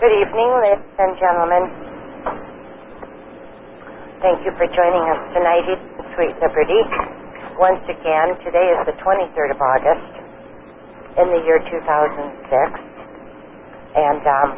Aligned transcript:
Good 0.00 0.16
evening, 0.16 0.48
ladies 0.64 0.96
and 0.96 1.12
gentlemen. 1.20 1.64
Thank 4.24 4.40
you 4.48 4.52
for 4.56 4.64
joining 4.72 5.04
us 5.12 5.20
tonight 5.36 5.68
in 5.68 5.76
Sweet 6.16 6.40
Liberty. 6.40 6.80
Once 7.60 7.84
again, 7.84 8.32
today 8.40 8.64
is 8.72 8.80
the 8.88 8.96
23rd 8.96 9.52
of 9.52 9.60
August 9.60 10.12
in 11.20 11.26
the 11.28 11.44
year 11.44 11.60
2006. 11.68 11.76
And 13.92 14.24
um, 14.24 14.48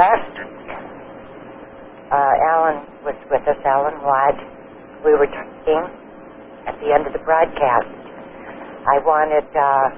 last 0.00 0.32
week, 0.40 0.72
uh, 2.08 2.48
Alan 2.56 2.88
was 3.04 3.20
with 3.28 3.44
us, 3.44 3.60
Alan 3.68 4.00
Watt. 4.00 4.40
We 5.04 5.12
were 5.20 5.28
talking 5.28 5.84
at 6.64 6.80
the 6.80 6.96
end 6.96 7.04
of 7.04 7.12
the 7.12 7.20
broadcast. 7.28 7.92
I 8.88 9.04
wanted 9.04 9.44
uh, 9.52 9.88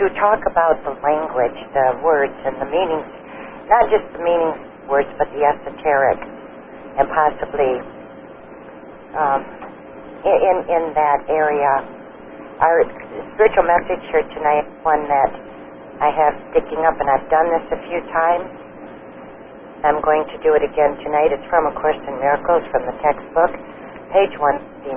to 0.00 0.04
talk 0.16 0.40
about 0.48 0.80
the 0.80 0.96
language, 1.04 1.60
the 1.76 2.00
words, 2.00 2.32
and 2.48 2.56
the 2.56 2.72
meanings, 2.72 3.21
not 3.68 3.90
just 3.90 4.06
the 4.14 4.22
meanings 4.22 4.58
of 4.58 4.88
words, 4.90 5.10
but 5.18 5.28
the 5.34 5.42
esoteric, 5.42 6.20
and 6.98 7.06
possibly 7.10 7.72
um, 9.14 9.40
in 10.24 10.56
in 10.70 10.82
that 10.94 11.26
area. 11.28 11.72
Our 12.62 12.86
spiritual 13.34 13.66
message 13.66 14.02
here 14.14 14.22
tonight, 14.38 14.66
one 14.86 15.02
that 15.10 15.32
I 15.98 16.14
have 16.14 16.34
sticking 16.54 16.86
up, 16.86 16.94
and 16.98 17.10
I've 17.10 17.26
done 17.26 17.48
this 17.50 17.66
a 17.74 17.78
few 17.90 18.00
times. 18.14 18.46
I'm 19.82 19.98
going 19.98 20.22
to 20.30 20.38
do 20.46 20.54
it 20.54 20.62
again 20.62 20.94
tonight. 21.02 21.34
It's 21.34 21.42
from 21.50 21.66
A 21.66 21.74
Course 21.74 21.98
in 22.06 22.14
Miracles 22.22 22.62
from 22.70 22.86
the 22.86 22.94
textbook, 23.02 23.50
page 24.14 24.30
159. 24.38 24.94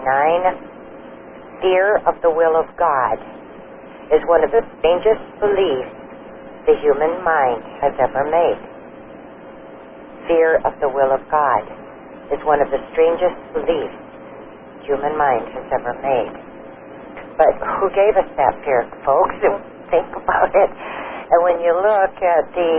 Fear 1.66 2.06
of 2.06 2.22
the 2.22 2.30
will 2.30 2.54
of 2.54 2.70
God 2.78 3.18
is 4.14 4.22
one 4.30 4.45
of 4.45 4.54
the 4.54 4.62
strangest 4.78 5.26
beliefs 5.42 6.05
the 6.66 6.76
human 6.82 7.22
mind 7.22 7.62
has 7.82 7.94
ever 8.02 8.26
made. 8.26 8.62
Fear 10.28 10.62
of 10.66 10.73
the 10.82 10.90
will 10.90 11.14
of 11.14 11.22
God 11.30 11.64
is 12.34 12.42
one 12.42 12.62
of 12.62 12.73
the 12.73 12.81
strangest 12.94 13.38
beliefs 13.53 14.06
human 14.86 15.17
mind 15.17 15.45
has 15.54 15.66
ever 15.73 15.94
made. 16.02 16.34
But 17.38 17.54
who 17.81 17.89
gave 17.92 18.16
us 18.16 18.30
that 18.38 18.54
fear, 18.64 18.86
folks? 19.06 19.36
Think 19.94 20.09
about 20.14 20.54
it. 20.54 20.72
And 21.30 21.39
when 21.42 21.62
you 21.62 21.73
look 21.73 22.16
at 22.22 22.45
the 22.54 22.72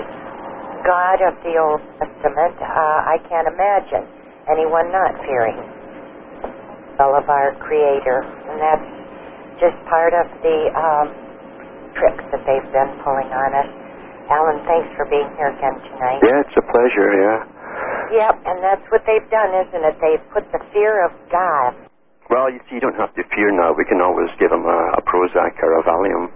God 0.86 1.18
of 1.22 1.34
the 1.42 1.54
Old 1.58 1.82
Testament, 1.98 2.54
uh, 2.62 3.10
I 3.10 3.18
can't 3.28 3.46
imagine 3.50 4.06
anyone 4.50 4.90
not 4.94 5.18
fearing 5.26 5.58
will 6.98 7.14
of 7.14 7.28
our 7.28 7.54
Creator. 7.60 8.24
And 8.48 8.56
that's 8.56 8.90
just 9.60 9.76
part 9.90 10.14
of 10.14 10.26
the 10.40 10.58
um, 10.72 11.06
tricks 11.98 12.24
that 12.32 12.42
they've 12.48 12.70
been 12.72 12.92
pulling 13.04 13.28
on 13.28 13.50
us. 13.52 13.70
Alan, 14.26 14.58
thanks 14.66 14.90
for 14.98 15.06
being 15.06 15.28
here 15.38 15.54
again 15.54 15.76
tonight. 15.86 16.18
Yeah, 16.22 16.42
it's 16.42 16.56
a 16.58 16.64
pleasure, 16.66 17.10
yeah. 17.14 17.38
Yep, 18.10 18.34
and 18.46 18.58
that's 18.62 18.86
what 18.90 19.02
they've 19.06 19.26
done, 19.30 19.50
isn't 19.66 19.82
it? 19.86 19.96
They've 20.02 20.26
put 20.34 20.46
the 20.50 20.62
fear 20.74 21.04
of 21.06 21.12
God. 21.30 21.74
Well, 22.30 22.50
you 22.50 22.58
see, 22.66 22.78
you 22.78 22.82
don't 22.82 22.98
have 22.98 23.14
to 23.14 23.22
fear 23.34 23.54
now. 23.54 23.70
We 23.70 23.86
can 23.86 24.02
always 24.02 24.30
give 24.42 24.50
them 24.50 24.66
a, 24.66 24.78
a 24.98 25.02
Prozac 25.06 25.54
or 25.62 25.78
a 25.78 25.82
Valium. 25.86 26.26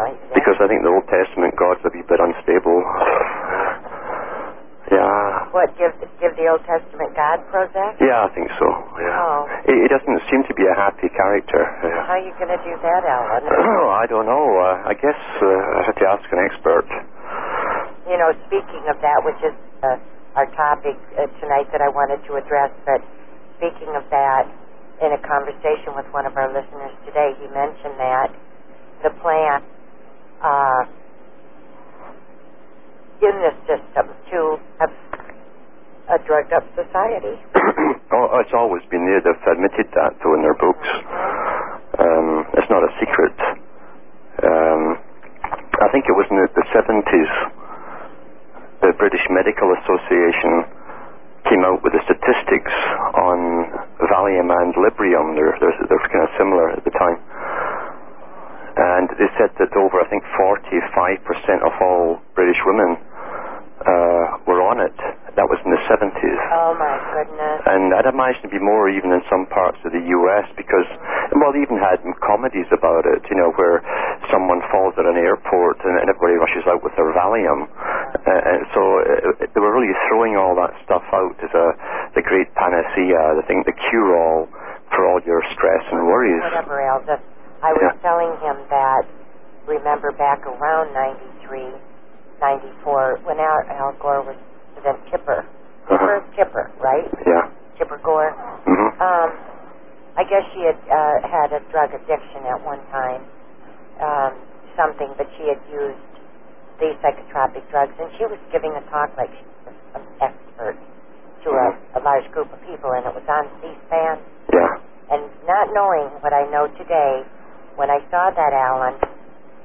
Right, 0.00 0.16
Because 0.32 0.56
I 0.60 0.66
think 0.68 0.80
the 0.80 0.88
Old 0.88 1.04
Testament 1.12 1.52
God's 1.60 1.84
a 1.84 1.92
wee 1.92 2.00
bit 2.08 2.20
unstable. 2.24 2.80
Yeah. 4.90 5.52
What, 5.54 5.70
give, 5.78 5.92
give 6.18 6.34
the 6.34 6.50
Old 6.50 6.64
Testament 6.66 7.14
God 7.14 7.44
Prozac? 7.52 8.00
Yeah, 8.02 8.26
I 8.26 8.30
think 8.34 8.48
so. 8.58 8.66
Yeah. 8.98 9.22
Oh. 9.22 9.46
He, 9.68 9.76
he 9.76 9.88
doesn't 9.92 10.20
seem 10.32 10.42
to 10.50 10.54
be 10.56 10.66
a 10.66 10.74
happy 10.74 11.06
character. 11.14 11.62
Yeah. 11.84 12.00
How 12.10 12.16
are 12.18 12.24
you 12.24 12.32
going 12.40 12.50
to 12.50 12.58
do 12.64 12.74
that, 12.80 13.02
Alan? 13.06 13.44
Oh, 13.44 13.86
I 14.02 14.08
don't 14.08 14.26
know. 14.26 14.46
Uh, 14.58 14.90
I 14.90 14.94
guess 14.98 15.20
uh, 15.44 15.78
I 15.78 15.80
have 15.86 15.94
to 16.00 16.06
ask 16.10 16.24
an 16.32 16.40
expert. 16.48 16.88
You 18.10 18.18
know, 18.18 18.34
speaking 18.50 18.82
of 18.90 18.98
that, 19.06 19.22
which 19.22 19.38
is 19.46 19.54
uh, 19.86 19.94
our 20.34 20.50
topic 20.58 20.98
uh, 21.14 21.30
tonight 21.38 21.70
that 21.70 21.78
I 21.78 21.86
wanted 21.94 22.18
to 22.26 22.42
address, 22.42 22.74
but 22.82 22.98
speaking 23.62 23.94
of 23.94 24.02
that, 24.10 24.50
in 24.98 25.14
a 25.14 25.20
conversation 25.22 25.94
with 25.94 26.10
one 26.10 26.26
of 26.26 26.34
our 26.34 26.50
listeners 26.50 26.90
today, 27.06 27.32
he 27.38 27.46
mentioned 27.54 27.94
that 28.02 28.34
the 29.06 29.14
plan 29.22 29.62
uh, 30.42 30.82
in 33.22 33.34
this 33.46 33.56
system 33.70 34.10
to 34.34 34.58
have 34.82 34.92
a 36.10 36.18
drugged 36.26 36.52
up 36.52 36.66
society. 36.74 37.38
oh, 38.12 38.42
it's 38.42 38.52
always 38.52 38.82
been 38.90 39.06
there. 39.06 39.22
They've 39.22 39.46
admitted 39.54 39.86
that, 39.94 40.18
though, 40.18 40.34
in 40.34 40.42
their 40.42 40.58
books. 40.58 40.88
Um, 41.94 42.44
it's 42.58 42.68
not 42.68 42.82
a 42.82 42.90
secret. 42.98 43.36
Um, 44.42 44.98
I 45.78 45.88
think 45.94 46.10
it 46.10 46.16
was 46.18 46.26
in 46.28 46.36
the, 46.36 46.48
the 46.52 46.66
70s, 46.74 47.59
the 48.82 48.92
British 48.96 49.24
Medical 49.30 49.72
Association 49.80 50.64
came 51.48 51.64
out 51.64 51.80
with 51.82 51.92
the 51.92 52.02
statistics 52.04 52.74
on 53.16 53.38
Valium 54.08 54.48
and 54.52 54.72
Librium. 54.76 55.36
They're, 55.36 55.56
they're, 55.60 55.78
they're 55.88 56.06
kind 56.12 56.24
of 56.24 56.32
similar 56.36 56.72
at 56.72 56.84
the 56.84 56.92
time. 56.96 57.18
And 58.76 59.08
they 59.20 59.28
said 59.36 59.52
that 59.60 59.72
over, 59.76 60.00
I 60.00 60.08
think, 60.08 60.24
45% 60.36 61.66
of 61.66 61.74
all 61.82 62.20
British 62.34 62.60
women 62.64 62.96
uh, 63.84 64.24
were 64.46 64.62
on 64.64 64.80
it. 64.80 64.96
That 65.38 65.46
was 65.46 65.58
in 65.62 65.70
the 65.70 65.82
70s. 65.86 66.40
Oh 66.50 66.74
my 66.74 66.96
goodness. 67.14 67.58
And 67.66 67.94
I'd 67.94 68.10
imagine 68.10 68.42
it'd 68.46 68.54
be 68.54 68.62
more 68.62 68.90
even 68.90 69.14
in 69.14 69.22
some 69.30 69.46
parts 69.46 69.78
of 69.86 69.94
the 69.94 70.02
U.S. 70.02 70.46
because, 70.58 70.86
well, 71.38 71.54
they 71.54 71.62
even 71.62 71.78
had 71.78 72.02
comedies 72.18 72.66
about 72.74 73.06
it, 73.06 73.22
you 73.30 73.38
know, 73.38 73.54
where 73.54 73.78
someone 74.28 74.58
falls 74.74 74.94
at 74.98 75.06
an 75.06 75.14
airport 75.16 75.78
and, 75.86 76.02
everybody 76.02 76.34
rushes 76.34 76.66
out 76.66 76.82
with 76.82 76.90
their 76.98 77.06
Valium. 77.14 77.70
Uh, 77.70 78.26
and 78.26 78.66
so 78.74 78.80
uh, 78.82 79.46
they 79.46 79.60
were 79.62 79.70
really 79.70 79.94
throwing 80.10 80.34
all 80.34 80.58
that 80.58 80.74
stuff 80.82 81.06
out 81.14 81.36
as 81.38 81.52
a 81.54 81.66
the 82.18 82.22
great 82.26 82.50
panacea, 82.58 83.38
the 83.38 83.44
thing, 83.46 83.62
the 83.70 83.76
cure-all 83.90 84.50
for 84.90 85.06
all 85.06 85.22
your 85.22 85.40
stress 85.54 85.84
and 85.94 86.02
worries. 86.10 86.42
Whatever 86.42 86.82
else. 86.82 87.06
I 87.62 87.70
was 87.70 87.80
Yeah. 87.86 88.02
telling 88.02 88.34
him 88.42 88.56
that, 88.68 89.06
remember 89.70 90.10
back 90.10 90.42
around 90.42 90.90
93, 91.46 91.70
94, 92.42 93.20
when 93.22 93.38
Al, 93.38 93.60
Al 93.70 93.92
Gore 94.00 94.22
was 94.26 94.36
President 94.82 95.04
Tipper. 95.12 95.40
Tipper, 95.88 96.16
Uh-huh. 96.16 96.36
Tipper, 96.36 96.64
right? 96.80 97.06
Yeah. 97.26 97.50
Tipper 97.78 97.98
Gore. 98.04 98.32
hmm 98.66 98.88
Um, 99.00 99.30
I 100.16 100.24
guess 100.24 100.44
she 100.52 100.60
had 100.66 100.76
uh, 100.90 101.16
had 101.28 101.52
a 101.52 101.60
drug 101.72 101.94
addiction 101.94 102.44
at 102.44 102.60
one 102.64 102.80
time, 102.92 103.22
um, 104.00 104.32
something, 104.76 105.14
but 105.16 105.26
she 105.38 105.48
had 105.48 105.60
used 105.70 106.00
these 106.80 106.96
psychotropic 107.00 107.64
drugs, 107.70 107.94
and 108.00 108.10
she 108.18 108.24
was 108.26 108.38
giving 108.52 108.72
a 108.76 108.82
talk 108.90 109.12
like 109.16 109.30
she 109.32 109.44
was 109.66 109.76
an 109.96 110.04
expert 110.20 110.76
to 111.44 111.48
a, 111.50 111.68
a 111.96 112.00
large 112.04 112.26
group 112.32 112.52
of 112.52 112.60
people, 112.68 112.92
and 112.92 113.06
it 113.06 113.14
was 113.14 113.24
on 113.28 113.48
C-SPAN. 113.62 114.18
Yeah. 114.52 114.72
And 115.16 115.22
not 115.46 115.68
knowing 115.72 116.10
what 116.20 116.32
I 116.32 116.44
know 116.50 116.68
today, 116.76 117.24
when 117.76 117.88
I 117.90 118.00
saw 118.10 118.30
that, 118.34 118.52
Alan, 118.52 118.96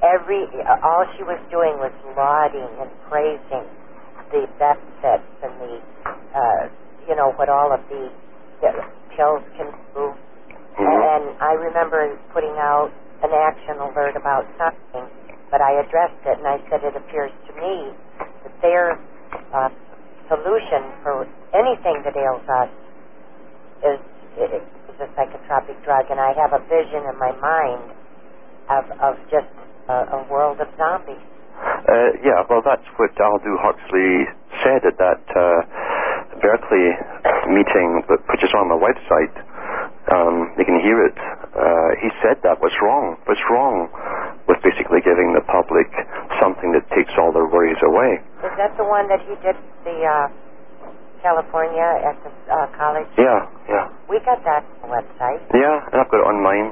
every 0.02 0.46
all 0.84 1.04
she 1.16 1.24
was 1.24 1.40
doing 1.50 1.76
was 1.80 1.92
lauding 2.16 2.70
and 2.80 2.90
praising 3.10 3.66
the 4.32 4.46
benefits 4.58 5.30
and 5.42 5.54
the, 5.60 5.74
uh, 6.34 6.62
you 7.08 7.16
know, 7.16 7.32
what 7.36 7.48
all 7.48 7.72
of 7.72 7.80
the, 7.90 8.10
the 8.62 8.72
pills 9.16 9.44
can 9.58 9.70
do. 9.94 10.14
Mhm. 10.78 11.04
And 11.04 11.24
I 11.42 11.52
remember 11.54 12.16
putting 12.32 12.56
out 12.58 12.90
an 13.22 13.32
action 13.32 13.78
alert 13.80 14.16
about 14.16 14.46
something, 14.58 15.06
but 15.50 15.60
I 15.62 15.72
addressed 15.80 16.20
it 16.26 16.38
and 16.38 16.48
I 16.48 16.58
said 16.70 16.84
it 16.84 16.96
appears 16.96 17.32
to 17.48 17.52
me 17.60 17.94
that 18.44 18.54
their 18.62 18.98
uh, 19.54 19.70
solution 20.28 20.92
for 21.02 21.26
anything 21.54 22.02
that 22.04 22.16
ails 22.16 22.46
us 22.48 22.70
is, 23.84 24.00
is 24.38 24.98
a 25.00 25.08
psychotropic 25.18 25.76
drug, 25.84 26.06
and 26.10 26.20
I 26.20 26.32
have 26.36 26.52
a 26.54 26.62
vision 26.68 27.04
in 27.08 27.16
my 27.18 27.32
mind 27.40 27.92
of, 28.70 28.84
of 29.02 29.14
just 29.30 29.48
a, 29.88 29.94
a 30.18 30.26
world 30.30 30.60
of 30.60 30.68
zombies. 30.78 31.22
Uh, 31.60 32.10
yeah, 32.22 32.42
well, 32.50 32.62
that's 32.64 32.84
what 33.00 33.12
Aldous 33.20 33.58
Huxley 33.62 34.26
said 34.64 34.82
at 34.84 34.96
that 34.98 35.22
uh, 35.32 35.60
Berkeley 36.42 36.88
meeting, 37.52 38.02
which 38.08 38.42
is 38.44 38.52
on 38.58 38.68
my 38.68 38.78
website. 38.78 39.32
Um, 40.12 40.54
you 40.58 40.64
can 40.64 40.78
hear 40.82 41.02
it. 41.06 41.16
Uh, 41.18 41.90
he 42.02 42.08
said 42.22 42.38
that. 42.46 42.60
What's 42.62 42.76
wrong? 42.82 43.16
What's 43.26 43.42
wrong 43.50 43.90
with 44.46 44.58
basically 44.62 45.02
giving 45.02 45.34
the 45.34 45.42
public 45.50 45.90
something 46.42 46.70
that 46.76 46.86
takes 46.94 47.10
all 47.18 47.32
their 47.34 47.48
worries 47.50 47.80
away? 47.82 48.22
Is 48.46 48.54
that 48.60 48.76
the 48.78 48.86
one 48.86 49.08
that 49.10 49.18
he 49.26 49.34
did 49.42 49.56
the 49.82 49.96
uh, 50.06 50.30
California 51.22 51.88
at 52.06 52.16
the 52.22 52.30
uh, 52.46 52.66
college? 52.78 53.10
Yeah, 53.18 53.50
yeah, 53.66 53.86
We 54.06 54.20
got 54.22 54.44
that 54.46 54.62
the 54.82 54.88
website. 54.92 55.42
yeah. 55.54 55.82
And 55.90 55.98
I've 55.98 56.10
got 56.10 56.22
it 56.22 56.28
on 56.30 56.38
mine. 56.38 56.70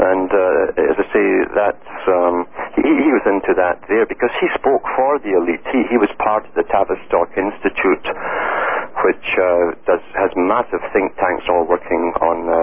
And 0.00 0.28
uh, 0.32 0.90
as 0.90 0.96
I 0.96 1.06
say, 1.12 1.26
that's 1.54 1.92
um, 2.08 2.48
he, 2.76 2.82
he 2.88 3.10
was 3.12 3.24
into 3.28 3.52
that 3.60 3.80
there 3.88 4.06
because 4.08 4.32
he 4.40 4.48
spoke 4.56 4.82
for 4.96 5.20
the 5.20 5.36
elite. 5.36 5.62
He, 5.70 5.84
he 5.92 5.98
was 6.00 6.08
part 6.18 6.48
of 6.48 6.52
the 6.56 6.64
Tavistock 6.68 7.30
Institute, 7.36 8.06
which 9.04 9.26
uh, 9.36 9.76
does 9.84 10.02
has 10.16 10.32
massive 10.36 10.80
think 10.96 11.12
tanks 11.20 11.44
all 11.52 11.68
working 11.68 12.12
on 12.24 12.48
uh, 12.48 12.56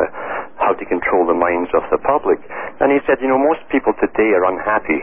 how 0.58 0.74
to 0.74 0.84
control 0.90 1.30
the 1.30 1.38
minds 1.38 1.70
of 1.78 1.86
the 1.94 2.02
public. 2.02 2.42
And 2.82 2.90
he 2.92 3.00
said, 3.06 3.22
you 3.22 3.30
know, 3.30 3.38
most 3.38 3.62
people 3.70 3.94
today 4.02 4.34
are 4.34 4.46
unhappy 4.50 5.02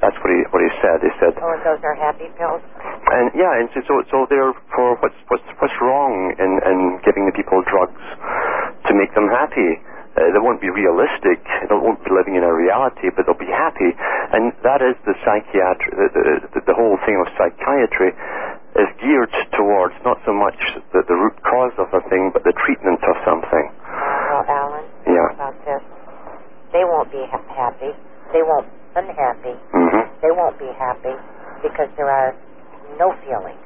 That's 0.00 0.16
what 0.24 0.30
he 0.32 0.40
what 0.50 0.60
he 0.64 0.70
said. 0.80 0.98
He 1.04 1.12
said, 1.20 1.36
Oh, 1.38 1.54
those 1.62 1.80
are 1.84 1.94
happy 1.94 2.28
pills? 2.40 2.64
and 3.12 3.30
yeah, 3.36 3.52
and 3.60 3.68
so 3.76 3.80
so, 3.86 3.94
so 4.10 4.18
therefore, 4.32 4.96
what's 5.04 5.20
what's 5.28 5.44
what's 5.60 5.76
wrong 5.80 6.32
in 6.40 6.50
in 6.64 6.78
giving 7.04 7.28
the 7.28 7.34
people 7.36 7.60
drugs 7.68 8.00
to 8.88 8.92
make 8.96 9.12
them 9.14 9.28
happy? 9.28 9.76
Uh, 10.20 10.28
they 10.36 10.42
won't 10.44 10.60
be 10.60 10.68
realistic. 10.68 11.40
They 11.64 11.72
won't 11.72 12.04
be 12.04 12.12
living 12.12 12.36
in 12.36 12.44
a 12.44 12.52
reality, 12.52 13.08
but 13.16 13.24
they'll 13.24 13.40
be 13.40 13.48
happy. 13.48 13.88
And 14.36 14.52
that 14.60 14.84
is 14.84 14.92
the 15.08 15.16
psychiatry. 15.24 15.90
The, 15.96 16.52
the, 16.52 16.60
the 16.68 16.76
whole 16.76 17.00
thing 17.08 17.16
of 17.16 17.26
psychiatry 17.40 18.12
is 18.76 18.88
geared 19.00 19.32
towards 19.56 19.96
not 20.04 20.20
so 20.28 20.36
much 20.36 20.60
the, 20.92 21.00
the 21.08 21.16
root 21.16 21.40
cause 21.48 21.72
of 21.80 21.88
a 21.96 22.04
thing, 22.12 22.30
but 22.36 22.44
the 22.44 22.52
treatment 22.68 23.00
of 23.08 23.16
something. 23.24 23.66
Well, 24.28 24.44
Alan, 24.44 24.84
Yeah. 25.08 25.40
about 25.40 25.56
this. 25.64 25.82
They 26.76 26.84
won't 26.84 27.08
be 27.10 27.24
ha- 27.32 27.48
happy. 27.56 27.90
They 28.36 28.44
won't 28.44 28.68
be 28.68 28.76
unhappy. 29.00 29.56
hmm 29.72 30.04
They 30.20 30.30
won't 30.36 30.58
be 30.60 30.68
happy 30.76 31.16
because 31.64 31.88
there 31.96 32.12
are 32.12 32.36
no 33.00 33.10
feelings. 33.24 33.58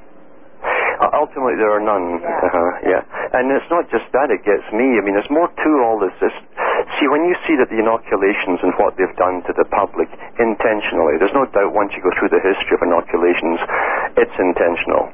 Ultimately, 1.15 1.55
there 1.57 1.71
are 1.71 1.81
none. 1.85 2.19
Yeah. 2.21 2.47
Uh-huh, 2.47 2.71
yeah. 2.91 3.03
And 3.39 3.51
it's 3.55 3.67
not 3.71 3.87
just 3.91 4.05
that, 4.13 4.31
it 4.35 4.43
gets 4.43 4.67
me. 4.75 4.99
I 4.99 5.03
mean, 5.07 5.15
there's 5.15 5.31
more 5.31 5.47
to 5.49 5.71
all 5.87 5.99
this. 6.03 6.13
This- 6.21 6.43
See, 6.99 7.07
when 7.09 7.25
you 7.27 7.35
see 7.47 7.55
that 7.59 7.71
the 7.71 7.79
inoculations 7.79 8.59
and 8.63 8.75
what 8.83 8.95
they've 8.99 9.15
done 9.17 9.43
to 9.47 9.53
the 9.55 9.65
public 9.71 10.11
intentionally, 10.39 11.17
there's 11.23 11.35
no 11.35 11.47
doubt 11.55 11.71
once 11.73 11.95
you 11.95 12.03
go 12.03 12.11
through 12.19 12.31
the 12.35 12.43
history 12.43 12.75
of 12.77 12.83
inoculations, 12.83 13.59
it's 14.19 14.37
intentional. 14.39 15.09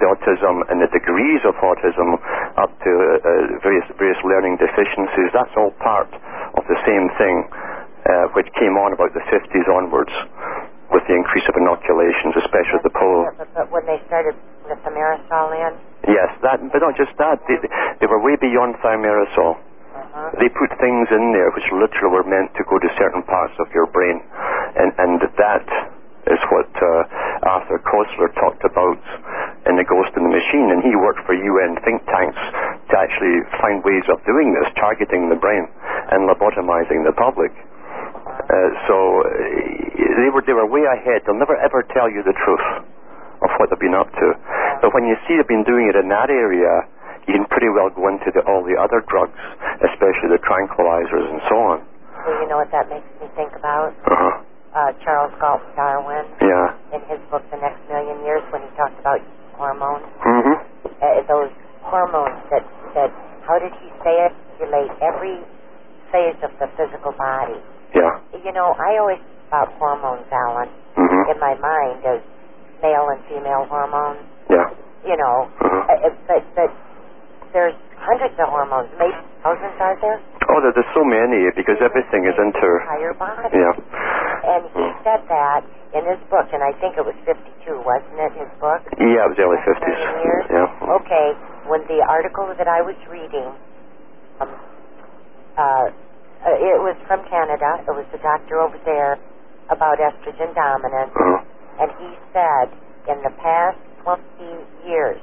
The 0.00 0.12
autism 0.12 0.60
and 0.68 0.76
the 0.80 0.92
degrees 0.92 1.40
of 1.48 1.56
autism 1.64 2.20
up 2.60 2.68
to 2.84 2.90
uh, 2.92 3.60
various, 3.64 3.88
various 3.96 4.20
learning 4.28 4.60
deficiencies, 4.60 5.32
that's 5.32 5.52
all 5.56 5.72
part 5.80 6.08
of 6.56 6.64
the 6.68 6.76
same 6.84 7.08
thing, 7.16 7.36
uh, 8.04 8.28
which 8.36 8.48
came 8.60 8.76
on 8.76 8.92
about 8.92 9.12
the 9.16 9.24
50s 9.32 9.66
onwards 9.72 10.12
with 10.96 11.04
the 11.04 11.12
increase 11.12 11.44
of 11.52 11.54
inoculations, 11.60 12.32
especially 12.40 12.80
the 12.80 12.94
polio. 12.96 13.28
Yeah, 13.28 13.36
but, 13.36 13.48
but 13.52 13.66
when 13.68 13.84
they 13.84 14.00
started 14.08 14.32
with 14.64 14.80
thimerosal 14.80 15.52
in, 15.52 15.76
Yes, 16.08 16.30
that, 16.40 16.62
but 16.72 16.80
not 16.80 16.96
just 16.96 17.12
that. 17.20 17.42
They, 17.50 17.58
they 18.00 18.06
were 18.08 18.22
way 18.22 18.38
beyond 18.40 18.78
thimerosal. 18.80 19.58
uh-huh. 19.60 20.38
They 20.40 20.48
put 20.48 20.70
things 20.80 21.04
in 21.12 21.34
there 21.36 21.50
which 21.52 21.66
literally 21.74 22.14
were 22.16 22.24
meant 22.24 22.54
to 22.56 22.62
go 22.64 22.78
to 22.80 22.88
certain 22.96 23.26
parts 23.28 23.52
of 23.60 23.68
your 23.76 23.90
brain, 23.92 24.22
and 24.80 24.94
and 24.96 25.20
that 25.36 25.66
is 26.30 26.40
what 26.50 26.70
uh, 26.78 27.46
Arthur 27.46 27.78
Koestler 27.86 28.30
talked 28.34 28.64
about 28.66 28.98
in 29.66 29.78
The 29.78 29.86
Ghost 29.86 30.10
in 30.18 30.22
the 30.26 30.32
Machine, 30.32 30.74
and 30.74 30.82
he 30.82 30.94
worked 30.98 31.22
for 31.26 31.34
UN 31.34 31.78
think 31.86 32.02
tanks 32.10 32.38
to 32.90 32.94
actually 32.98 33.46
find 33.62 33.82
ways 33.86 34.02
of 34.10 34.18
doing 34.26 34.54
this, 34.54 34.66
targeting 34.78 35.30
the 35.30 35.38
brain 35.38 35.66
and 36.10 36.26
lobotomizing 36.30 37.02
the 37.06 37.14
public. 37.14 37.50
Uh, 38.26 38.70
so 38.90 38.96
uh, 39.22 39.28
they 40.18 40.28
were 40.34 40.42
they 40.46 40.52
were 40.54 40.66
way 40.66 40.82
ahead. 40.86 41.22
They'll 41.26 41.38
never 41.38 41.56
ever 41.58 41.82
tell 41.94 42.10
you 42.10 42.22
the 42.26 42.34
truth 42.34 42.66
of 43.42 43.50
what 43.58 43.70
they've 43.70 43.78
been 43.82 43.94
up 43.94 44.10
to. 44.10 44.26
But 44.82 44.90
when 44.94 45.06
you 45.06 45.14
see 45.26 45.36
they've 45.38 45.46
been 45.48 45.64
doing 45.66 45.86
it 45.92 45.96
in 45.96 46.08
that 46.10 46.28
area, 46.30 46.84
you 47.28 47.34
can 47.38 47.46
pretty 47.52 47.68
well 47.70 47.90
go 47.90 48.08
into 48.08 48.30
the, 48.34 48.42
all 48.48 48.64
the 48.64 48.74
other 48.78 49.04
drugs, 49.06 49.36
especially 49.84 50.30
the 50.32 50.42
tranquilizers 50.42 51.26
and 51.30 51.40
so 51.48 51.54
on. 51.58 51.78
Well, 52.26 52.36
you 52.42 52.46
know 52.48 52.58
what 52.58 52.70
that 52.72 52.88
makes 52.90 53.06
me 53.20 53.28
think 53.36 53.52
about? 53.54 53.92
Uh-huh. 54.08 54.42
Uh, 54.76 54.92
Charles 55.04 55.32
Galton 55.40 55.72
Darwin, 55.76 56.26
Yeah. 56.42 56.76
in 56.92 57.00
his 57.08 57.20
book 57.32 57.40
The 57.50 57.56
Next 57.56 57.80
Million 57.88 58.20
Years, 58.24 58.42
when 58.52 58.60
he 58.60 58.68
talked 58.76 58.98
about 59.00 59.20
hormones, 59.56 60.04
Mm-hmm. 60.20 60.56
uh, 61.00 61.22
those 61.28 61.48
hormones 61.80 62.40
that, 62.52 62.64
that, 62.92 63.08
how 63.48 63.56
did 63.58 63.72
he 63.80 63.88
say 64.04 64.26
it, 64.28 64.32
regulate 64.60 64.92
every 65.00 65.40
phase 66.12 66.36
of 66.44 66.52
the 66.60 66.68
physical 66.76 67.12
body. 67.16 67.56
Yeah. 67.96 68.12
You 68.44 68.52
know, 68.52 68.76
I 68.76 69.00
always 69.00 69.22
about 69.48 69.72
hormones, 69.80 70.28
Alan, 70.30 70.68
Mm-hmm. 70.96 71.22
in 71.32 71.36
my 71.40 71.54
mind 71.60 72.00
as 72.08 72.20
male 72.84 73.04
and 73.12 73.20
female 73.28 73.64
hormones, 73.68 74.24
Yeah. 74.48 74.68
you 75.04 75.16
know, 75.16 75.48
Uh-huh. 75.60 75.92
uh, 75.92 76.08
but, 76.28 76.42
but 76.56 76.70
there's 77.52 77.76
hundreds 78.00 78.32
of 78.40 78.48
hormones, 78.48 78.88
maybe 79.00 79.16
thousands, 79.44 79.76
are 79.80 79.96
there? 80.00 80.20
Oh, 80.48 80.60
there, 80.64 80.72
there's 80.72 80.92
so 80.96 81.04
many 81.04 81.48
because 81.56 81.76
everything 81.84 82.24
is 82.28 82.36
inter. 82.38 82.80
entire 82.84 83.14
body. 83.16 83.56
Yeah. 83.60 83.74
And 84.46 84.62
he 84.72 84.84
said 85.04 85.20
that 85.28 85.62
in 85.92 86.02
his 86.06 86.20
book, 86.32 86.48
and 86.52 86.62
I 86.64 86.72
think 86.80 86.96
it 86.96 87.04
was 87.04 87.16
52, 87.28 87.36
wasn't 87.82 88.16
it, 88.20 88.32
his 88.40 88.50
book? 88.60 88.80
Yeah, 89.00 89.26
it 89.26 89.30
was 89.34 89.38
early 89.40 89.56
Next 89.60 89.68
fifties. 89.80 90.00
years? 90.00 90.44
Yeah. 90.52 90.96
Okay, 91.00 91.26
when 91.68 91.82
the 91.92 92.00
article 92.08 92.48
that 92.56 92.68
I 92.68 92.80
was 92.82 92.96
reading, 93.10 93.52
um, 94.40 94.50
uh, 95.60 95.86
uh, 96.46 96.54
it 96.56 96.78
was 96.80 96.96
from 97.10 97.26
Canada. 97.28 97.82
It 97.82 97.90
was 97.94 98.06
the 98.14 98.18
doctor 98.22 98.60
over 98.62 98.78
there 98.86 99.18
about 99.68 99.98
estrogen 99.98 100.54
dominance, 100.54 101.10
Uh-huh. 101.10 101.82
and 101.82 101.90
he 101.98 102.10
said 102.32 102.70
in 103.10 103.18
the 103.26 103.34
past 103.42 103.78
20 104.06 104.22
years, 104.86 105.20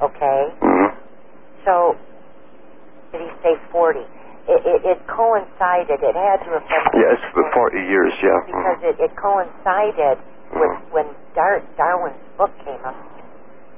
okay, 0.00 0.40
Mm-hmm. 0.62 0.90
so 1.66 1.96
did 3.12 3.20
he 3.22 3.30
say 3.42 3.54
40? 3.70 4.00
It, 4.48 4.58
it, 4.66 4.80
it 4.82 4.98
coincided. 5.06 6.02
It 6.02 6.16
had 6.18 6.42
to 6.42 6.50
have 6.58 6.66
been 6.66 6.84
Yes, 6.98 7.18
for 7.30 7.46
forty 7.54 7.78
years. 7.86 8.10
Yeah. 8.18 8.34
because 8.42 8.80
it, 8.82 8.96
it 8.98 9.12
coincided 9.14 10.18
with 10.50 10.66
Mhm. 10.74 10.90
when 10.90 11.06
Dar- 11.34 11.62
Darwin's 11.78 12.18
book 12.36 12.50
came 12.66 12.82
up. 12.82 12.98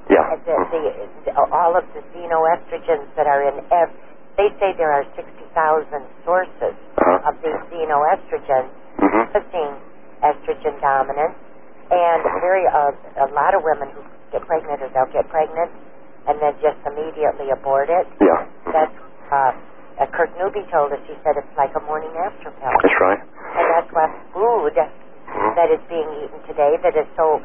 Yeah. 0.09 0.25
The, 0.41 0.57
the, 0.73 0.81
the, 1.25 1.31
all 1.53 1.77
of 1.77 1.85
the 1.93 2.01
xenoestrogens 2.13 3.13
that 3.15 3.27
are 3.29 3.43
in 3.45 3.61
ev- 3.69 3.93
they 4.37 4.49
say 4.59 4.75
there 4.77 4.91
are 4.91 5.05
60,000 5.15 6.03
sources 6.25 6.75
Uh-huh. 6.99 7.29
of 7.29 7.33
these 7.43 7.59
xenoestrogens 7.71 8.71
Mm-hmm. 8.95 9.23
causing 9.35 9.71
estrogen 10.23 10.79
dominance, 10.79 11.35
and 11.91 12.23
very 12.39 12.63
uh, 12.67 12.95
a 13.23 13.29
lot 13.35 13.51
of 13.53 13.61
women 13.63 13.91
who 13.91 14.01
get 14.31 14.41
pregnant 14.47 14.79
or 14.81 14.87
they'll 14.95 15.11
get 15.11 15.27
pregnant 15.29 15.69
and 16.27 16.39
then 16.41 16.55
just 16.63 16.79
immediately 16.87 17.51
abort 17.51 17.89
it. 17.91 18.07
Yeah. 18.23 18.47
That's 18.71 18.95
uh, 19.31 19.51
uh, 19.99 20.07
Kurt 20.15 20.31
Newby 20.39 20.63
told 20.71 20.91
us. 20.95 20.99
He 21.05 21.13
said 21.27 21.35
it's 21.37 21.55
like 21.59 21.75
a 21.75 21.83
morning 21.83 22.09
after 22.23 22.49
pill, 22.55 22.71
That's 22.81 22.97
right. 23.03 23.19
and 23.19 23.65
that's 23.75 23.91
why 23.91 24.07
food 24.33 24.73
Mhm. 24.79 25.55
that 25.59 25.69
is 25.69 25.81
being 25.91 26.07
eaten 26.23 26.39
today 26.47 26.77
that 26.81 26.95
is 26.95 27.05
so 27.19 27.41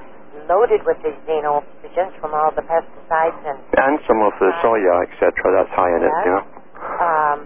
loaded 0.48 0.80
with 0.86 0.96
these 1.02 1.18
xenoestrogens 1.26 2.14
from 2.22 2.32
all 2.32 2.50
the 2.54 2.62
pesticides 2.62 3.42
and 3.44 3.58
And 3.82 3.98
some 4.06 4.22
of 4.22 4.32
the 4.38 4.54
soya, 4.62 5.02
etc. 5.10 5.34
That's 5.52 5.70
high 5.74 5.90
in 5.98 6.02
it. 6.06 6.14
Yeah. 6.24 6.42
Um, 6.80 7.38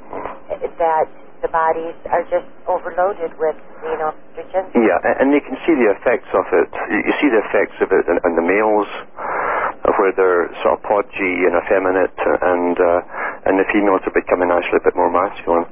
that 0.79 1.07
the 1.43 1.51
bodies 1.51 1.99
are 2.09 2.25
just 2.31 2.49
overloaded 2.67 3.35
with 3.37 3.57
xenoestrogens. 3.83 4.71
Yeah, 4.73 4.99
and 5.21 5.35
you 5.35 5.43
can 5.45 5.59
see 5.67 5.75
the 5.77 5.93
effects 5.93 6.31
of 6.33 6.47
it. 6.55 6.71
You 6.89 7.15
see 7.21 7.29
the 7.29 7.43
effects 7.45 7.77
of 7.83 7.93
it 7.93 8.05
in, 8.09 8.17
in 8.25 8.33
the 8.39 8.47
males, 8.47 8.89
where 9.99 10.13
they're 10.17 10.49
sort 10.65 10.79
of 10.79 10.81
podgy 10.89 11.35
and 11.45 11.55
effeminate, 11.59 12.17
and 12.17 12.77
uh, 12.81 13.47
and 13.51 13.61
the 13.61 13.67
females 13.71 14.01
are 14.09 14.17
becoming 14.17 14.49
actually 14.51 14.81
a 14.81 14.87
bit 14.89 14.97
more 14.97 15.13
masculine. 15.13 15.67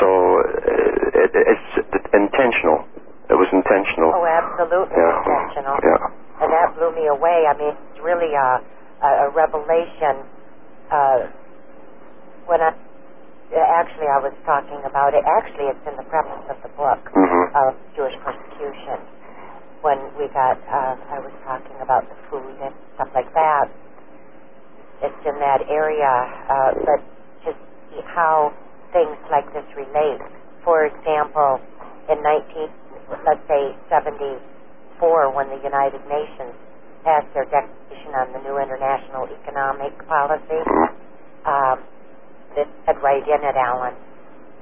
So 0.00 0.08
uh, 0.08 1.22
it, 1.26 1.30
it's 1.34 1.70
intentional. 2.16 2.86
It 3.28 3.36
was 3.36 3.50
intentional. 3.52 4.16
Oh, 4.16 4.24
absolutely 4.24 4.96
yeah. 4.96 5.12
intentional. 5.22 5.76
Yeah. 5.82 6.00
And 6.42 6.48
that 6.50 6.74
blew 6.74 6.90
me 6.96 7.06
away. 7.06 7.46
I 7.46 7.54
mean, 7.54 7.74
it's 7.76 8.00
really 8.02 8.32
a, 8.34 8.50
a, 9.04 9.10
a 9.26 9.28
revelation. 9.30 10.24
Uh, 10.90 11.30
when 12.46 12.60
I 12.60 12.74
actually 13.60 14.08
I 14.08 14.18
was 14.18 14.32
talking 14.44 14.80
about 14.84 15.12
it. 15.14 15.24
Actually, 15.26 15.68
it's 15.68 15.86
in 15.86 15.96
the 15.96 16.04
preface 16.08 16.44
of 16.48 16.56
the 16.62 16.72
book 16.76 17.00
Mhm. 17.12 17.54
of 17.54 17.74
Jewish 17.94 18.16
persecution. 18.24 19.00
When 19.82 19.98
we 20.16 20.28
got, 20.28 20.58
uh, 20.70 20.96
I 21.10 21.18
was 21.18 21.32
talking 21.44 21.76
about 21.80 22.08
the 22.08 22.14
food 22.30 22.56
and 22.60 22.74
stuff 22.94 23.08
like 23.14 23.32
that. 23.34 23.68
It's 25.02 25.26
in 25.26 25.38
that 25.40 25.68
area, 25.68 26.28
uh, 26.48 26.72
but 26.86 27.00
to 27.44 27.54
see 27.90 28.00
how 28.14 28.52
things 28.92 29.18
like 29.30 29.52
this 29.52 29.66
relate. 29.76 30.22
For 30.64 30.84
example, 30.84 31.60
in 32.08 32.22
19, 32.22 32.70
let's 33.26 33.46
say 33.48 33.74
74, 33.90 35.28
when 35.30 35.48
the 35.50 35.58
United 35.58 36.06
Nations 36.06 36.54
passed 37.02 37.26
their 37.34 37.44
declaration 37.46 38.14
on 38.14 38.32
the 38.32 38.38
new 38.40 38.58
international 38.58 39.28
economic 39.28 40.06
policy, 40.06 40.62
Mhm. 40.62 40.88
um, 41.44 41.82
it 42.56 42.68
said 42.86 42.96
right 43.02 43.22
in 43.26 43.40
it, 43.44 43.56
Alan, 43.56 43.94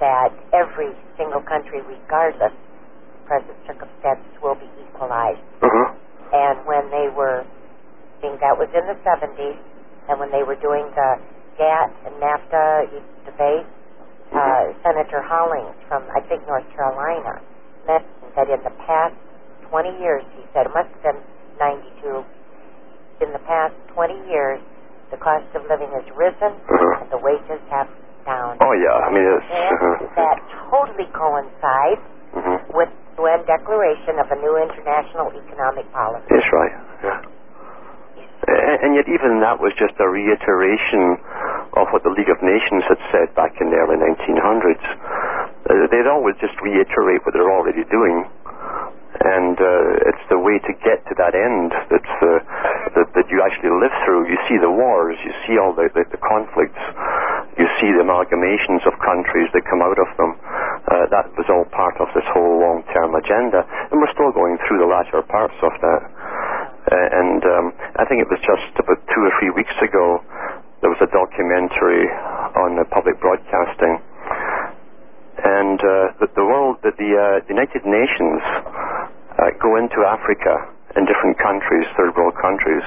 that 0.00 0.32
every 0.52 0.92
single 1.16 1.42
country, 1.42 1.82
regardless 1.82 2.52
of 2.52 3.26
present 3.26 3.56
circumstances, 3.66 4.32
will 4.42 4.56
be 4.56 4.68
equalized. 4.82 5.40
Mhm. 5.60 5.96
And 6.32 6.66
when 6.66 6.90
they 6.90 7.08
were, 7.08 7.42
I 7.42 8.20
think 8.20 8.40
that 8.40 8.56
was 8.58 8.68
in 8.74 8.86
the 8.86 8.96
70s, 9.04 9.58
and 10.08 10.20
when 10.20 10.30
they 10.30 10.42
were 10.42 10.56
doing 10.56 10.90
the 10.94 11.18
GATT 11.58 11.90
and 12.06 12.14
NAFTA 12.22 12.88
debate, 13.26 13.66
uh, 14.32 14.72
Senator 14.82 15.22
Hollings 15.22 15.76
from, 15.88 16.04
I 16.14 16.20
think, 16.20 16.46
North 16.46 16.68
Carolina, 16.76 17.40
mentioned 17.86 18.32
that 18.36 18.48
in 18.50 18.62
the 18.64 18.70
past 18.86 19.14
20 19.70 19.90
years, 20.00 20.24
he 20.36 20.46
said, 20.52 20.66
it 20.66 20.74
must 20.74 20.88
have 20.90 21.02
been 21.02 21.22
92, 21.58 22.24
in 23.20 23.32
the 23.32 23.38
past 23.40 23.74
20 23.94 24.14
years, 24.30 24.60
the 25.10 25.16
cost 25.18 25.46
of 25.54 25.62
living 25.68 25.90
has 25.92 26.04
risen 26.16 26.52
Mhm. 26.68 27.02
and 27.02 27.10
the 27.10 27.18
wages 27.18 27.60
have 27.70 27.88
down. 28.26 28.56
Oh 28.60 28.72
yeah. 28.72 28.94
I 28.94 29.10
mean, 29.10 29.24
it's. 29.26 29.46
And 29.50 29.74
Uh-huh. 29.74 30.06
that 30.16 30.38
totally 30.70 31.06
coincides 31.12 32.00
Mhm. 32.34 32.74
with 32.74 32.90
the 33.16 33.22
UN 33.22 33.42
Declaration 33.44 34.18
of 34.18 34.30
a 34.30 34.36
New 34.36 34.56
International 34.56 35.32
Economic 35.34 35.90
Policy. 35.92 36.26
That's 36.30 36.52
right. 36.52 36.72
Yeah. 37.04 37.20
And 38.82 38.94
yet, 38.96 39.06
even 39.08 39.40
that 39.40 39.60
was 39.60 39.72
just 39.74 39.94
a 40.00 40.08
reiteration 40.08 41.18
of 41.74 41.92
what 41.92 42.02
the 42.02 42.10
League 42.10 42.30
of 42.30 42.40
Nations 42.42 42.82
had 42.88 42.98
said 43.12 43.34
back 43.34 43.60
in 43.60 43.70
the 43.70 43.76
early 43.76 43.96
1900s. 43.96 44.80
Uh, 45.68 45.86
they'd 45.88 46.06
always 46.08 46.34
just 46.38 46.58
reiterate 46.60 47.24
what 47.24 47.34
they're 47.34 47.50
already 47.52 47.84
doing, 47.84 48.26
and 49.10 49.58
uh, 49.58 50.08
it's 50.08 50.24
the 50.30 50.38
way 50.38 50.62
to 50.62 50.72
get 50.86 51.02
to 51.10 51.14
that 51.18 51.34
end 51.34 51.74
that's, 51.90 52.14
uh, 52.22 52.38
that, 52.94 53.08
that 53.18 53.26
you 53.26 53.42
actually 53.42 53.74
live 53.74 53.92
through. 54.06 54.30
You 54.30 54.38
see 54.46 54.56
the 54.62 54.70
wars, 54.70 55.18
you 55.26 55.34
see 55.44 55.58
all 55.58 55.74
the, 55.74 55.90
the, 55.90 56.06
the 56.14 56.20
conflicts, 56.22 56.78
you 57.58 57.66
see 57.82 57.90
the 57.90 58.06
amalgamations 58.06 58.86
of 58.86 58.94
countries 59.02 59.50
that 59.50 59.66
come 59.66 59.82
out 59.82 59.98
of 59.98 60.10
them. 60.14 60.38
Uh, 60.86 61.06
that 61.10 61.26
was 61.34 61.46
all 61.50 61.66
part 61.74 61.98
of 61.98 62.06
this 62.14 62.24
whole 62.30 62.62
long-term 62.62 63.12
agenda, 63.18 63.66
and 63.90 63.98
we're 63.98 64.14
still 64.14 64.30
going 64.30 64.56
through 64.64 64.78
the 64.78 64.88
latter 64.88 65.20
parts 65.26 65.58
of 65.60 65.74
that. 65.82 66.02
Uh, 66.90 67.18
and 67.20 67.42
um, 67.44 67.66
I 67.98 68.06
think 68.06 68.22
it 68.22 68.30
was 68.30 68.40
just 68.40 68.72
about 68.78 68.98
two 69.10 69.22
or 69.26 69.32
three 69.42 69.52
weeks 69.52 69.74
ago 69.82 70.22
there 70.80 70.88
was 70.88 71.00
a 71.04 71.12
documentary 71.12 72.08
on 72.56 72.80
public 72.88 73.20
broadcasting, 73.20 74.00
and 75.44 75.76
uh, 75.76 76.16
the 76.36 76.44
world, 76.44 76.80
that 76.84 76.96
the 76.96 77.12
uh, 77.12 77.44
United 77.52 77.84
Nations 77.84 78.40
uh, 79.40 79.50
go 79.56 79.80
into 79.80 80.04
Africa 80.04 80.68
in 80.96 81.08
different 81.08 81.40
countries, 81.40 81.88
third 81.96 82.12
world 82.14 82.36
countries, 82.36 82.84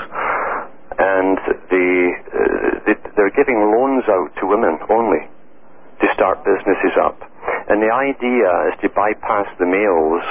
and 1.02 1.38
the, 1.74 1.88
uh, 2.14 2.72
they, 2.86 2.96
they're 3.18 3.34
giving 3.34 3.58
loans 3.74 4.06
out 4.06 4.30
to 4.38 4.46
women 4.46 4.78
only 4.94 5.26
to 5.98 6.06
start 6.14 6.46
businesses 6.46 6.94
up. 7.02 7.18
And 7.70 7.82
the 7.82 7.90
idea 7.90 8.50
is 8.70 8.76
to 8.86 8.92
bypass 8.94 9.48
the 9.58 9.66
males 9.66 10.24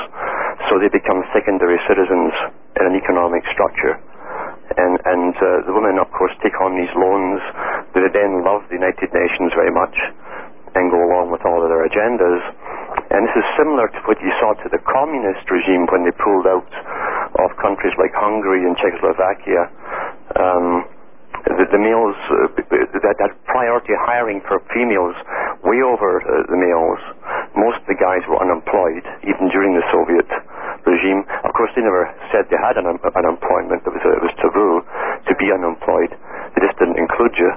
so 0.68 0.78
they 0.78 0.92
become 0.92 1.24
secondary 1.32 1.80
citizens 1.88 2.32
in 2.78 2.84
an 2.86 2.94
economic 2.96 3.42
structure. 3.50 3.98
And, 4.72 4.96
and 5.04 5.34
uh, 5.36 5.66
the 5.68 5.74
women, 5.74 5.98
of 6.00 6.08
course, 6.12 6.32
take 6.40 6.56
on 6.60 6.76
these 6.76 6.92
loans. 6.96 7.40
That 7.92 8.08
they 8.08 8.24
then 8.24 8.40
love 8.40 8.64
the 8.72 8.80
United 8.80 9.12
Nations 9.12 9.52
very 9.52 9.72
much 9.72 9.92
and 10.72 10.88
go 10.88 10.96
along 10.96 11.28
with 11.28 11.44
all 11.44 11.60
of 11.60 11.68
their 11.68 11.84
agendas. 11.84 12.40
And 13.12 13.28
this 13.28 13.36
is 13.36 13.46
similar 13.56 13.88
to 13.88 14.00
what 14.08 14.18
you 14.20 14.32
saw 14.40 14.56
to 14.56 14.68
the 14.72 14.80
communist 14.84 15.44
regime 15.50 15.86
when 15.92 16.04
they 16.04 16.14
pulled 16.16 16.46
out 16.48 16.70
of 17.44 17.48
countries 17.60 17.92
like 17.96 18.12
Hungary 18.16 18.64
and 18.64 18.76
Czechoslovakia. 18.76 19.68
Um, 20.36 20.88
the, 21.42 21.66
the 21.74 21.80
males, 21.80 22.14
uh, 22.30 22.54
that, 23.02 23.16
that 23.18 23.32
priority 23.50 23.92
hiring 24.06 24.40
for 24.46 24.62
females 24.70 25.16
way 25.66 25.82
over 25.82 26.22
uh, 26.22 26.46
the 26.46 26.58
males. 26.58 27.02
Most 27.58 27.82
of 27.82 27.86
the 27.90 27.98
guys 27.98 28.22
were 28.30 28.38
unemployed, 28.38 29.02
even 29.26 29.50
during 29.50 29.74
the 29.74 29.82
Soviet 29.90 30.28
regime. 30.86 31.26
Of 31.42 31.52
course, 31.58 31.70
they 31.74 31.82
never 31.82 32.06
said 32.30 32.46
they 32.46 32.60
had 32.62 32.78
un- 32.78 32.98
unemployment. 33.02 33.82
It 33.82 33.90
was, 33.90 34.04
uh, 34.06 34.18
it 34.18 34.22
was 34.22 34.34
taboo 34.38 34.86
to 35.26 35.32
be 35.36 35.50
unemployed. 35.50 36.14
They 36.54 36.60
just 36.62 36.78
didn't 36.78 36.98
include 36.98 37.34
you. 37.34 37.50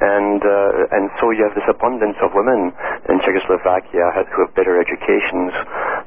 And 0.00 0.42
uh, 0.42 0.96
and 0.96 1.10
so 1.22 1.30
you 1.30 1.46
have 1.46 1.54
this 1.54 1.66
abundance 1.70 2.18
of 2.22 2.34
women 2.34 2.74
in 3.08 3.16
Czechoslovakia 3.22 4.10
who 4.34 4.42
have 4.46 4.52
better 4.58 4.80
educations 4.80 5.52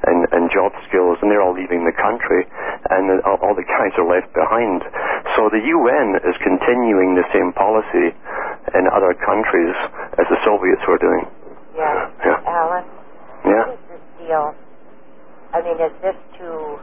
and, 0.07 0.27
and 0.35 0.51
job 0.51 0.75
skills, 0.89 1.17
and 1.23 1.31
they're 1.31 1.41
all 1.41 1.55
leaving 1.55 1.87
the 1.87 1.95
country, 1.95 2.43
and 2.91 3.23
all, 3.23 3.39
all 3.41 3.55
the 3.55 3.65
guys 3.65 3.95
are 3.95 4.07
left 4.07 4.31
behind. 4.35 4.83
So 5.39 5.47
the 5.49 5.63
UN 5.63 6.19
is 6.27 6.35
continuing 6.43 7.15
the 7.15 7.27
same 7.31 7.53
policy 7.55 8.11
in 8.75 8.83
other 8.91 9.15
countries 9.15 9.75
as 10.19 10.27
the 10.27 10.39
Soviets 10.43 10.83
were 10.87 10.99
doing. 10.99 11.23
Yeah. 11.75 12.11
Yeah. 12.25 12.39
Alan, 12.43 12.85
Yeah. 13.45 13.65
what 13.71 13.79
is 13.79 13.83
this 13.87 14.03
deal? 14.19 14.55
I 15.53 15.61
mean, 15.63 15.79
is 15.79 15.95
this 16.03 16.17
to 16.43 16.79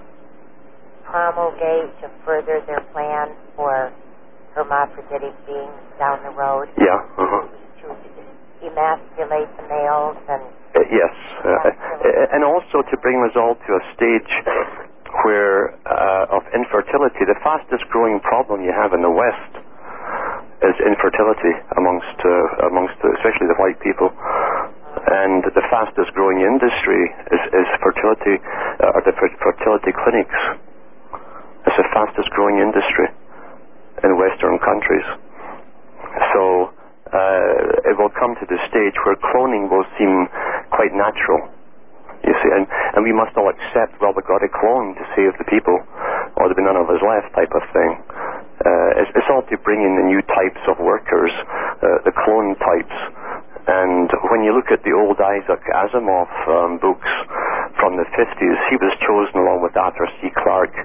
promulgate 1.04 1.92
to 2.00 2.08
further 2.24 2.62
their 2.66 2.80
plan 2.92 3.36
for 3.56 3.92
beings 5.46 5.82
down 5.98 6.22
the 6.22 6.30
road 6.30 6.68
Yeah. 6.78 7.02
Uh-huh. 7.18 7.42
to 7.82 7.90
emasculate 8.62 9.50
the 9.58 9.64
males 9.68 10.16
and 10.28 10.42
Uh, 10.74 10.80
yes, 10.90 11.14
uh, 11.44 11.70
uh, 11.70 12.34
and 12.34 12.42
also 12.42 12.82
to 12.82 12.96
bring 12.98 13.22
us 13.22 13.34
all 13.36 13.54
to 13.54 13.70
a 13.78 13.82
stage 13.94 14.30
where 15.22 15.70
uh, 15.86 16.34
of 16.34 16.42
infertility, 16.54 17.22
the 17.26 17.38
fastest 17.46 17.86
growing 17.90 18.18
problem 18.20 18.62
you 18.62 18.72
have 18.74 18.92
in 18.92 19.02
the 19.02 19.10
West 19.10 19.52
is 20.66 20.74
infertility 20.82 21.54
amongst 21.78 22.18
uh, 22.26 22.66
amongst 22.66 22.98
especially 23.06 23.46
the 23.46 23.58
white 23.62 23.78
people, 23.86 24.10
and 24.10 25.44
the 25.54 25.62
fastest 25.70 26.10
growing 26.14 26.42
industry 26.42 27.06
is, 27.30 27.42
is 27.54 27.68
fertility 27.78 28.42
uh, 28.82 28.94
or 28.98 29.00
the 29.06 29.14
fertility 29.14 29.92
clinics. 29.94 30.40
It's 31.70 31.76
the 31.78 31.86
fastest 31.94 32.30
growing 32.34 32.58
industry 32.58 33.14
in 34.02 34.10
Western 34.18 34.58
countries. 34.58 35.06
So 36.34 36.74
uh, 37.14 37.90
it 37.90 37.94
will 37.94 38.10
come 38.10 38.34
to 38.42 38.46
the 38.50 38.58
stage 38.66 38.96
where 39.06 39.14
cloning 39.30 39.70
will 39.70 39.86
seem 39.94 40.26
quite 40.74 40.90
natural. 40.90 41.46
You 42.24 42.34
see, 42.40 42.50
and, 42.50 42.64
and 42.96 43.04
we 43.04 43.12
must 43.12 43.36
all 43.36 43.52
accept, 43.52 44.00
well, 44.00 44.16
we've 44.16 44.24
got 44.24 44.40
to 44.40 44.48
clone 44.48 44.96
to 44.96 45.04
save 45.12 45.36
the 45.36 45.44
people, 45.44 45.76
or 46.40 46.48
there'll 46.48 46.56
be 46.56 46.64
none 46.64 46.80
of 46.80 46.88
us 46.88 46.98
left, 47.04 47.36
type 47.36 47.52
of 47.52 47.62
thing. 47.70 48.00
Uh, 48.64 49.00
it's, 49.04 49.12
it's 49.12 49.28
all 49.28 49.44
to 49.44 49.56
bring 49.60 49.84
in 49.84 49.92
the 50.00 50.06
new 50.08 50.24
types 50.32 50.62
of 50.64 50.80
workers, 50.80 51.30
uh, 51.84 52.00
the 52.08 52.14
clone 52.24 52.56
types. 52.56 52.98
And 53.68 54.08
when 54.32 54.40
you 54.40 54.56
look 54.56 54.72
at 54.72 54.80
the 54.88 54.96
old 54.96 55.20
Isaac 55.20 55.60
Asimov 55.68 56.32
um, 56.48 56.80
books 56.80 57.12
from 57.76 58.00
the 58.00 58.08
50s, 58.16 58.58
he 58.72 58.76
was 58.80 58.92
chosen 59.04 59.44
along 59.44 59.60
with 59.60 59.76
Arthur 59.76 60.08
C. 60.20 60.32
Clarke 60.32 60.76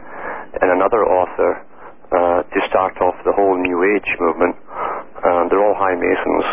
and 0.60 0.68
another 0.76 1.08
author 1.08 1.64
uh, 2.12 2.42
to 2.44 2.60
start 2.70 2.98
off 3.02 3.16
the 3.26 3.34
whole 3.34 3.54
New 3.58 3.80
Age 3.86 4.10
movement. 4.20 4.56
Uh, 5.20 5.46
they're 5.50 5.62
all 5.62 5.78
high 5.78 5.96
Masons. 5.96 6.46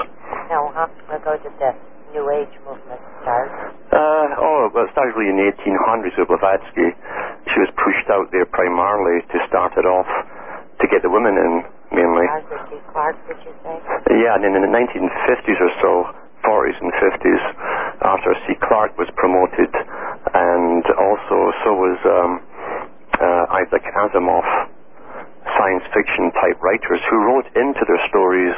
now 0.53 0.69
how 0.75 0.87
long 0.89 1.17
ago 1.17 1.33
did 1.41 1.55
the 1.59 1.73
New 2.13 2.27
Age 2.33 2.53
movement 2.67 3.01
start? 3.23 3.49
Uh, 3.93 4.37
oh, 4.37 4.69
well, 4.75 4.85
it 4.85 4.93
started 4.93 5.17
really 5.17 5.33
in 5.33 5.39
the 5.41 5.49
1800s 5.57 6.17
with 6.19 6.29
Blavatsky. 6.29 6.93
She 7.53 7.59
was 7.63 7.71
pushed 7.79 8.09
out 8.13 8.29
there 8.35 8.45
primarily 8.47 9.25
to 9.33 9.37
start 9.49 9.73
it 9.79 9.87
off 9.87 10.09
to 10.81 10.85
get 10.93 11.01
the 11.01 11.09
women 11.09 11.33
in, 11.39 11.53
mainly. 11.95 12.27
Arthur 12.29 12.61
C. 12.69 12.77
Clarke, 12.93 13.17
did 13.25 13.41
you 13.47 13.55
say? 13.65 13.77
Yeah, 14.13 14.37
and 14.37 14.45
then 14.45 14.53
in 14.59 14.63
the 14.67 14.73
1950s 14.73 15.61
or 15.63 15.73
so, 15.81 15.93
40s 16.45 16.79
and 16.79 16.93
50s, 17.01 17.43
Arthur 18.05 18.35
C. 18.45 18.55
Clarke 18.61 18.95
was 18.99 19.09
promoted, 19.17 19.73
and 19.73 20.85
also 21.01 21.37
so 21.65 21.73
was 21.73 21.99
um, 22.05 22.33
uh, 23.17 23.57
Isaac 23.65 23.83
Asimov, 23.97 24.45
science 25.55 25.85
fiction 25.95 26.35
type 26.43 26.59
writers 26.61 27.01
who 27.09 27.17
wrote 27.23 27.47
into 27.55 27.83
their 27.87 28.01
stories 28.11 28.55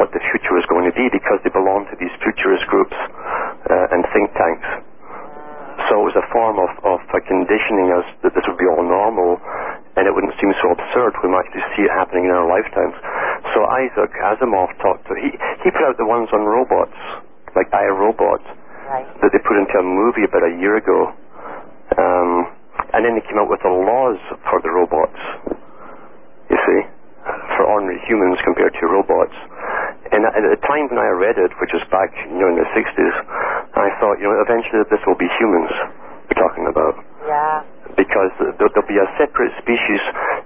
what 0.00 0.10
the 0.16 0.20
future 0.32 0.54
was 0.56 0.64
going 0.72 0.88
to 0.88 0.94
be 0.96 1.06
because 1.12 1.38
they 1.44 1.52
belonged 1.52 1.86
to 1.92 1.96
these 2.00 2.12
futurist 2.24 2.64
groups 2.72 2.96
uh, 2.96 3.92
and 3.94 4.02
think 4.16 4.32
tanks. 4.34 4.68
So 5.90 6.00
it 6.00 6.06
was 6.14 6.16
a 6.16 6.26
form 6.32 6.56
of, 6.62 6.70
of 6.86 6.98
conditioning 7.28 7.92
us 7.92 8.06
that 8.24 8.32
this 8.32 8.44
would 8.48 8.56
be 8.56 8.66
all 8.70 8.82
normal 8.82 9.36
and 9.98 10.08
it 10.08 10.12
wouldn't 10.14 10.34
seem 10.40 10.50
so 10.64 10.72
absurd. 10.72 11.14
We 11.22 11.28
might 11.30 11.44
actually 11.46 11.66
see 11.76 11.84
it 11.86 11.92
happening 11.92 12.24
in 12.26 12.32
our 12.32 12.46
lifetimes. 12.48 12.94
So 13.52 13.62
Isaac 13.68 14.10
Asimov 14.24 14.72
talked 14.80 15.06
to, 15.10 15.14
he, 15.14 15.30
he 15.62 15.68
put 15.70 15.84
out 15.86 15.94
the 16.00 16.08
ones 16.08 16.30
on 16.32 16.42
robots, 16.46 16.96
like 17.54 17.68
I, 17.74 17.86
Robot, 17.92 18.42
Right. 18.84 19.08
that 19.24 19.32
they 19.32 19.40
put 19.40 19.56
into 19.56 19.80
a 19.80 19.86
movie 19.86 20.28
about 20.28 20.44
a 20.44 20.52
year 20.60 20.76
ago. 20.76 21.08
Um, 21.96 22.52
and 22.92 23.00
then 23.00 23.16
they 23.16 23.24
came 23.24 23.40
out 23.40 23.48
with 23.48 23.64
the 23.64 23.72
laws 23.72 24.20
for 24.50 24.60
the 24.60 24.68
robots, 24.70 25.16
you 26.72 26.82
for 27.56 27.64
ordinary 27.64 28.00
humans 28.04 28.36
compared 28.44 28.74
to 28.76 28.84
robots. 28.86 29.34
And 30.12 30.28
at 30.28 30.36
the 30.44 30.60
time 30.68 30.92
when 30.92 31.00
I 31.00 31.08
read 31.16 31.40
it, 31.40 31.50
which 31.60 31.72
was 31.72 31.82
back, 31.88 32.12
you 32.28 32.36
know, 32.36 32.48
in 32.52 32.56
the 32.60 32.68
60s, 32.76 33.16
I 33.74 33.88
thought, 33.98 34.20
you 34.20 34.28
know, 34.28 34.36
eventually 34.44 34.84
this 34.92 35.00
will 35.08 35.16
be 35.18 35.28
humans 35.40 35.72
we're 36.28 36.36
talking 36.38 36.68
about. 36.68 37.00
Yeah. 37.24 37.64
Because 37.96 38.30
there- 38.38 38.52
there'll 38.68 38.86
be 38.90 38.98
a 39.00 39.08
separate 39.16 39.52
species, 39.58 40.00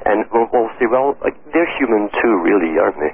and 0.07 0.25
we'll, 0.31 0.47
we'll 0.53 0.71
say, 0.79 0.87
well, 0.87 1.17
like, 1.21 1.35
they're 1.53 1.69
human 1.79 2.09
too, 2.23 2.35
really, 2.47 2.79
aren't 2.79 2.99
they? 3.01 3.13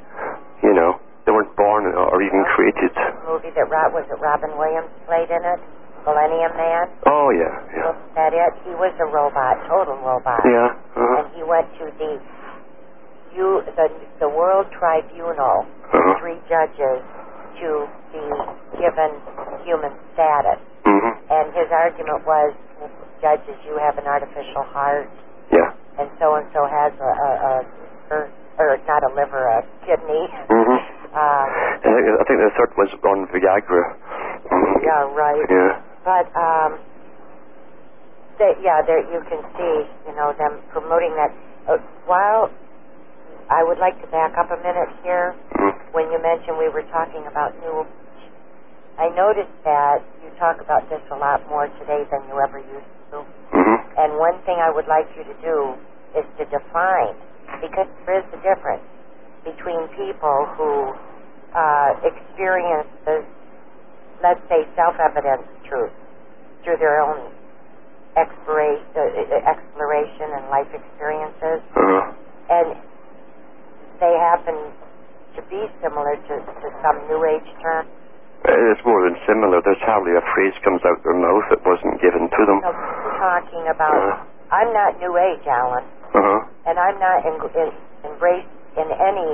You 0.63 0.75
know, 0.75 1.01
they 1.25 1.33
weren't 1.33 1.55
born 1.57 1.87
or 1.89 2.21
even 2.23 2.45
created. 2.55 2.93
Movie 3.27 3.51
that 3.57 3.69
was 3.93 4.05
it 4.11 4.21
Robin 4.21 4.53
Williams 4.59 4.91
played 5.07 5.31
in 5.31 5.43
it? 5.45 5.61
Millennium 6.05 6.53
Man. 6.57 6.89
Oh, 7.09 7.31
yeah, 7.31 7.49
yeah. 7.73 7.87
Was 7.89 7.97
that 8.15 8.33
it? 8.37 8.53
He 8.69 8.75
was 8.77 8.93
a 9.01 9.07
robot, 9.09 9.57
total 9.67 9.97
robot. 10.05 10.41
Yeah, 10.45 10.77
uh-huh, 10.97 11.25
And 11.25 11.33
he 11.33 11.43
went 11.43 11.65
to 11.81 11.89
the 11.97 12.21
you 13.37 13.63
the 13.77 13.87
the 14.21 14.29
World 14.31 14.67
Tribunal, 14.73 15.67
uh-huh. 15.67 16.19
three 16.23 16.39
judges 16.49 17.03
to 17.61 17.87
be 18.15 18.25
given 18.79 19.11
human 19.67 19.93
status. 20.15 20.59
hmm 20.87 21.13
And 21.31 21.47
his 21.55 21.69
argument 21.71 22.27
was, 22.27 22.55
judges, 23.23 23.57
you 23.67 23.79
have 23.79 23.99
an 23.99 24.07
artificial 24.07 24.63
heart, 24.75 25.09
Yeah. 25.53 25.71
and 25.99 26.11
so 26.19 26.35
and 26.35 26.47
so 26.55 26.67
has 26.67 26.93
a, 26.99 27.11
a, 27.11 27.31
a 27.31 27.53
or, 28.11 28.21
or 28.59 28.79
not 28.87 29.03
a 29.03 29.11
liver, 29.15 29.45
a 29.49 29.63
kidney. 29.87 30.25
Mm-hmm. 30.51 30.81
Uh, 31.15 31.47
I 31.47 31.79
think, 31.79 31.95
I 32.11 32.25
think 32.27 32.39
the 32.43 32.51
third 32.59 32.75
was 32.75 32.91
on 33.07 33.31
Viagra. 33.31 33.83
Yeah, 34.83 35.07
right. 35.15 35.47
Yeah. 35.47 35.79
But 36.03 36.27
um, 36.35 36.75
They, 38.39 38.51
yeah, 38.67 38.83
there 38.83 38.99
you 38.99 39.23
can 39.31 39.39
see, 39.55 39.75
you 40.11 40.15
know, 40.19 40.35
them 40.35 40.59
promoting 40.75 41.15
that. 41.15 41.31
Uh, 41.71 41.79
while 42.11 42.51
I 43.51 43.63
would 43.63 43.79
like 43.79 44.01
to 44.01 44.09
back 44.09 44.37
up 44.39 44.51
a 44.51 44.57
minute 44.63 44.89
here, 45.03 45.35
Mm. 45.53 45.75
when 45.93 46.11
you 46.11 46.19
mentioned 46.19 46.59
we 46.59 46.69
were 46.69 46.85
talking 46.91 47.27
about 47.27 47.55
New 47.61 47.87
I 48.97 49.09
noticed 49.11 49.51
that 49.65 50.03
you 50.23 50.31
talk 50.39 50.61
about 50.61 50.89
this 50.89 51.03
a 51.11 51.17
lot 51.17 51.43
more 51.49 51.67
today 51.83 52.05
than 52.13 52.23
you 52.31 52.39
ever 52.39 52.59
used 52.63 52.87
to. 53.11 53.27
hmm 53.51 53.75
And 53.99 54.19
one 54.19 54.39
thing 54.47 54.59
I 54.63 54.71
would 54.71 54.87
like 54.87 55.11
you 55.17 55.25
to 55.25 55.35
do 55.43 55.75
is 56.15 56.25
to 56.39 56.45
define, 56.47 57.17
because 57.61 57.89
there 58.07 58.19
is 58.23 58.27
a 58.33 58.37
difference 58.39 58.87
between 59.43 59.89
people 59.99 60.47
who 60.57 60.95
uh, 61.59 61.91
experiences, 62.07 63.27
let's 64.23 64.43
say, 64.49 64.63
self-evident 64.77 65.43
truth 65.67 65.93
through 66.63 66.77
their 66.79 67.01
own 67.03 67.19
exploration, 68.17 68.87
uh, 68.95 69.51
exploration 69.51 70.39
and 70.39 70.49
life 70.51 70.71
experiences, 70.73 71.61
Uh, 71.75 72.15
and 72.51 72.77
they 74.01 74.15
happen 74.19 74.57
to 75.37 75.41
be 75.51 75.61
similar 75.83 76.15
to, 76.17 76.35
to 76.41 76.67
some 76.83 76.97
New 77.11 77.21
Age 77.27 77.49
term. 77.63 77.87
it's 78.45 78.85
more 78.87 79.03
than 79.09 79.17
similar. 79.27 79.59
There's 79.65 79.83
hardly 79.83 80.15
a 80.15 80.25
phrase 80.35 80.55
comes 80.63 80.83
out 80.87 81.01
their 81.03 81.17
mouth 81.19 81.47
that 81.51 81.61
wasn't 81.67 81.99
given 82.03 82.29
to 82.31 82.43
them. 82.47 82.59
So 82.63 82.71
talking 83.19 83.65
about, 83.73 83.95
Uh, 83.99 84.15
I'm 84.55 84.71
not 84.73 85.01
New 85.01 85.15
Age, 85.17 85.43
Alan. 85.49 85.85
uh-huh. 86.15 86.41
and 86.71 86.79
I'm 86.79 86.99
not 87.01 87.25
in, 87.27 87.35
in, 87.59 87.69
embraced 88.07 88.53
in 88.79 88.87
any 88.95 89.31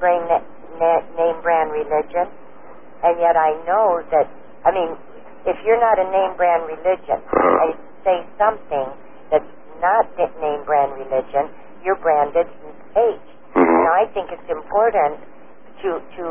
brain 0.00 0.22
na, 0.30 0.38
na, 0.80 1.02
name 1.18 1.38
brand 1.42 1.72
religion, 1.72 2.26
and 3.04 3.14
yet 3.20 3.36
I 3.36 3.52
know 3.66 4.00
that. 4.12 4.26
I 4.64 4.70
mean, 4.72 4.96
if 5.46 5.56
you're 5.66 5.80
not 5.80 5.98
a 5.98 6.06
name 6.08 6.36
brand 6.36 6.64
religion, 6.66 7.18
Uh-huh. 7.20 7.64
I 7.64 7.68
say 8.04 8.16
something 8.38 8.86
that's 9.30 9.52
not 9.82 10.06
name 10.40 10.64
brand 10.64 10.94
religion, 10.94 11.50
you're 11.84 11.98
branded 12.00 12.46
New 12.62 12.74
Age. 12.96 13.28
Hmm 13.58 13.82
Now, 13.82 13.94
I 13.98 14.06
think 14.14 14.30
it's 14.30 14.50
important 14.50 15.18
to 15.82 15.90
to 16.16 16.26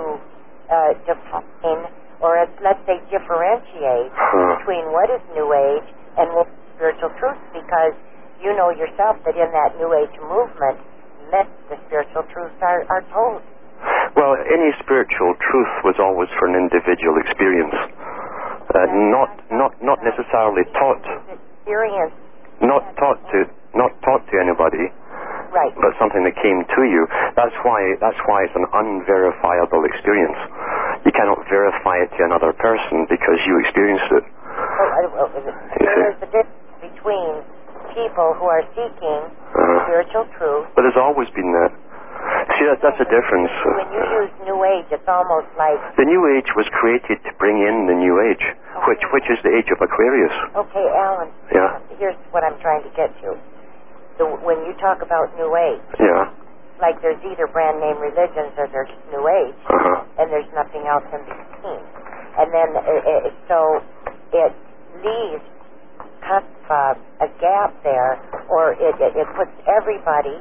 uh, 0.72 0.92
define, 1.04 1.82
or 2.24 2.40
uh, 2.40 2.48
let's 2.64 2.80
say 2.88 3.00
differentiate 3.12 4.12
Uh, 4.16 4.56
between 4.60 4.92
what 4.96 5.08
is 5.12 5.22
New 5.36 5.52
Age 5.52 5.88
and 6.20 6.32
what 6.36 6.48
is 6.48 6.56
spiritual 6.76 7.12
truth, 7.20 7.40
because 7.52 7.96
you 8.44 8.52
know 8.56 8.70
yourself 8.72 9.20
that 9.26 9.36
in 9.36 9.50
that 9.52 9.76
New 9.82 9.92
Age 9.96 10.16
movement, 10.24 10.78
met 11.32 11.48
the 11.70 11.78
spiritual 11.88 12.24
truths 12.32 12.56
are, 12.64 12.84
are 12.88 13.04
told. 13.12 13.42
well, 14.16 14.34
any 14.50 14.72
spiritual 14.84 15.36
truth 15.48 15.74
was 15.84 15.96
always 16.00 16.30
for 16.40 16.48
an 16.48 16.56
individual 16.56 17.16
experience, 17.24 17.76
uh, 18.74 18.88
not 19.16 19.32
not 19.52 19.72
not 19.84 20.00
necessarily 20.04 20.64
taught, 20.80 21.04
Experience, 21.32 22.14
not 22.62 22.84
taught 22.98 23.20
to 23.32 23.40
not 23.76 23.92
taught 24.06 24.24
to 24.32 24.36
anybody, 24.40 24.86
right? 25.54 25.74
but 25.78 25.94
something 26.02 26.24
that 26.28 26.36
came 26.42 26.64
to 26.66 26.82
you. 26.88 27.08
That's 27.36 27.56
why 27.64 27.80
that's 28.02 28.20
why 28.28 28.44
it's 28.48 28.56
an 28.58 28.68
unverifiable 28.74 29.84
experience. 29.88 30.38
You 31.06 31.12
cannot 31.14 31.40
verify 31.48 32.04
it 32.04 32.10
to 32.18 32.22
another 32.26 32.52
person 32.58 33.06
because 33.10 33.40
you 33.48 33.60
experienced 33.64 34.10
it. 34.18 34.24
Well, 34.28 35.30
well, 35.30 35.30
There 35.80 36.12
is 36.12 36.20
a 36.22 36.30
difference 36.30 36.76
between 36.82 37.30
people 37.94 38.34
who 38.38 38.46
are 38.50 38.66
seeking 38.76 39.22
Uh, 39.58 39.84
spiritual 39.88 40.26
truth. 40.38 40.66
but 40.76 40.82
there's 40.84 41.00
always 41.00 41.30
been 41.32 41.50
that. 41.54 41.72
See, 42.58 42.66
that, 42.66 42.82
that's 42.82 42.98
the 42.98 43.06
difference. 43.08 43.52
When 43.64 43.94
you 43.94 44.04
use 44.26 44.32
New 44.50 44.60
Age, 44.66 44.90
it's 44.90 45.08
almost 45.08 45.48
like 45.56 45.78
The 45.96 46.04
New 46.06 46.26
Age 46.36 46.50
was 46.58 46.66
created 46.74 47.22
to 47.24 47.32
bring 47.38 47.62
in 47.62 47.86
the 47.88 47.94
New 47.94 48.20
Age, 48.26 48.42
which 48.90 49.02
which 49.14 49.28
is 49.30 49.38
the 49.46 49.54
age 49.54 49.70
of 49.72 49.80
Aquarius. 49.82 50.34
Okay, 50.58 50.86
Alan. 50.98 51.30
Yeah. 51.54 51.78
Here's 52.02 52.18
what 52.34 52.44
I'm 52.44 52.58
trying 52.60 52.82
to 52.84 52.92
get 52.98 53.14
to. 53.22 53.38
The, 54.18 54.26
when 54.42 54.58
you 54.66 54.74
talk 54.82 55.02
about 55.06 55.30
New 55.38 55.54
Age, 55.56 55.86
Yeah. 56.02 56.34
like 56.82 56.98
there's 57.02 57.22
either 57.26 57.46
brand 57.54 57.80
name 57.80 57.98
religions 58.02 58.54
or 58.58 58.66
there's 58.70 58.90
New 59.14 59.24
Age, 59.30 59.62
Uh 59.70 59.78
huh. 59.78 59.98
and 60.18 60.26
there's 60.34 60.50
nothing 60.54 60.86
else 60.90 61.06
in 61.14 61.22
between. 61.26 61.84
And 62.38 62.50
then, 62.54 62.70
uh, 62.78 62.82
uh, 62.82 63.30
so 63.50 63.58
it 64.34 64.54
leaves 65.06 65.46
kind 66.22 66.46
of 66.46 66.70
uh, 66.70 67.26
a 67.26 67.30
gap 67.42 67.72
there, 67.84 68.18
or 68.50 68.74
it, 68.74 68.96
it, 69.02 69.14
it 69.16 69.28
puts 69.38 69.54
everybody 69.70 70.38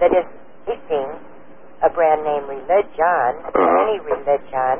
that 0.00 0.10
is 0.14 0.26
seeking 0.66 1.08
a 1.82 1.90
brand 1.90 2.22
name 2.26 2.46
religion, 2.46 3.30
Uh-huh. 3.42 3.82
any 3.86 3.98
religion, 4.02 4.76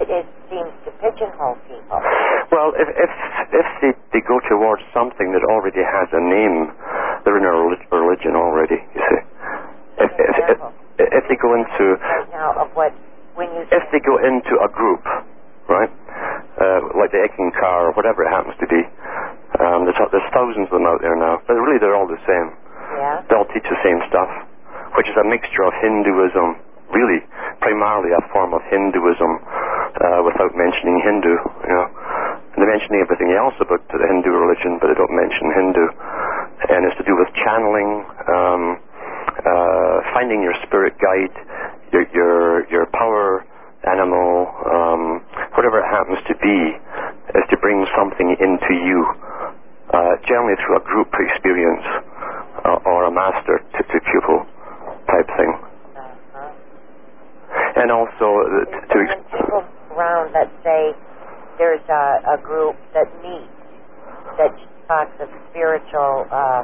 it, 0.00 0.08
it 0.12 0.26
seems 0.48 0.72
to 0.84 0.90
pigeonhole 1.00 1.56
people. 1.68 2.00
Well, 2.52 2.72
if 2.76 2.88
if 2.88 3.10
if 3.52 3.66
they, 3.82 3.92
they 4.12 4.22
go 4.24 4.38
towards 4.48 4.82
something 4.94 5.32
that 5.32 5.42
already 5.50 5.82
has 5.82 6.08
a 6.12 6.20
name, 6.22 6.70
they're 7.26 7.42
in 7.42 7.44
a 7.44 7.54
religion 7.90 8.38
already. 8.38 8.78
You 8.94 9.02
see. 9.02 9.20
If 9.98 10.10
if, 10.14 10.36
if, 10.54 10.58
if 11.10 11.24
they 11.26 11.34
go 11.42 11.58
into 11.58 11.98
now 12.30 12.54
of 12.54 12.70
what 12.78 12.94
when 13.34 13.50
you 13.50 13.66
if 13.68 13.84
they 13.90 13.98
go 13.98 14.22
into 14.22 14.54
a 14.62 14.70
group, 14.70 15.02
right, 15.66 15.90
uh, 16.62 16.80
like 16.94 17.10
the 17.10 17.20
Eckankar 17.20 17.90
or 17.90 17.92
whatever 17.98 18.22
it 18.22 18.30
happens 18.30 18.54
to 18.62 18.68
be, 18.70 18.80
um, 19.58 19.84
there's, 19.84 19.98
there's 20.14 20.30
thousands 20.30 20.70
of 20.70 20.78
them 20.78 20.86
out 20.86 21.02
there 21.02 21.16
now, 21.18 21.42
but 21.44 21.58
really 21.58 21.82
they're 21.82 21.96
all 21.98 22.06
the 22.06 22.20
same. 22.24 22.54
yeah 22.96 23.26
They 23.26 23.34
all 23.34 23.48
teach 23.50 23.66
the 23.66 23.80
same 23.82 24.00
stuff, 24.06 24.30
which 24.94 25.08
is 25.10 25.16
a 25.18 25.26
mixture 25.26 25.64
of 25.66 25.74
Hinduism, 25.82 26.60
really 26.94 27.24
primarily 27.60 28.14
a 28.14 28.22
form 28.30 28.54
of 28.54 28.62
Hinduism, 28.70 29.32
uh, 29.42 30.20
without 30.22 30.52
mentioning 30.54 31.00
Hindu. 31.02 31.34
You 31.66 31.74
know, 31.74 31.88
and 32.52 32.58
they 32.60 32.68
mention 32.68 32.96
everything 33.00 33.36
else 33.36 33.56
about 33.60 33.84
the 33.92 34.00
Hindu 34.00 34.32
religion, 34.32 34.80
but 34.80 34.88
they 34.88 34.96
don't 34.96 35.12
mention 35.12 35.52
Hindu, 35.52 35.84
and 36.68 36.86
it's 36.88 36.96
to 36.96 37.04
do 37.04 37.16
with 37.16 37.28
channeling. 37.44 38.04
Um, 38.28 38.62
uh, 39.36 40.00
finding 40.16 40.42
your 40.42 40.54
spirit 40.66 40.96
guide, 40.98 41.34
your 41.92 42.04
your 42.14 42.36
your 42.70 42.86
power 42.96 43.44
animal, 43.84 44.48
um, 44.66 45.22
whatever 45.54 45.78
it 45.78 45.88
happens 45.92 46.18
to 46.26 46.34
be, 46.40 46.58
is 47.36 47.44
to 47.50 47.56
bring 47.60 47.84
something 47.94 48.34
into 48.40 48.72
you, 48.74 49.00
uh, 49.92 50.16
generally 50.26 50.56
through 50.64 50.76
a 50.80 50.84
group 50.84 51.08
experience 51.14 51.84
uh, 52.64 52.88
or 52.88 53.06
a 53.06 53.12
master 53.12 53.62
to, 53.76 53.80
to 53.86 53.96
pupil 54.10 54.46
type 55.06 55.28
thing, 55.36 55.52
uh-huh. 55.94 56.50
and 57.76 57.92
also 57.92 58.26
uh, 58.42 58.64
to 58.90 58.96
when 58.98 59.22
people 59.30 59.62
around 59.94 60.34
that 60.34 60.50
say 60.64 60.96
there's 61.58 61.84
a, 61.88 62.34
a 62.34 62.38
group 62.42 62.76
that 62.92 63.06
meets 63.22 63.52
that 64.36 64.52
talks 64.86 65.14
of 65.20 65.28
spiritual 65.50 66.26
uh, 66.30 66.62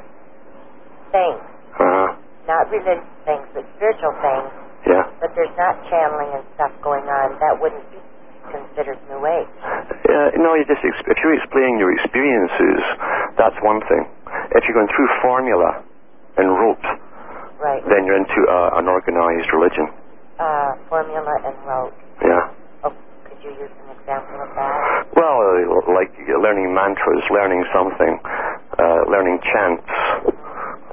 things, 1.11 1.43
uh, 1.79 2.09
not 2.47 2.71
religious 2.71 3.03
things, 3.27 3.45
but 3.55 3.67
spiritual 3.79 4.15
things, 4.23 4.49
yeah. 4.87 5.05
but 5.21 5.31
there's 5.35 5.53
not 5.59 5.79
channeling 5.91 6.31
and 6.39 6.45
stuff 6.55 6.73
going 6.83 7.05
on, 7.07 7.39
that 7.39 7.55
wouldn't 7.59 7.85
be 7.91 8.01
considered 8.51 8.99
New 9.11 9.23
Age. 9.27 9.51
Uh, 9.63 10.35
no, 10.39 10.55
you 10.55 10.65
just 10.67 10.83
if 10.83 11.19
you're 11.23 11.37
explaining 11.39 11.79
your 11.79 11.95
experiences, 11.95 12.81
that's 13.39 13.57
one 13.63 13.81
thing. 13.87 14.03
If 14.55 14.67
you're 14.67 14.75
going 14.77 14.91
through 14.91 15.09
formula 15.23 15.83
and 16.39 16.49
rote, 16.51 16.87
Right. 17.63 17.79
then 17.87 18.03
you're 18.03 18.19
into 18.19 18.41
uh, 18.51 18.75
an 18.83 18.91
organized 18.91 19.47
religion. 19.55 19.87
Uh, 20.35 20.75
formula 20.91 21.31
and 21.47 21.55
rote. 21.63 21.95
Yeah. 22.19 22.51
Oh, 22.83 22.91
could 23.23 23.39
you 23.39 23.51
use 23.55 23.71
an 23.71 23.92
example 23.92 23.92
of 23.92 23.92
that? 23.92 23.92
Well, 24.03 25.38
uh, 25.38 25.95
like 25.95 26.11
learning 26.27 26.75
mantras, 26.75 27.23
learning 27.31 27.62
something, 27.71 28.19
uh, 28.79 29.07
learning 29.07 29.38
chants, 29.47 29.87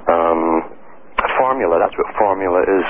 um, 0.05 0.69
formula. 1.37 1.81
That's 1.81 1.97
what 1.97 2.09
formula 2.17 2.61
is. 2.69 2.87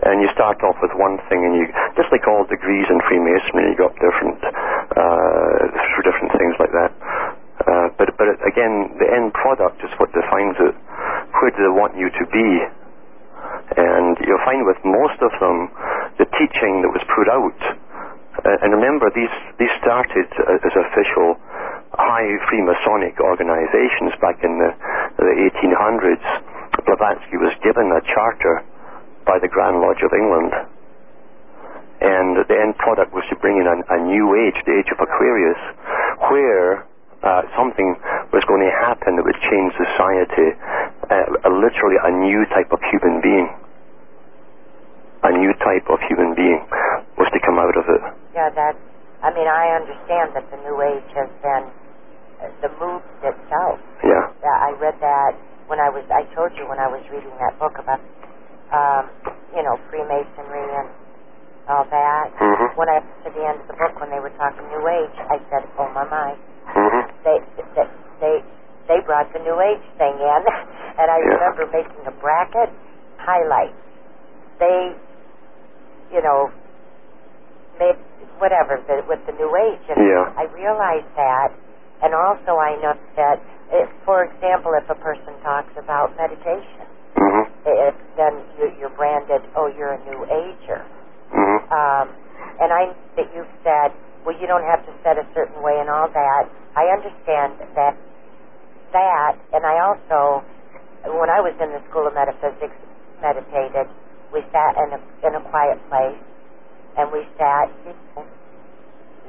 And 0.00 0.22
you 0.22 0.28
start 0.32 0.62
off 0.62 0.76
with 0.80 0.92
one 0.96 1.18
thing, 1.28 1.42
and 1.44 1.52
you 1.58 1.66
just 1.98 2.08
like 2.12 2.24
all 2.28 2.46
degrees 2.46 2.86
in 2.88 3.00
Freemasonry, 3.08 3.72
you 3.72 3.76
go 3.76 3.90
up 3.90 3.98
different 3.98 4.38
uh, 4.40 5.58
through 5.74 6.04
different 6.06 6.32
things 6.38 6.54
like 6.62 6.72
that. 6.72 6.92
Uh, 7.60 7.88
but 7.98 8.08
but 8.16 8.28
again, 8.46 8.94
the 8.96 9.08
end 9.10 9.34
product 9.34 9.82
is 9.84 9.90
what 9.98 10.08
defines 10.14 10.56
it. 10.60 10.74
Where 11.40 11.50
do 11.50 11.58
they 11.66 11.74
want 11.74 11.98
you 11.98 12.08
to 12.08 12.24
be? 12.30 12.48
And 13.76 14.16
you'll 14.24 14.44
find 14.44 14.64
with 14.66 14.80
most 14.84 15.18
of 15.20 15.32
them, 15.40 15.68
the 16.18 16.26
teaching 16.38 16.82
that 16.82 16.90
was 16.90 17.04
put 17.10 17.28
out. 17.28 17.79
Uh, 18.40 18.64
and 18.64 18.72
remember, 18.72 19.12
these 19.12 19.32
these 19.60 19.72
started 19.84 20.28
uh, 20.40 20.66
as 20.66 20.72
official 20.72 21.36
high 21.92 22.30
Freemasonic 22.48 23.20
organizations 23.20 24.16
back 24.22 24.40
in 24.40 24.56
the, 24.56 24.70
the 25.20 25.34
1800s. 25.52 26.24
Blavatsky 26.86 27.36
was 27.36 27.52
given 27.60 27.92
a 27.92 28.00
charter 28.14 28.64
by 29.26 29.36
the 29.38 29.48
Grand 29.48 29.84
Lodge 29.84 30.00
of 30.00 30.12
England. 30.16 30.54
And 32.00 32.40
the 32.48 32.56
end 32.56 32.80
product 32.80 33.12
was 33.12 33.26
to 33.28 33.36
bring 33.36 33.60
in 33.60 33.68
a, 33.68 33.76
a 33.92 33.98
new 34.00 34.32
age, 34.32 34.56
the 34.64 34.72
age 34.80 34.88
of 34.88 34.98
Aquarius, 35.04 35.60
where 36.32 36.88
uh, 37.20 37.42
something 37.52 37.92
was 38.32 38.40
going 38.48 38.64
to 38.64 38.72
happen 38.72 39.20
that 39.20 39.24
would 39.28 39.36
change 39.52 39.70
society, 39.76 40.56
uh, 41.12 41.52
literally 41.52 42.00
a 42.00 42.10
new 42.16 42.48
type 42.56 42.72
of 42.72 42.80
human 42.88 43.20
being. 43.20 43.48
A 45.28 45.32
new 45.36 45.52
type 45.60 45.84
of 45.92 46.00
human 46.08 46.32
being 46.32 46.64
was 47.20 47.28
to 47.36 47.40
come 47.44 47.60
out 47.60 47.76
of 47.76 47.84
it. 47.92 48.19
Yeah, 48.34 48.50
that. 48.54 48.74
I 49.22 49.30
mean, 49.34 49.48
I 49.48 49.76
understand 49.80 50.34
that 50.36 50.46
the 50.50 50.58
New 50.64 50.78
Age 50.82 51.10
has 51.16 51.30
been 51.42 51.64
the 52.62 52.70
mood 52.80 53.02
itself. 53.24 53.78
Yeah. 54.04 54.24
Yeah, 54.42 54.56
I 54.60 54.70
read 54.80 54.96
that 55.00 55.32
when 55.68 55.80
I 55.80 55.88
was. 55.90 56.04
I 56.10 56.24
told 56.34 56.52
you 56.56 56.68
when 56.68 56.78
I 56.80 56.88
was 56.88 57.02
reading 57.12 57.32
that 57.40 57.58
book 57.60 57.76
about, 57.78 58.00
um, 58.72 59.04
you 59.54 59.62
know, 59.62 59.76
Freemasonry 59.90 60.66
and 60.78 60.88
all 61.68 61.84
that. 61.90 62.32
Mhm. 62.38 62.76
When 62.76 62.88
I 62.90 63.00
got 63.00 63.24
to 63.24 63.30
the 63.30 63.44
end 63.46 63.60
of 63.62 63.66
the 63.68 63.74
book, 63.76 64.00
when 64.00 64.10
they 64.10 64.20
were 64.20 64.34
talking 64.38 64.66
New 64.68 64.86
Age, 64.88 65.16
I 65.30 65.38
said, 65.50 65.68
"Oh 65.78 65.88
my 65.94 66.04
my, 66.04 66.36
Mhm. 66.74 67.02
they 67.24 67.38
they 67.76 67.88
they, 68.20 68.44
they 68.88 69.00
brought 69.02 69.32
the 69.32 69.40
New 69.40 69.60
Age 69.60 69.84
thing 69.98 70.18
in," 70.20 70.42
and 70.98 71.10
I 71.10 71.18
Yeah. 71.18 71.34
remember 71.34 71.66
making 71.68 72.06
a 72.06 72.12
bracket 72.12 72.70
highlight. 73.18 73.74
They, 74.58 74.96
you 76.12 76.22
know, 76.22 76.50
made 77.78 77.98
whatever 78.38 78.80
the, 78.88 79.02
with 79.08 79.20
the 79.26 79.32
New 79.32 79.50
Age, 79.56 79.84
and 79.88 79.98
Yeah. 80.00 80.32
I 80.36 80.44
realized 80.54 81.10
that, 81.16 81.50
and 82.02 82.14
also 82.14 82.58
I 82.58 82.76
know 82.82 82.94
that, 83.16 83.38
if, 83.72 83.88
for 84.04 84.24
example, 84.24 84.72
if 84.74 84.88
a 84.90 84.96
person 84.96 85.34
talks 85.42 85.72
about 85.76 86.16
meditation, 86.16 86.86
Mhm. 87.16 87.48
if 87.66 87.94
then 88.16 88.44
you, 88.58 88.72
you're 88.78 88.90
branded, 88.96 89.42
oh, 89.56 89.66
you're 89.68 89.92
a 89.92 90.00
New 90.04 90.24
Ager. 90.26 90.84
Mhm. 91.32 91.58
Um, 91.72 92.08
and 92.60 92.72
I 92.72 92.94
that 93.16 93.32
you've 93.34 93.50
said, 93.64 93.92
well, 94.24 94.36
you 94.36 94.46
don't 94.46 94.64
have 94.64 94.84
to 94.86 94.92
set 95.02 95.18
a 95.18 95.26
certain 95.34 95.62
way 95.62 95.78
and 95.80 95.90
all 95.90 96.08
that. 96.08 96.48
I 96.76 96.86
understand 96.88 97.58
that, 97.76 97.96
that, 98.92 99.36
and 99.52 99.66
I 99.66 99.80
also, 99.80 100.44
when 101.06 101.30
I 101.30 101.40
was 101.40 101.54
in 101.60 101.70
the 101.72 101.82
School 101.90 102.06
of 102.06 102.14
Metaphysics, 102.14 102.76
meditated. 103.20 103.88
We 104.32 104.42
sat 104.52 104.76
in 104.78 104.94
a 104.96 105.00
in 105.26 105.34
a 105.36 105.42
quiet 105.50 105.78
place, 105.90 106.18
and 106.98 107.12
we 107.12 107.26
sat. 107.38 107.70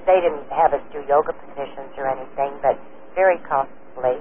They 0.08 0.18
didn't 0.18 0.50
have 0.50 0.74
us 0.74 0.82
do 0.92 1.06
yoga 1.06 1.34
positions 1.34 1.94
or 1.98 2.10
anything, 2.10 2.58
but 2.62 2.80
very 3.14 3.38
comfortably, 3.46 4.18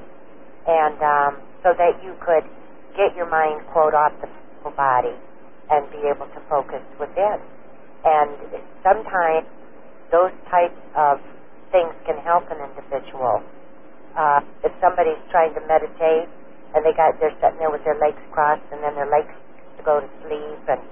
and 0.68 0.98
um, 1.00 1.32
so 1.64 1.72
that 1.76 1.96
you 2.04 2.12
could 2.20 2.44
get 2.96 3.16
your 3.16 3.30
mind 3.30 3.64
quote 3.72 3.94
off 3.94 4.12
the 4.20 4.28
physical 4.28 4.72
body 4.76 5.16
and 5.70 5.88
be 5.90 6.04
able 6.04 6.26
to 6.26 6.40
focus 6.50 6.82
within. 7.00 7.38
And 8.04 8.36
sometimes 8.82 9.46
those 10.10 10.34
types 10.50 10.78
of 10.96 11.22
things 11.72 11.94
can 12.04 12.18
help 12.26 12.44
an 12.50 12.58
individual. 12.60 13.40
Uh, 14.18 14.42
if 14.66 14.72
somebody's 14.82 15.22
trying 15.30 15.54
to 15.54 15.62
meditate 15.70 16.26
and 16.74 16.82
they 16.82 16.92
got 16.98 17.14
they're 17.22 17.34
sitting 17.38 17.58
there 17.62 17.70
with 17.70 17.82
their 17.86 17.98
legs 18.02 18.18
crossed 18.34 18.64
and 18.74 18.82
then 18.82 18.94
their 18.98 19.10
legs 19.10 19.30
to 19.78 19.82
go 19.86 20.02
to 20.02 20.08
sleep 20.26 20.62
and 20.66 20.82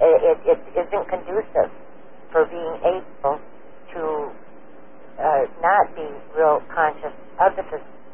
it, 0.00 0.38
it, 0.48 0.56
it 0.56 0.60
isn't 0.72 1.04
conducive 1.12 1.68
for 2.32 2.48
being 2.48 2.76
able 2.82 3.36
to 3.94 4.02
uh, 5.20 5.44
not 5.60 5.84
be 5.94 6.08
real 6.34 6.64
conscious 6.72 7.12
of 7.38 7.54
the 7.56 7.64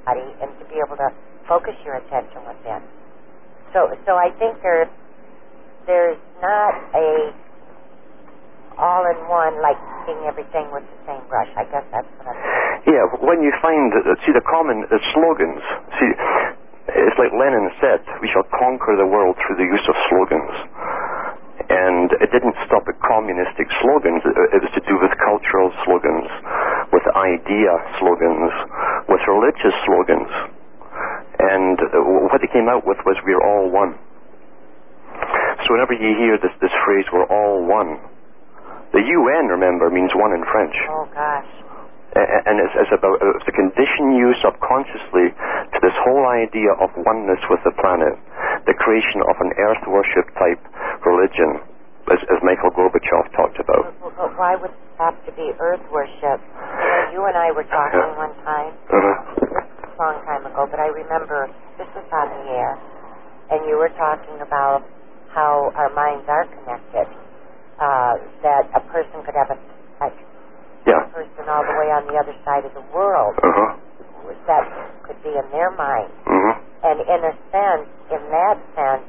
body 0.05 0.29
and 0.43 0.51
to 0.59 0.65
be 0.67 0.77
able 0.83 0.99
to 0.99 1.09
focus 1.47 1.75
your 1.87 1.97
attention 1.97 2.43
within. 2.45 2.83
So 3.73 3.89
so 4.05 4.19
I 4.19 4.31
think 4.39 4.61
there 4.63 4.91
there's 5.87 6.21
not 6.43 6.75
a 6.95 7.33
all 8.79 9.03
in 9.11 9.19
one 9.27 9.59
like 9.59 9.79
seeing 10.07 10.23
everything 10.25 10.71
with 10.71 10.87
the 10.87 10.99
same 11.07 11.23
brush. 11.27 11.51
I 11.59 11.67
guess 11.67 11.85
that's 11.91 12.07
what 12.23 12.31
I'm 12.31 12.39
saying. 12.39 12.95
Yeah, 12.95 13.05
when 13.21 13.43
you 13.43 13.51
find, 13.59 13.91
see 14.23 14.33
the 14.33 14.45
common 14.47 14.87
uh, 14.87 14.97
slogans, 15.13 15.61
see, 15.99 16.11
it's 16.95 17.19
like 17.19 17.35
Lenin 17.35 17.69
said, 17.83 18.01
we 18.23 18.31
shall 18.31 18.47
conquer 18.55 18.95
the 18.97 19.05
world 19.05 19.37
through 19.43 19.59
the 19.59 19.67
use 19.67 19.83
of 19.91 19.97
slogans. 20.09 20.55
And 21.69 22.09
it 22.25 22.33
didn't 22.33 22.57
stop 22.65 22.89
at 22.89 22.97
communistic 23.05 23.69
slogans, 23.85 24.25
it, 24.25 24.61
was 24.65 24.73
to 24.73 24.83
do 24.89 24.97
with 24.97 25.13
cultural 25.21 25.69
slogans, 25.85 26.29
with 26.93 27.05
idea 27.13 27.77
slogans, 28.01 28.53
with 29.05 29.21
religious 29.29 29.77
slogans. 29.85 30.33
And 31.39 31.77
what 32.33 32.41
they 32.41 32.49
came 32.49 32.73
out 32.73 32.89
with 32.89 32.97
was, 33.05 33.21
we're 33.23 33.45
all 33.45 33.69
one. 33.69 34.01
So 35.65 35.77
whenever 35.77 35.93
you 35.93 36.17
hear 36.17 36.41
this, 36.41 36.57
this 36.65 36.73
phrase, 36.89 37.05
we're 37.13 37.29
all 37.29 37.69
one, 37.69 38.01
the 38.93 39.05
UN, 39.05 39.53
remember, 39.53 39.91
means 39.91 40.11
one 40.17 40.33
in 40.33 40.43
French. 40.49 40.73
Oh 40.89 41.05
gosh. 41.13 41.45
A- 42.17 42.43
and 42.49 42.57
it's, 42.63 42.73
it's 42.79 42.93
about 42.97 43.21
it's 43.21 43.45
to 43.45 43.53
condition 43.53 44.17
you 44.17 44.33
subconsciously 44.41 45.29
to 45.35 45.79
this 45.85 45.97
whole 46.09 46.25
idea 46.29 46.73
of 46.81 46.89
oneness 47.05 47.41
with 47.53 47.61
the 47.69 47.75
planet, 47.85 48.17
the 48.65 48.75
creation 48.81 49.21
of 49.29 49.37
an 49.45 49.51
earth 49.61 49.85
worship 49.89 50.27
type 50.41 50.61
religion, 51.05 51.61
as, 52.09 52.21
as 52.33 52.39
Michael 52.41 52.73
Gorbachev 52.73 53.29
talked 53.37 53.61
about. 53.61 53.93
But, 54.01 54.17
but 54.17 54.33
why 54.41 54.57
would 54.57 54.73
it 54.73 54.97
have 54.97 55.17
to 55.29 55.33
be 55.37 55.53
earth 55.61 55.85
worship? 55.93 56.41
You 56.41 57.21
know, 57.21 57.21
you 57.21 57.21
and 57.29 57.37
I 57.37 57.53
were 57.53 57.69
talking 57.69 58.09
one 58.17 58.35
time, 58.41 58.73
Uh-huh. 58.89 59.17
a 59.85 59.97
long 60.01 60.17
time 60.25 60.43
ago, 60.49 60.65
but 60.71 60.81
I 60.81 60.89
remember 60.89 61.53
this 61.77 61.89
was 61.93 62.09
on 62.09 62.27
the 62.33 62.43
air, 62.51 62.73
and 63.53 63.69
you 63.69 63.77
were 63.77 63.93
talking 64.01 64.41
about 64.41 64.83
how 65.37 65.69
our 65.77 65.93
minds 65.93 66.25
are 66.29 66.49
connected. 66.49 67.07
Uh, 67.79 68.19
that 68.43 68.67
a 68.75 68.83
person 68.91 69.23
could 69.23 69.37
have 69.39 69.55
a 69.55 69.59
like, 70.03 70.17
Yeah. 70.89 71.05
person 71.13 71.45
all 71.49 71.65
the 71.69 71.77
way 71.77 71.93
on 71.93 72.09
the 72.09 72.17
other 72.17 72.33
side 72.45 72.65
of 72.65 72.73
the 72.73 72.85
world 72.97 73.37
Uh-huh. 73.45 73.77
that 74.49 74.65
could 75.05 75.21
be 75.23 75.31
in 75.37 75.45
their 75.53 75.71
mind. 75.77 76.09
hmm 76.25 76.53
And 76.83 77.01
in 77.05 77.21
a 77.29 77.35
sense, 77.53 77.89
in 78.09 78.23
that 78.33 78.57
sense, 78.75 79.05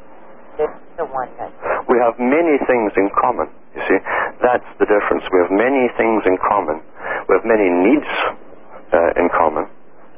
there's 0.58 0.76
the 0.98 1.06
oneness. 1.06 1.54
We 1.88 1.98
have 2.04 2.20
many 2.20 2.58
things 2.68 2.92
in 2.98 3.08
common. 3.16 3.48
You 3.76 3.82
see, 3.88 4.00
that's 4.44 4.68
the 4.82 4.86
difference. 4.90 5.24
We 5.32 5.40
have 5.40 5.52
many 5.54 5.88
things 5.96 6.26
in 6.26 6.36
common. 6.44 6.82
We 7.30 7.36
have 7.38 7.46
many 7.46 7.70
needs 7.70 8.10
uh, 8.92 9.22
in 9.22 9.30
common, 9.30 9.70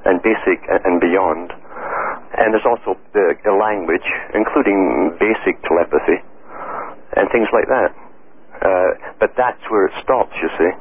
and 0.06 0.24
basic 0.24 0.63
and, 0.71 0.82
and 0.86 0.95
beyond. 1.02 1.54
And 2.39 2.56
there's 2.56 2.65
also 2.65 2.95
the, 3.13 3.36
the 3.43 3.52
language, 3.54 4.08
including 4.34 5.13
basic 5.19 5.60
telepathy 5.67 6.24
and 7.19 7.28
things 7.30 7.52
like 7.52 7.67
that. 7.67 7.91
Uh, 8.63 8.89
but 9.19 9.36
that's 9.36 9.60
where 9.69 9.86
it 9.91 9.93
stops, 10.02 10.32
you 10.41 10.50
see, 10.58 10.71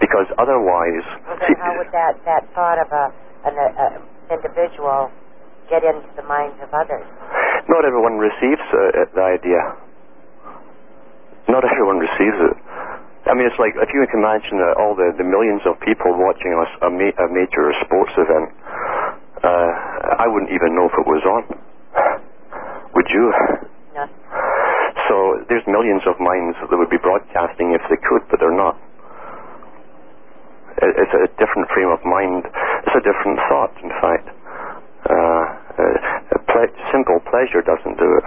because 0.00 0.26
otherwise, 0.38 1.04
Well, 1.26 1.38
then 1.42 1.54
how 1.58 1.74
would 1.76 1.90
that, 1.92 2.14
that 2.24 2.42
thought 2.54 2.78
of 2.78 2.88
a, 2.90 3.04
an 3.48 3.54
a, 3.58 3.86
individual 4.32 5.10
get 5.70 5.84
into 5.84 6.08
the 6.16 6.22
minds 6.26 6.56
of 6.62 6.70
others? 6.72 7.04
not 7.68 7.84
everyone 7.84 8.16
receives 8.16 8.64
uh, 8.72 9.04
the 9.12 9.24
idea. 9.24 9.60
Not 11.48 11.64
everyone 11.64 11.98
receives 12.00 12.38
it. 12.48 12.56
I 13.28 13.36
mean, 13.36 13.44
it's 13.44 13.60
like 13.60 13.76
if 13.76 13.90
you 13.92 14.00
can 14.08 14.20
imagine 14.24 14.56
uh, 14.56 14.80
all 14.80 14.96
the, 14.96 15.12
the 15.20 15.24
millions 15.24 15.60
of 15.68 15.76
people 15.84 16.16
watching 16.16 16.52
a, 16.56 16.64
a, 16.86 16.90
ma- 16.92 17.16
a 17.20 17.26
major 17.28 17.72
sports 17.84 18.12
event, 18.16 18.48
uh, 19.44 19.70
I 20.16 20.26
wouldn't 20.28 20.48
even 20.52 20.72
know 20.72 20.88
if 20.88 20.96
it 20.96 21.04
was 21.08 21.22
on. 21.28 21.42
Would 22.96 23.08
you? 23.12 23.24
No. 23.96 24.04
So 25.08 25.16
there's 25.52 25.64
millions 25.68 26.04
of 26.08 26.16
minds 26.20 26.56
that 26.64 26.72
would 26.72 26.88
be 26.92 27.00
broadcasting 27.00 27.76
if 27.76 27.84
they 27.92 28.00
could, 28.00 28.24
but 28.32 28.40
they're 28.40 28.56
not. 28.56 28.80
It- 30.82 30.96
It's 31.02 31.14
a 31.14 31.26
different 31.38 31.68
frame 31.70 31.90
of 31.90 32.04
mind. 32.04 32.44
It's 32.86 32.96
a 32.96 33.00
different 33.00 33.38
thought, 33.48 33.72
in 33.82 33.90
fact. 34.00 34.28
Uh, 35.08 35.14
uh, 35.14 36.38
ple- 36.46 36.74
simple 36.92 37.20
pleasure 37.30 37.62
doesn't 37.62 37.98
do 37.98 38.10
it. 38.18 38.24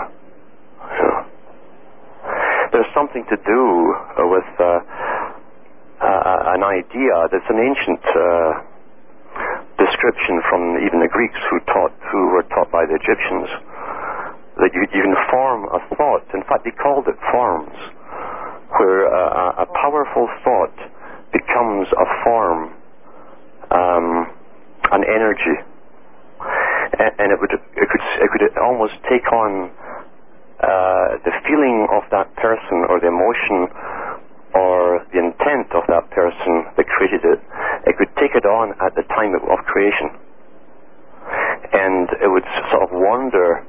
There's 2.72 2.92
something 2.94 3.26
to 3.26 3.38
do 3.38 3.96
with 4.32 4.50
uh, 4.60 4.80
an 6.56 6.64
idea 6.64 7.16
that's 7.32 7.50
an 7.50 7.60
ancient 7.60 8.04
uh, 8.16 8.52
description 9.78 10.42
from 10.50 10.78
even 10.86 11.00
the 11.00 11.10
Greeks 11.12 11.40
who 11.50 11.60
taught, 11.72 11.94
who 12.12 12.32
were 12.32 12.44
taught 12.56 12.72
by 12.72 12.86
the 12.88 12.96
Egyptians 12.96 13.50
that 14.58 14.72
you, 14.74 14.88
can 14.88 15.16
form 15.32 15.68
a 15.74 15.80
thought. 15.96 16.24
In 16.34 16.44
fact, 16.44 16.64
they 16.64 16.72
called 16.72 17.08
it 17.08 17.18
forms, 17.32 17.76
where 18.80 19.08
a 19.08 19.66
powerful 19.84 20.30
thought 20.44 20.76
becomes 21.32 21.88
a 21.96 22.08
form, 22.24 22.76
um, 23.72 24.08
an 24.92 25.04
energy, 25.08 25.58
and, 27.00 27.32
it 27.32 27.40
would 27.40 27.54
it 27.54 27.88
could 27.88 28.04
it 28.20 28.30
could 28.32 28.46
almost 28.60 28.94
take 29.10 29.26
on 29.32 29.72
uh, 30.60 31.18
the 31.24 31.34
feeling 31.48 31.88
of 31.92 32.04
that 32.12 32.28
person 32.36 32.86
or 32.90 33.00
the 33.00 33.08
emotion 33.08 33.72
or 34.54 35.08
the 35.16 35.20
intent 35.20 35.72
of 35.72 35.88
that 35.88 36.04
person 36.12 36.68
that 36.76 36.86
created 36.86 37.24
it. 37.24 37.40
It 37.88 37.96
could 37.98 38.12
take 38.20 38.36
it 38.36 38.46
on 38.46 38.76
at 38.84 38.94
the 39.00 39.04
time 39.16 39.34
of 39.34 39.60
creation, 39.66 40.12
and 41.72 42.10
it 42.20 42.28
would 42.28 42.46
sort 42.70 42.84
of 42.84 42.90
wander 42.92 43.64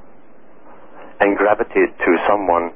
and 1.21 1.39
gravitate 1.39 1.95
to 2.03 2.11
someone 2.27 2.75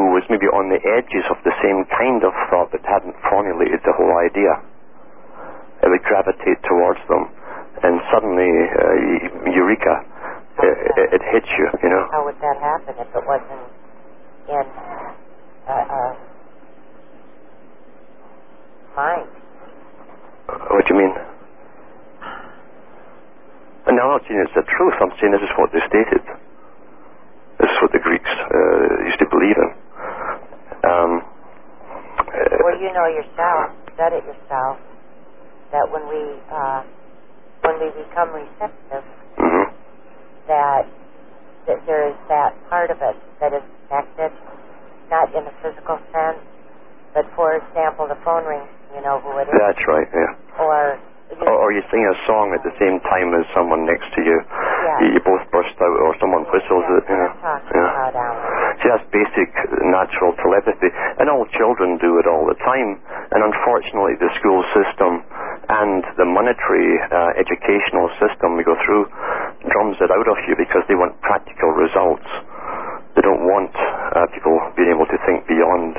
who 0.00 0.16
was 0.16 0.24
maybe 0.32 0.48
on 0.48 0.72
the 0.72 0.80
edges 0.96 1.28
of 1.28 1.36
the 1.44 1.52
same 1.60 1.84
kind 1.92 2.24
of 2.24 2.32
thought 2.48 2.72
but 2.72 2.80
hadn't 2.88 3.12
formulated 3.28 3.84
the 3.84 3.92
whole 3.92 4.16
idea. 4.16 4.56
Uh, 4.56 5.84
it 5.84 5.88
would 5.92 6.04
gravitate 6.08 6.56
towards 6.64 7.00
them, 7.04 7.28
and 7.84 8.00
suddenly, 8.08 8.48
uh, 8.48 9.52
eureka, 9.52 9.94
it, 10.64 11.20
it, 11.20 11.22
hits 11.36 11.48
you, 11.56 11.68
you 11.84 11.90
know. 11.92 12.04
How 12.12 12.24
would 12.24 12.40
that 12.40 12.56
happen 12.60 12.96
if 12.96 13.08
it 13.12 13.24
wasn't 13.28 13.64
in 14.48 14.64
uh, 15.68 15.72
uh, 15.72 16.12
mind? 18.96 19.28
What 20.48 20.84
do 20.88 20.96
you 20.96 21.00
mean? 21.00 21.14
And 23.84 24.00
I'm 24.00 24.08
not 24.16 24.24
saying 24.24 24.40
it's 24.48 24.56
the 24.56 24.64
truth, 24.64 24.96
I'm 25.00 25.12
saying 25.20 25.32
this 25.32 25.44
is 25.44 25.52
what 25.60 25.72
they 25.72 25.84
stated. 25.88 26.24
This 27.60 27.68
is 27.68 27.78
what 27.84 27.92
the 27.92 28.00
Greeks 28.00 28.28
uh, 28.28 29.04
used 29.04 29.20
to 29.20 29.28
believe 29.28 29.56
in 29.60 29.69
you 32.80 32.92
know 32.96 33.06
yourself, 33.12 33.76
said 33.96 34.12
it 34.16 34.24
yourself, 34.24 34.80
that 35.72 35.86
when 35.92 36.08
we 36.08 36.22
uh, 36.48 36.82
when 37.62 37.76
we 37.78 37.88
become 38.02 38.32
receptive, 38.32 39.04
hmm 39.36 39.68
that 40.48 40.88
that 41.68 41.78
there 41.86 42.08
is 42.08 42.16
that 42.28 42.56
part 42.72 42.90
of 42.90 42.98
it 43.04 43.16
that 43.38 43.52
is 43.52 43.62
connected, 43.86 44.32
not 45.12 45.28
in 45.36 45.44
a 45.46 45.54
physical 45.62 46.00
sense, 46.10 46.40
but 47.14 47.28
for 47.36 47.54
example, 47.60 48.08
the 48.08 48.18
phone 48.24 48.42
rings, 48.48 48.70
you 48.96 49.02
know 49.04 49.20
who 49.20 49.30
it 49.38 49.46
is, 49.46 49.54
That's 49.54 49.84
right, 49.86 50.08
yeah. 50.10 50.32
or 50.58 50.98
you, 51.30 51.46
Or, 51.46 51.54
or 51.54 51.70
you 51.70 51.82
sing 51.92 52.02
a 52.02 52.16
song 52.26 52.50
at 52.58 52.64
the 52.66 52.74
same 52.82 52.98
time 53.06 53.30
as 53.38 53.46
someone 53.54 53.86
next 53.86 54.10
to 54.18 54.20
you. 54.24 54.34
yeah, 54.42 54.98
You, 55.04 55.06
you 55.14 55.20
both 55.22 55.44
burst 55.54 55.76
out, 55.78 55.94
or 56.02 56.16
someone 56.18 56.42
whistles 56.50 56.82
yeah, 56.88 56.96
it. 56.98 57.04
You 57.06 57.16
know. 57.20 57.30
Yeah. 57.70 57.86
about 57.86 58.14
Alan. 58.18 58.59
That's 58.80 59.06
basic 59.14 59.52
natural 59.86 60.34
telepathy. 60.40 60.90
And 61.20 61.30
all 61.30 61.46
children 61.54 62.00
do 62.02 62.18
it 62.18 62.26
all 62.26 62.42
the 62.48 62.58
time. 62.58 62.98
And 63.30 63.40
unfortunately, 63.44 64.18
the 64.18 64.32
school 64.40 64.64
system 64.74 65.22
and 65.70 66.02
the 66.18 66.26
monetary 66.26 66.98
uh, 66.98 67.38
educational 67.38 68.10
system 68.18 68.58
we 68.58 68.66
go 68.66 68.74
through 68.82 69.06
drums 69.70 69.94
it 70.02 70.10
out 70.10 70.26
of 70.26 70.38
you 70.48 70.58
because 70.58 70.82
they 70.90 70.98
want 70.98 71.14
practical 71.22 71.70
results. 71.70 72.26
They 73.14 73.22
don't 73.22 73.46
want 73.46 73.70
uh, 73.76 74.26
people 74.34 74.58
being 74.74 74.90
able 74.90 75.06
to 75.06 75.18
think 75.22 75.46
beyond. 75.46 75.94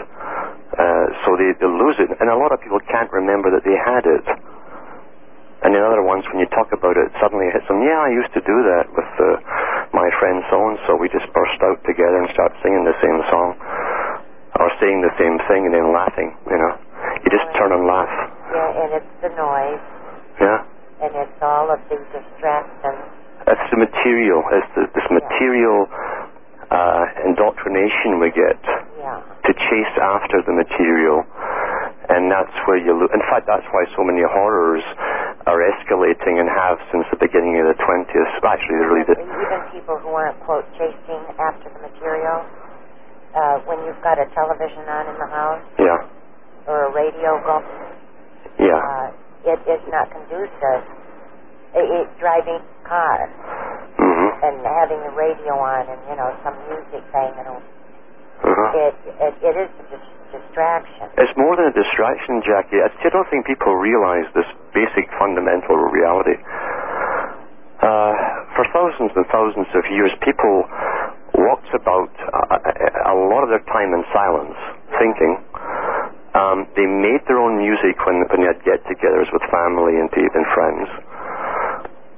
Uh, 0.76 1.06
so 1.24 1.40
they, 1.40 1.56
they 1.60 1.70
lose 1.70 1.96
it. 2.00 2.12
And 2.20 2.28
a 2.28 2.36
lot 2.36 2.52
of 2.52 2.60
people 2.60 2.80
can't 2.92 3.12
remember 3.12 3.52
that 3.56 3.64
they 3.64 3.78
had 3.78 4.04
it. 4.04 4.26
And 5.62 5.78
in 5.78 5.82
other 5.86 6.02
ones, 6.02 6.26
when 6.34 6.42
you 6.42 6.50
talk 6.58 6.74
about 6.74 6.98
it, 6.98 7.14
suddenly 7.22 7.46
it 7.46 7.54
hits 7.54 7.70
them. 7.70 7.86
Yeah, 7.86 8.02
I 8.02 8.10
used 8.10 8.34
to 8.34 8.42
do 8.42 8.58
that 8.74 8.90
with 8.98 9.12
uh, 9.22 9.28
my 9.94 10.10
friend 10.18 10.42
so 10.50 10.58
and 10.58 10.78
so. 10.90 10.98
We 10.98 11.06
just 11.14 11.30
burst 11.38 11.62
out 11.62 11.78
together 11.86 12.18
and 12.18 12.30
start 12.34 12.50
singing 12.66 12.82
the 12.82 12.98
same 12.98 13.22
song, 13.30 13.54
or 14.58 14.68
saying 14.82 15.06
the 15.06 15.14
same 15.22 15.38
thing 15.46 15.70
and 15.70 15.74
then 15.78 15.94
laughing. 15.94 16.34
You 16.50 16.58
know, 16.58 16.74
you 17.22 17.30
just 17.30 17.46
turn 17.62 17.70
and 17.78 17.86
laugh. 17.86 18.10
Yeah, 18.50 18.82
and 18.82 18.90
it's 18.98 19.14
the 19.22 19.32
noise, 19.38 19.86
Yeah, 20.42 20.60
and 21.06 21.12
it's 21.30 21.40
all 21.46 21.70
of 21.70 21.78
the 21.94 22.02
distraction. 22.10 22.94
it's 23.46 23.68
the 23.70 23.78
material. 23.86 24.42
It's 24.58 24.72
the, 24.74 24.84
this 24.98 25.08
material 25.14 25.86
uh, 26.74 27.04
indoctrination 27.30 28.18
we 28.18 28.34
get 28.34 28.58
Yeah, 28.98 29.22
to 29.46 29.52
chase 29.54 29.94
after 30.02 30.42
the 30.42 30.58
material, 30.58 31.22
and 32.10 32.34
that's 32.34 32.54
where 32.66 32.82
you. 32.82 32.98
Lo- 32.98 33.14
In 33.14 33.22
fact, 33.30 33.46
that's 33.46 33.66
why 33.72 33.86
so 33.96 34.02
many 34.04 34.26
horrors 34.26 34.84
are 35.52 35.60
escalating 35.76 36.40
and 36.40 36.48
have 36.48 36.80
since 36.96 37.04
the 37.12 37.20
beginning 37.20 37.60
of 37.60 37.68
the 37.68 37.78
20th. 37.84 38.32
Actually, 38.48 38.80
really 38.88 39.04
the, 39.04 39.16
even 39.20 39.60
people 39.76 40.00
who 40.00 40.16
aren't 40.16 40.40
quote 40.48 40.64
chasing 40.80 41.24
after 41.36 41.68
the 41.68 41.82
material. 41.84 42.48
Uh, 43.32 43.64
when 43.64 43.80
you've 43.88 44.00
got 44.04 44.20
a 44.20 44.28
television 44.36 44.84
on 44.92 45.08
in 45.08 45.16
the 45.16 45.30
house 45.32 45.64
yeah, 45.80 46.04
or 46.68 46.88
a 46.88 46.92
radio 46.92 47.40
going, 47.48 47.64
yeah. 48.60 48.76
uh, 48.76 49.08
it 49.56 49.60
is 49.72 49.80
not 49.88 50.12
conducive. 50.12 50.84
It, 51.72 51.88
it 51.88 52.08
driving 52.20 52.60
a 52.60 52.84
car 52.84 53.32
hmm 53.96 54.28
and 54.44 54.60
having 54.68 55.00
the 55.00 55.16
radio 55.16 55.56
on 55.56 55.88
and 55.88 56.00
you 56.12 56.16
know 56.20 56.36
some 56.44 56.60
music 56.68 57.04
banging. 57.16 57.48
on. 57.48 57.64
Uh-huh. 58.42 58.90
It 58.90 58.96
it, 59.22 59.34
it 59.42 59.56
is 59.56 59.70
a 59.70 59.86
dis- 59.94 60.12
distraction. 60.34 61.06
It's 61.18 61.36
more 61.38 61.54
than 61.56 61.70
a 61.70 61.76
distraction, 61.76 62.42
Jackie. 62.42 62.82
I 62.82 62.90
still 63.00 63.14
don't 63.14 63.30
think 63.30 63.46
people 63.46 63.76
realize 63.78 64.26
this 64.34 64.48
basic 64.74 65.06
fundamental 65.20 65.78
reality. 65.78 66.40
Uh, 67.82 68.14
for 68.54 68.66
thousands 68.74 69.10
and 69.18 69.26
thousands 69.34 69.70
of 69.74 69.84
years, 69.90 70.14
people 70.22 70.66
walked 71.34 71.70
about 71.74 72.14
uh, 72.30 73.10
a 73.10 73.16
lot 73.30 73.42
of 73.42 73.50
their 73.50 73.64
time 73.74 73.94
in 73.94 74.06
silence, 74.14 74.58
thinking. 74.98 75.34
Um, 76.32 76.64
they 76.80 76.88
made 76.88 77.20
their 77.28 77.42
own 77.44 77.60
music 77.60 78.00
when, 78.08 78.24
when 78.32 78.46
they 78.46 78.50
had 78.54 78.64
get-togethers 78.64 79.28
with 79.34 79.44
family 79.52 80.00
and, 80.00 80.08
and 80.14 80.46
friends. 80.56 80.88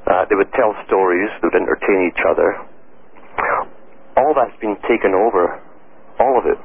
Uh, 0.06 0.24
they 0.30 0.36
would 0.36 0.52
tell 0.54 0.76
stories. 0.86 1.32
They 1.42 1.50
would 1.50 1.58
entertain 1.58 2.12
each 2.12 2.22
other. 2.28 2.60
All 4.20 4.36
that's 4.38 4.54
been 4.62 4.78
taken 4.86 5.16
over. 5.18 5.58
All 6.20 6.38
of 6.38 6.46
it 6.46 6.60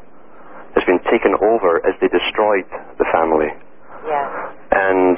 has 0.77 0.85
been 0.85 1.01
taken 1.11 1.35
over 1.41 1.81
as 1.87 1.95
they 2.01 2.09
destroyed 2.09 2.67
the 2.99 3.07
family. 3.13 3.51
Yeah, 4.07 4.53
And 4.73 5.17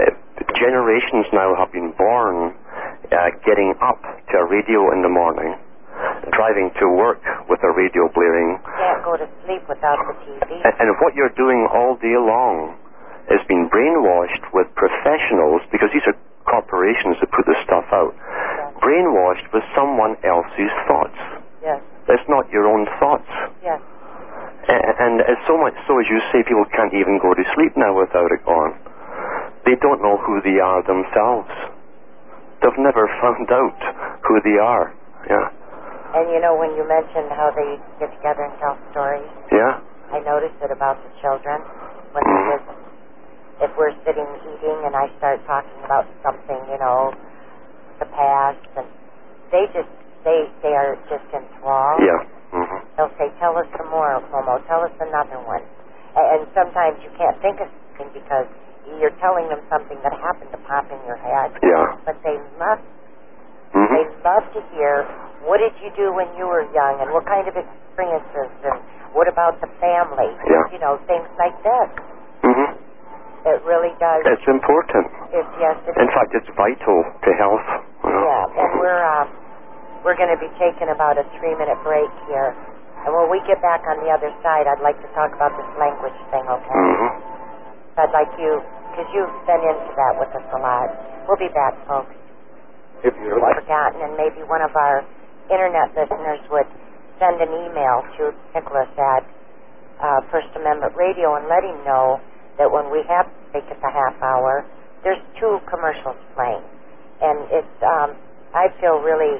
uh, 0.00 0.10
generations 0.56 1.26
now 1.32 1.54
have 1.58 1.70
been 1.72 1.92
born 1.98 2.54
uh, 3.12 3.30
getting 3.44 3.74
up 3.82 4.00
to 4.02 4.34
a 4.38 4.46
radio 4.48 4.90
in 4.94 5.02
the 5.02 5.10
morning, 5.12 5.54
driving 6.32 6.70
to 6.80 6.86
work 6.88 7.20
with 7.50 7.60
a 7.62 7.72
radio 7.74 8.08
blaring, 8.14 8.58
can't 8.64 9.04
go 9.04 9.16
to 9.18 9.26
sleep 9.44 9.62
without 9.68 9.98
the 10.08 10.14
TV. 10.24 10.50
and, 10.64 10.74
and 10.78 10.88
what 11.02 11.14
you're 11.14 11.34
doing 11.36 11.66
all 11.70 11.96
day 12.00 12.16
long 12.16 12.78
is 13.28 13.40
being 13.46 13.68
brainwashed 13.68 14.40
with 14.56 14.66
professionals, 14.74 15.60
because 15.70 15.90
these 15.92 16.06
are 16.08 16.16
corporations 16.48 17.20
that 17.20 17.28
put 17.30 17.44
this 17.44 17.60
stuff 17.66 17.84
out, 17.92 18.16
Yes, 18.16 18.72
brainwashed 18.80 19.44
with 19.52 19.62
someone 19.76 20.16
else's 20.24 20.72
thoughts. 20.88 21.18
Yes, 21.62 21.80
It's 22.08 22.28
not 22.28 22.48
your 22.50 22.66
own 22.68 22.86
thoughts. 23.00 23.28
yes. 23.62 23.80
And 24.68 25.20
it's 25.24 25.44
so 25.48 25.56
much 25.56 25.72
so, 25.88 25.96
as 25.98 26.06
you 26.12 26.20
say, 26.32 26.44
people 26.44 26.64
can't 26.76 26.92
even 26.92 27.16
go 27.22 27.32
to 27.32 27.44
sleep 27.56 27.72
now 27.76 27.96
without 27.96 28.28
it 28.32 28.44
on. 28.44 28.76
They 29.64 29.76
don't 29.80 30.00
know 30.02 30.16
who 30.20 30.40
they 30.44 30.60
are 30.60 30.82
themselves. 30.84 31.48
They've 32.60 32.80
never 32.80 33.08
found 33.22 33.48
out 33.48 33.78
who 34.28 34.40
they 34.44 34.58
are. 34.60 34.92
Yeah. 35.30 35.48
And 36.20 36.28
you 36.32 36.40
know 36.40 36.56
when 36.56 36.72
you 36.76 36.84
mentioned 36.88 37.32
how 37.32 37.52
they 37.56 37.80
get 38.00 38.12
together 38.16 38.44
and 38.44 38.54
tell 38.60 38.76
stories, 38.92 39.28
Yeah. 39.52 39.80
I 40.12 40.20
noticed 40.20 40.56
it 40.60 40.70
about 40.72 40.96
the 41.04 41.10
children 41.20 41.60
when 42.12 42.24
Mhm. 42.24 42.48
they 42.50 42.56
visit. 42.56 42.76
If 43.60 43.76
we're 43.76 43.94
sitting 44.04 44.28
eating 44.52 44.84
and 44.84 44.96
I 44.96 45.08
start 45.18 45.44
talking 45.46 45.84
about 45.84 46.06
something, 46.22 46.60
you 46.70 46.78
know, 46.78 47.12
the 47.98 48.06
past, 48.06 48.58
and 48.76 48.86
they 49.50 49.66
just 49.72 49.88
they 50.24 50.48
they 50.62 50.74
are 50.74 50.96
just 51.10 51.26
enthralled. 51.34 52.00
Yeah. 52.02 52.20
hmm 52.54 52.78
They'll 52.96 53.14
say, 53.18 53.30
"Tell 53.38 53.54
us 53.58 53.66
some 53.78 53.88
more, 53.90 54.18
Momo. 54.32 54.58
Tell 54.66 54.82
us 54.82 54.94
another 54.98 55.38
one." 55.46 55.62
A- 56.18 56.28
And 56.34 56.42
sometimes 56.54 56.98
you 57.04 57.10
can't 57.18 57.38
think 57.44 57.60
of 57.62 57.68
something 57.96 58.10
because 58.14 58.46
you're 58.98 59.14
telling 59.22 59.46
them 59.52 59.60
something 59.70 59.98
that 60.02 60.14
happened 60.18 60.50
to 60.50 60.60
pop 60.66 60.88
in 60.90 60.98
your 61.06 61.16
head. 61.20 61.52
Yeah. 61.62 61.94
But 62.06 62.16
they 62.24 62.36
love 62.58 62.80
hmm 63.72 63.92
they 63.94 64.04
love 64.24 64.44
to 64.56 64.60
hear 64.72 65.04
what 65.44 65.58
did 65.60 65.76
you 65.84 65.92
do 65.94 66.10
when 66.16 66.26
you 66.40 66.48
were 66.48 66.64
young 66.72 66.98
and 67.04 67.12
what 67.12 67.26
kind 67.28 67.46
of 67.46 67.54
experiences 67.54 68.50
and 68.64 68.80
what 69.12 69.28
about 69.28 69.60
the 69.60 69.68
family? 69.78 70.30
Yeah. 70.48 70.64
You 70.72 70.80
know, 70.80 70.96
things 71.06 71.28
like 71.38 71.54
that. 71.62 71.88
hmm 72.42 72.70
It 73.46 73.60
really 73.68 73.92
does. 74.00 74.20
It's 74.26 74.48
important. 74.48 75.06
It's 75.36 75.52
yes, 75.60 75.76
it 75.86 75.94
In 76.00 76.08
fact, 76.16 76.32
it's 76.34 76.48
vital 76.56 76.98
to 77.24 77.30
health. 77.38 77.68
you 78.04 78.10
know. 78.10 78.24
Yeah, 78.24 78.60
and 78.64 78.68
we're 78.80 79.04
um, 79.04 79.28
we're 80.04 80.16
going 80.16 80.30
to 80.32 80.40
be 80.40 80.50
taking 80.58 80.88
about 80.90 81.18
a 81.18 81.24
three 81.38 81.54
minute 81.58 81.78
break 81.82 82.10
here, 82.30 82.54
and 83.06 83.10
when 83.14 83.30
we 83.30 83.38
get 83.46 83.60
back 83.62 83.82
on 83.86 83.98
the 84.02 84.10
other 84.10 84.30
side, 84.42 84.66
I'd 84.66 84.82
like 84.82 84.98
to 85.02 85.10
talk 85.14 85.32
about 85.34 85.54
this 85.56 85.68
language 85.78 86.16
thing. 86.30 86.44
Okay? 86.46 86.74
Mhm. 86.74 87.10
I'd 87.98 88.14
like 88.14 88.30
you 88.38 88.62
because 88.90 89.08
you've 89.14 89.34
been 89.46 89.62
into 89.62 89.92
that 89.96 90.14
with 90.18 90.30
us 90.34 90.46
a 90.54 90.58
lot. 90.58 90.88
We'll 91.26 91.36
be 91.38 91.48
back, 91.50 91.74
folks. 91.86 92.14
If 93.02 93.14
you're 93.22 93.38
like. 93.38 93.54
Forgotten, 93.62 94.02
and 94.02 94.16
maybe 94.16 94.42
one 94.42 94.62
of 94.62 94.74
our 94.74 95.04
internet 95.50 95.94
listeners 95.94 96.40
would 96.50 96.66
send 97.18 97.40
an 97.40 97.50
email 97.52 98.02
to 98.18 98.34
Nicholas 98.54 98.88
at 98.98 99.22
uh, 100.02 100.20
First 100.30 100.48
Amendment 100.56 100.94
Radio 100.96 101.34
and 101.36 101.46
let 101.48 101.62
him 101.62 101.78
know 101.84 102.20
that 102.58 102.70
when 102.70 102.90
we 102.90 103.02
have 103.08 103.26
break 103.52 103.64
at 103.70 103.80
the 103.80 103.90
half 103.90 104.14
hour, 104.22 104.64
there's 105.04 105.18
two 105.38 105.58
commercials 105.70 106.16
playing, 106.34 106.62
and 107.22 107.38
it's 107.50 107.78
um, 107.82 108.14
I 108.54 108.66
feel 108.80 108.98
really 108.98 109.38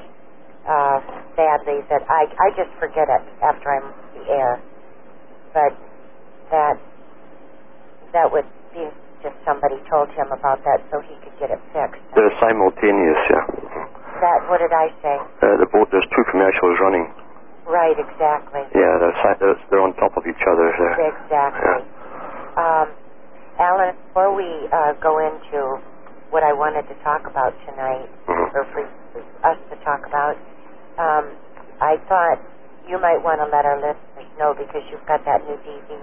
uh, 0.69 0.97
badly 1.35 1.81
that 1.89 2.05
I 2.07 2.29
I 2.37 2.47
just 2.53 2.69
forget 2.77 3.09
it 3.09 3.23
after 3.41 3.67
I'm 3.73 3.89
on 3.89 4.05
the 4.13 4.23
air, 4.29 4.53
but 5.53 5.73
that 6.53 6.77
that 8.13 8.27
would 8.31 8.47
be 8.73 8.85
just 9.21 9.35
somebody 9.43 9.75
told 9.91 10.07
him 10.15 10.29
about 10.31 10.63
that 10.63 10.79
so 10.93 11.01
he 11.03 11.17
could 11.25 11.35
get 11.41 11.49
it 11.51 11.59
fixed. 11.73 11.99
They're 12.15 12.33
simultaneous, 12.39 13.21
yeah. 13.33 13.45
That 14.21 14.39
what 14.47 14.61
did 14.63 14.71
I 14.71 14.87
say? 15.03 15.15
Uh, 15.43 15.57
the 15.59 15.67
both, 15.73 15.89
there's 15.91 16.07
two 16.15 16.25
commercials 16.31 16.77
running. 16.79 17.05
Right, 17.67 17.93
exactly. 17.99 18.65
Yeah, 18.73 18.97
they're, 18.97 19.17
si- 19.21 19.37
they're, 19.69 19.83
on 19.83 19.93
top 20.01 20.15
of 20.17 20.23
each 20.25 20.41
other. 20.41 20.67
There. 20.73 21.13
Exactly. 21.13 21.85
Um, 22.57 22.87
Alan, 23.61 23.93
before 24.09 24.33
we 24.33 24.47
uh, 24.73 24.97
go 25.03 25.19
into 25.21 25.77
what 26.33 26.41
I 26.41 26.49
wanted 26.53 26.87
to 26.89 26.95
talk 27.03 27.27
about 27.29 27.53
tonight, 27.69 28.09
Mhm. 28.25 28.47
or 28.55 28.63
for 28.73 28.81
us 29.45 29.57
to 29.69 29.75
talk 29.85 30.01
about, 30.07 30.35
um, 30.99 31.25
I 31.81 31.95
thought 32.11 32.37
you 32.87 32.99
might 32.99 33.21
want 33.23 33.39
to 33.39 33.47
let 33.47 33.63
our 33.65 33.79
listeners 33.79 34.29
know 34.37 34.51
because 34.53 34.83
you've 34.91 35.05
got 35.07 35.23
that 35.25 35.41
new 35.47 35.55
DVD, 35.63 35.95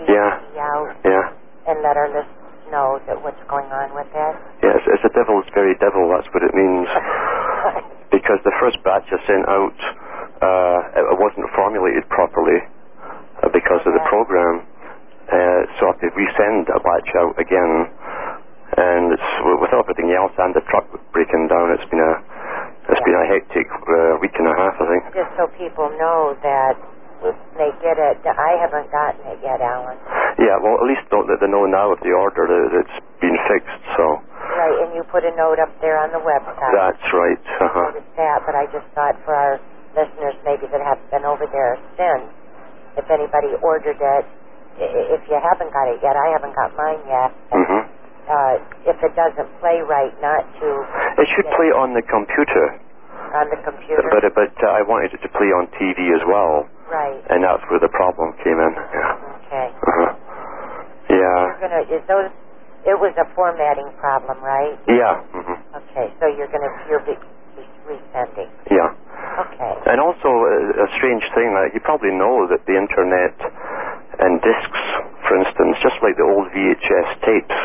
DVD 0.00 0.08
Yeah. 0.08 0.64
out, 0.64 0.90
Yeah. 1.04 1.26
and 1.68 1.82
let 1.82 1.96
our 1.96 2.08
listeners 2.08 2.70
know 2.70 3.00
that 3.06 3.20
what's 3.22 3.42
going 3.50 3.68
on 3.70 3.92
with 3.94 4.08
it. 4.14 4.34
Yes, 4.62 4.80
it's 4.86 5.04
a 5.04 5.12
devil's 5.12 5.46
very 5.54 5.74
devil, 5.76 6.08
that's 6.08 6.26
what 6.32 6.42
it 6.42 6.54
means. 6.54 6.88
Because 8.10 8.42
the 8.42 8.50
first 8.58 8.82
batch 8.82 9.06
I 9.06 9.18
sent 9.22 9.46
out, 9.46 9.78
uh, 10.42 10.78
it 10.98 11.18
wasn't 11.22 11.46
formulated 11.54 12.02
properly 12.10 12.58
uh, 12.58 13.48
because 13.54 13.78
of 13.86 13.94
the 13.94 14.02
program. 14.10 14.66
Uh, 15.30 15.62
so 15.78 15.86
I 15.86 15.94
have 15.94 16.00
to 16.02 16.10
resend 16.18 16.66
a 16.74 16.80
batch 16.82 17.06
out 17.22 17.38
again. 17.38 17.86
And 18.82 19.14
it's 19.14 19.30
with 19.62 19.70
everything 19.70 20.10
else 20.10 20.34
and 20.42 20.50
the 20.58 20.60
truck 20.74 20.90
breaking 21.14 21.46
down, 21.46 21.70
it's 21.70 21.86
been 21.86 22.02
a 22.02 22.14
it's 22.90 23.04
been 23.06 23.18
a 23.18 23.26
hectic 23.30 23.68
uh, 23.70 24.18
week 24.20 24.34
and 24.38 24.48
a 24.50 24.54
half, 24.58 24.74
I 24.78 24.86
think. 24.90 25.02
Just 25.14 25.32
so 25.38 25.46
people 25.54 25.88
know 25.98 26.34
that 26.42 26.74
they 27.56 27.70
get 27.84 28.00
it, 28.00 28.18
I 28.24 28.56
haven't 28.58 28.88
gotten 28.90 29.22
it 29.28 29.38
yet, 29.44 29.60
Alan. 29.60 29.98
Yeah, 30.40 30.56
well, 30.58 30.80
at 30.80 30.86
least 30.88 31.04
know 31.12 31.22
that 31.28 31.38
they 31.38 31.50
know 31.50 31.68
now 31.68 31.92
of 31.92 32.00
the 32.00 32.12
order 32.16 32.48
that 32.48 32.72
it's 32.80 32.96
been 33.20 33.36
fixed. 33.46 33.82
So 33.96 34.04
Right, 34.56 34.76
and 34.84 34.90
you 34.96 35.04
put 35.08 35.24
a 35.24 35.32
note 35.36 35.60
up 35.60 35.70
there 35.80 35.96
on 36.00 36.10
the 36.12 36.20
website. 36.20 36.72
that's 36.74 37.06
right. 37.12 37.44
Uh-huh. 37.60 37.92
that, 38.16 38.38
but 38.44 38.54
I 38.56 38.64
just 38.72 38.88
thought 38.96 39.16
for 39.24 39.32
our 39.36 39.60
listeners 39.94 40.34
maybe 40.44 40.66
that 40.72 40.80
have 40.80 40.98
been 41.12 41.24
over 41.24 41.44
there 41.48 41.76
since, 41.96 42.28
if 42.96 43.06
anybody 43.08 43.54
ordered 43.62 44.00
it, 44.00 44.24
if 44.80 45.22
you 45.28 45.36
haven't 45.36 45.70
got 45.72 45.86
it 45.92 46.00
yet, 46.02 46.16
I 46.16 46.32
haven't 46.32 46.56
got 46.56 46.72
mine 46.76 47.02
yet. 47.06 47.30
hmm 47.52 47.84
Uh, 48.28 48.54
if 48.86 48.96
it 49.02 49.12
doesn't 49.16 49.50
play 49.60 49.80
right, 49.86 50.12
not 50.22 50.44
to 50.60 50.66
It 51.18 51.26
should 51.34 51.48
play 51.56 51.70
on 51.74 51.94
the 51.96 52.02
computer, 52.04 52.78
on 53.34 53.46
the 53.50 53.58
computer. 53.64 54.06
but 54.12 54.22
but 54.34 54.54
uh, 54.62 54.70
I 54.76 54.82
wanted 54.86 55.14
it 55.14 55.20
to 55.24 55.30
play 55.34 55.50
on 55.50 55.66
TV 55.80 56.12
as 56.14 56.22
well, 56.28 56.68
right. 56.90 57.18
and 57.30 57.42
that's 57.42 57.62
where 57.70 57.80
the 57.80 57.90
problem 57.90 58.32
came 58.44 58.58
in. 58.60 58.72
Yeah. 58.76 59.36
Okay. 59.50 59.66
Uh-huh. 59.72 60.10
Yeah. 61.10 61.38
You're 61.42 61.60
gonna 61.62 61.82
is 61.90 62.02
those. 62.06 62.30
It 62.86 62.96
was 62.96 63.12
a 63.20 63.26
formatting 63.36 63.92
problem, 64.00 64.40
right? 64.40 64.78
Yeah. 64.88 65.20
hmm 65.34 65.58
Okay. 65.76 66.08
So 66.22 66.30
you're 66.30 66.48
gonna 66.48 66.70
you're 66.88 67.04
be, 67.04 67.12
resending. 67.84 68.48
Yeah. 68.70 68.94
Okay. 69.42 69.74
And 69.90 70.00
also 70.00 70.28
uh, 70.30 70.86
a 70.86 70.88
strange 70.96 71.24
thing 71.34 71.50
that 71.58 71.74
you 71.74 71.80
probably 71.82 72.14
know 72.14 72.46
that 72.48 72.62
the 72.64 72.76
internet 72.78 73.34
and 74.22 74.40
discs, 74.40 74.82
for 75.28 75.34
instance, 75.40 75.76
just 75.82 75.98
like 76.00 76.16
the 76.16 76.24
old 76.24 76.48
VHS 76.54 77.08
tapes, 77.26 77.58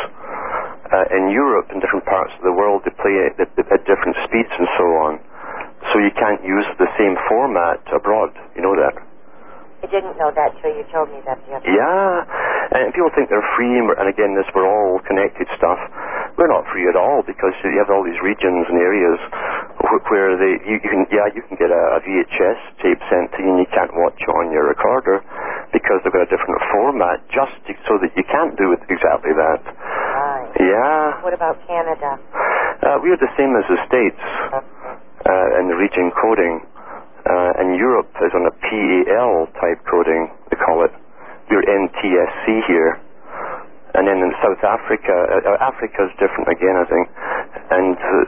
uh, 0.96 1.18
in 1.18 1.28
Europe 1.36 1.68
and 1.76 1.84
different 1.84 2.08
parts 2.08 2.32
of 2.40 2.44
the 2.48 2.56
world, 2.56 2.88
they 2.88 2.96
play 2.96 3.16
it 3.28 3.36
at, 3.36 3.52
at 3.60 3.82
different 3.84 4.16
speeds 4.24 4.52
and 4.56 4.68
so 4.80 4.86
on. 5.04 5.14
So 5.92 6.00
you 6.00 6.12
can't 6.16 6.40
use 6.42 6.66
the 6.80 6.88
same 6.96 7.20
format 7.28 7.84
abroad. 7.92 8.32
You 8.56 8.64
know 8.64 8.76
that? 8.80 8.96
I 9.84 9.88
didn't 9.92 10.18
know 10.18 10.32
that 10.34 10.56
till 10.64 10.74
you 10.74 10.88
told 10.90 11.12
me 11.12 11.22
that 11.28 11.38
the 11.46 11.60
other. 11.60 11.68
Yeah, 11.68 12.80
and 12.80 12.90
people 12.96 13.12
think 13.14 13.30
they're 13.30 13.52
free, 13.54 13.76
and 13.78 14.08
again, 14.10 14.34
this 14.34 14.48
we're 14.56 14.66
all 14.66 14.98
connected 15.06 15.46
stuff. 15.60 15.78
We're 16.40 16.50
not 16.50 16.66
free 16.74 16.88
at 16.90 16.98
all 16.98 17.22
because 17.22 17.54
you 17.62 17.78
have 17.78 17.94
all 17.94 18.02
these 18.02 18.18
regions 18.24 18.66
and 18.72 18.80
areas 18.82 19.20
where 20.10 20.38
they 20.38 20.58
you, 20.66 20.78
you 20.82 20.90
can 20.90 21.04
yeah 21.12 21.28
you 21.34 21.42
can 21.46 21.58
get 21.58 21.70
a, 21.70 21.84
a 21.98 22.00
VHS 22.02 22.60
tape 22.82 23.02
sent 23.10 23.30
to 23.36 23.40
you 23.44 23.52
and 23.52 23.60
you 23.62 23.70
can't 23.74 23.92
watch 23.98 24.18
it 24.18 24.32
on 24.32 24.50
your 24.54 24.70
recorder 24.70 25.22
because 25.74 26.00
they've 26.04 26.14
got 26.14 26.26
a 26.26 26.32
different 26.32 26.58
format 26.72 27.20
just 27.30 27.54
to, 27.68 27.72
so 27.90 27.98
that 28.02 28.12
you 28.16 28.26
can't 28.30 28.56
do 28.58 28.74
it 28.74 28.82
exactly 28.88 29.34
that. 29.36 29.62
Yeah, 30.60 31.20
What 31.24 31.34
about 31.34 31.60
Canada? 31.68 32.16
uh, 32.16 32.98
we're 33.04 33.20
the 33.20 33.32
same 33.36 33.52
as 33.60 33.66
the 33.68 33.80
states 33.88 34.24
uh, 34.56 35.60
in 35.60 35.68
the 35.68 35.76
region 35.76 36.12
coding. 36.16 36.64
Uh, 37.26 37.60
and 37.60 37.74
Europe 37.76 38.14
is 38.22 38.32
on 38.38 38.46
a 38.46 38.54
PAL 38.54 39.50
type 39.58 39.82
coding, 39.90 40.30
they 40.54 40.58
call 40.62 40.86
it. 40.86 40.94
We're 41.50 41.66
NTSC 41.66 42.46
here. 42.70 43.02
And 43.98 44.06
then 44.08 44.20
in 44.22 44.32
South 44.44 44.62
Africa, 44.62 45.10
uh, 45.10 45.50
uh, 45.56 45.58
Africa 45.72 46.06
is 46.06 46.14
different 46.22 46.48
again, 46.52 46.76
I 46.78 46.86
think. 46.86 47.06
And 47.72 47.96
uh, 47.98 48.24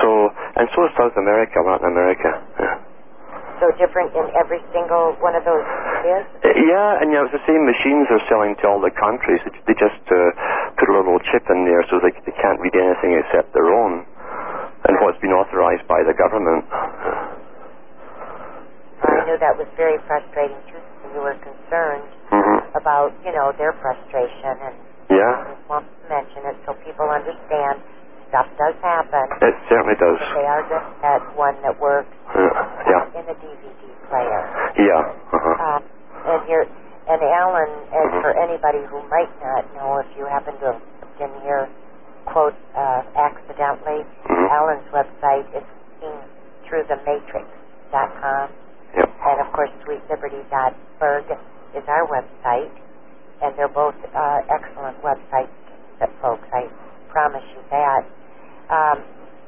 so, 0.00 0.08
and 0.56 0.66
so 0.74 0.86
is 0.88 0.92
South 0.96 1.12
America, 1.20 1.60
Latin 1.60 1.92
America. 1.92 2.30
Yeah. 2.58 2.87
So 3.58 3.66
different 3.74 4.14
in 4.14 4.22
every 4.38 4.62
single 4.70 5.18
one 5.18 5.34
of 5.34 5.42
those? 5.42 5.66
Uh, 5.66 6.54
Yeah, 6.54 7.02
and 7.02 7.10
you 7.10 7.18
know, 7.18 7.26
it's 7.26 7.34
the 7.34 7.42
same 7.50 7.66
machines 7.66 8.06
they're 8.06 8.22
selling 8.30 8.54
to 8.62 8.64
all 8.70 8.78
the 8.78 8.94
countries. 8.94 9.42
They, 9.42 9.74
they 9.74 9.76
just 9.78 9.98
uh, 10.14 10.16
put 10.78 10.86
a 10.86 10.94
little 10.94 11.18
chip 11.26 11.42
in 11.50 11.66
there 11.66 11.82
so 11.90 11.98
they, 11.98 12.14
they 12.22 12.34
can't 12.38 12.62
read 12.62 12.74
anything 12.78 13.18
except 13.18 13.50
their 13.58 13.74
own 13.74 14.06
and 14.86 14.94
what's 15.02 15.18
been 15.18 15.34
authorized 15.34 15.82
by 15.90 16.06
the 16.06 16.14
government. 16.14 16.62
I 19.02 19.26
knew 19.26 19.38
that 19.42 19.58
was 19.58 19.66
very 19.74 19.98
frustrating 20.06 20.58
too. 20.70 20.78
You 21.14 21.20
were 21.22 21.38
concerned 21.42 22.06
hmm 22.30 22.58
about, 22.78 23.10
you 23.24 23.32
know, 23.34 23.50
their 23.58 23.72
frustration 23.82 24.54
and 24.70 24.76
Yeah, 25.10 25.34
I 25.34 25.50
just 25.56 25.66
want 25.66 25.82
to 25.88 26.06
mention 26.06 26.46
it 26.46 26.56
so 26.68 26.76
people 26.86 27.08
understand 27.10 27.82
stuff 28.28 28.46
does 28.58 28.76
happen. 28.82 29.26
it 29.42 29.54
certainly 29.68 29.96
does. 29.96 30.18
They 30.36 30.46
are 30.46 30.62
just 30.68 30.88
that 31.02 31.22
one 31.36 31.56
that 31.62 31.78
works 31.80 32.12
Yeah, 32.34 32.52
yeah, 32.88 33.18
in 33.20 33.24
a 33.28 33.36
DVD 33.40 33.82
player. 34.08 34.42
yeah. 34.76 35.02
Uh-huh. 35.32 35.64
Um, 35.64 35.82
and 36.28 36.40
here, 36.46 36.64
and 37.08 37.20
Alan, 37.22 37.72
and 37.92 38.06
Mhm. 38.12 38.20
for 38.20 38.32
anybody 38.36 38.84
who 38.92 39.00
might 39.08 39.32
not 39.42 39.64
know, 39.74 39.98
if 39.98 40.06
you 40.16 40.26
happen 40.26 40.58
to 40.60 40.72
have 40.76 41.18
been 41.18 41.34
here, 41.40 41.68
quote, 42.26 42.54
uh, 42.76 43.02
accidentally, 43.16 44.04
Mhm. 44.28 44.50
Alan's 44.50 44.88
website 44.92 45.46
is 45.56 45.64
throughthematrix.com. 46.68 48.50
Yep. 48.96 49.08
And 49.26 49.40
of 49.40 49.52
course, 49.52 49.70
sweetliberty.org 49.84 51.38
is 51.74 51.84
our 51.88 52.06
website. 52.06 52.70
And 53.40 53.54
they're 53.56 53.68
both 53.68 53.94
uh, 54.14 54.40
excellent 54.50 55.00
websites, 55.02 55.48
that 56.00 56.10
folks. 56.20 56.46
I 56.52 56.68
promise 57.08 57.44
you 57.54 57.62
that. 57.70 58.04
Um, 58.68 59.00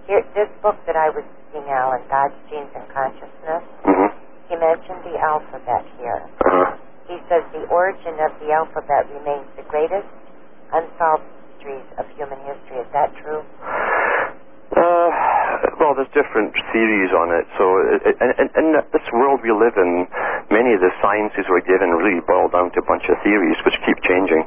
here, 0.09 0.25
this 0.35 0.49
book 0.65 0.77
that 0.89 0.97
I 0.97 1.13
was 1.13 1.25
reading, 1.53 1.69
Alan, 1.71 2.01
God's 2.09 2.35
Genes 2.49 2.73
and 2.75 2.89
Consciousness, 2.89 3.65
Mhm. 3.85 4.13
he 4.49 4.57
mentioned 4.57 5.05
the 5.05 5.19
alphabet 5.21 5.85
here. 5.99 6.23
Uh-huh. 6.47 6.73
He 7.07 7.21
says 7.29 7.45
the 7.53 7.67
origin 7.69 8.19
of 8.21 8.33
the 8.41 8.53
alphabet 8.53 9.07
remains 9.13 9.47
the 9.57 9.63
greatest 9.69 10.09
unsolved 10.73 11.25
mysteries 11.53 11.85
of 11.99 12.09
human 12.17 12.39
history. 12.41 12.79
Is 12.79 12.91
that 12.93 13.15
true? 13.17 13.43
Uh, 14.71 15.11
well, 15.81 15.95
there's 15.95 16.09
different 16.15 16.55
theories 16.73 17.13
on 17.13 17.33
it. 17.33 17.47
So, 17.59 17.65
it, 17.79 18.17
in, 18.23 18.31
in, 18.39 18.49
in 18.57 18.67
this 18.93 19.03
world 19.13 19.43
we 19.43 19.51
live 19.51 19.77
in, 19.77 20.07
many 20.49 20.73
of 20.75 20.81
the 20.81 20.93
sciences 21.03 21.45
we're 21.49 21.61
given 21.67 21.91
really 21.91 22.21
boil 22.21 22.49
down 22.49 22.71
to 22.71 22.79
a 22.79 22.87
bunch 22.87 23.09
of 23.11 23.21
theories 23.23 23.59
which 23.65 23.75
keep 23.85 24.01
changing, 24.03 24.47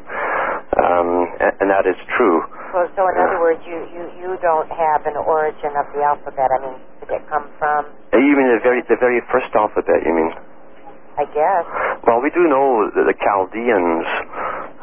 um, 0.78 1.28
and, 1.40 1.54
and 1.62 1.70
that 1.70 1.86
is 1.86 1.98
true. 2.16 2.42
Well, 2.74 2.90
so 2.98 3.06
in 3.06 3.16
other 3.22 3.38
words, 3.38 3.62
you, 3.70 3.78
you, 3.94 4.04
you 4.18 4.32
don't 4.42 4.66
have 4.74 5.06
an 5.06 5.14
origin 5.14 5.78
of 5.78 5.86
the 5.94 6.02
alphabet. 6.02 6.50
I 6.50 6.58
mean, 6.58 6.78
did 7.06 7.22
it 7.22 7.24
come 7.30 7.46
from, 7.62 7.86
Even 8.18 8.50
the 8.50 8.58
very 8.66 8.82
the 8.90 8.98
very 8.98 9.22
first 9.30 9.54
alphabet, 9.54 10.02
you 10.02 10.14
mean? 10.14 10.34
I 11.14 11.30
guess, 11.30 11.66
Well, 12.10 12.26
we 12.26 12.34
do 12.34 12.50
know 12.50 12.90
that 12.90 13.06
the 13.06 13.14
Chaldeans 13.14 14.08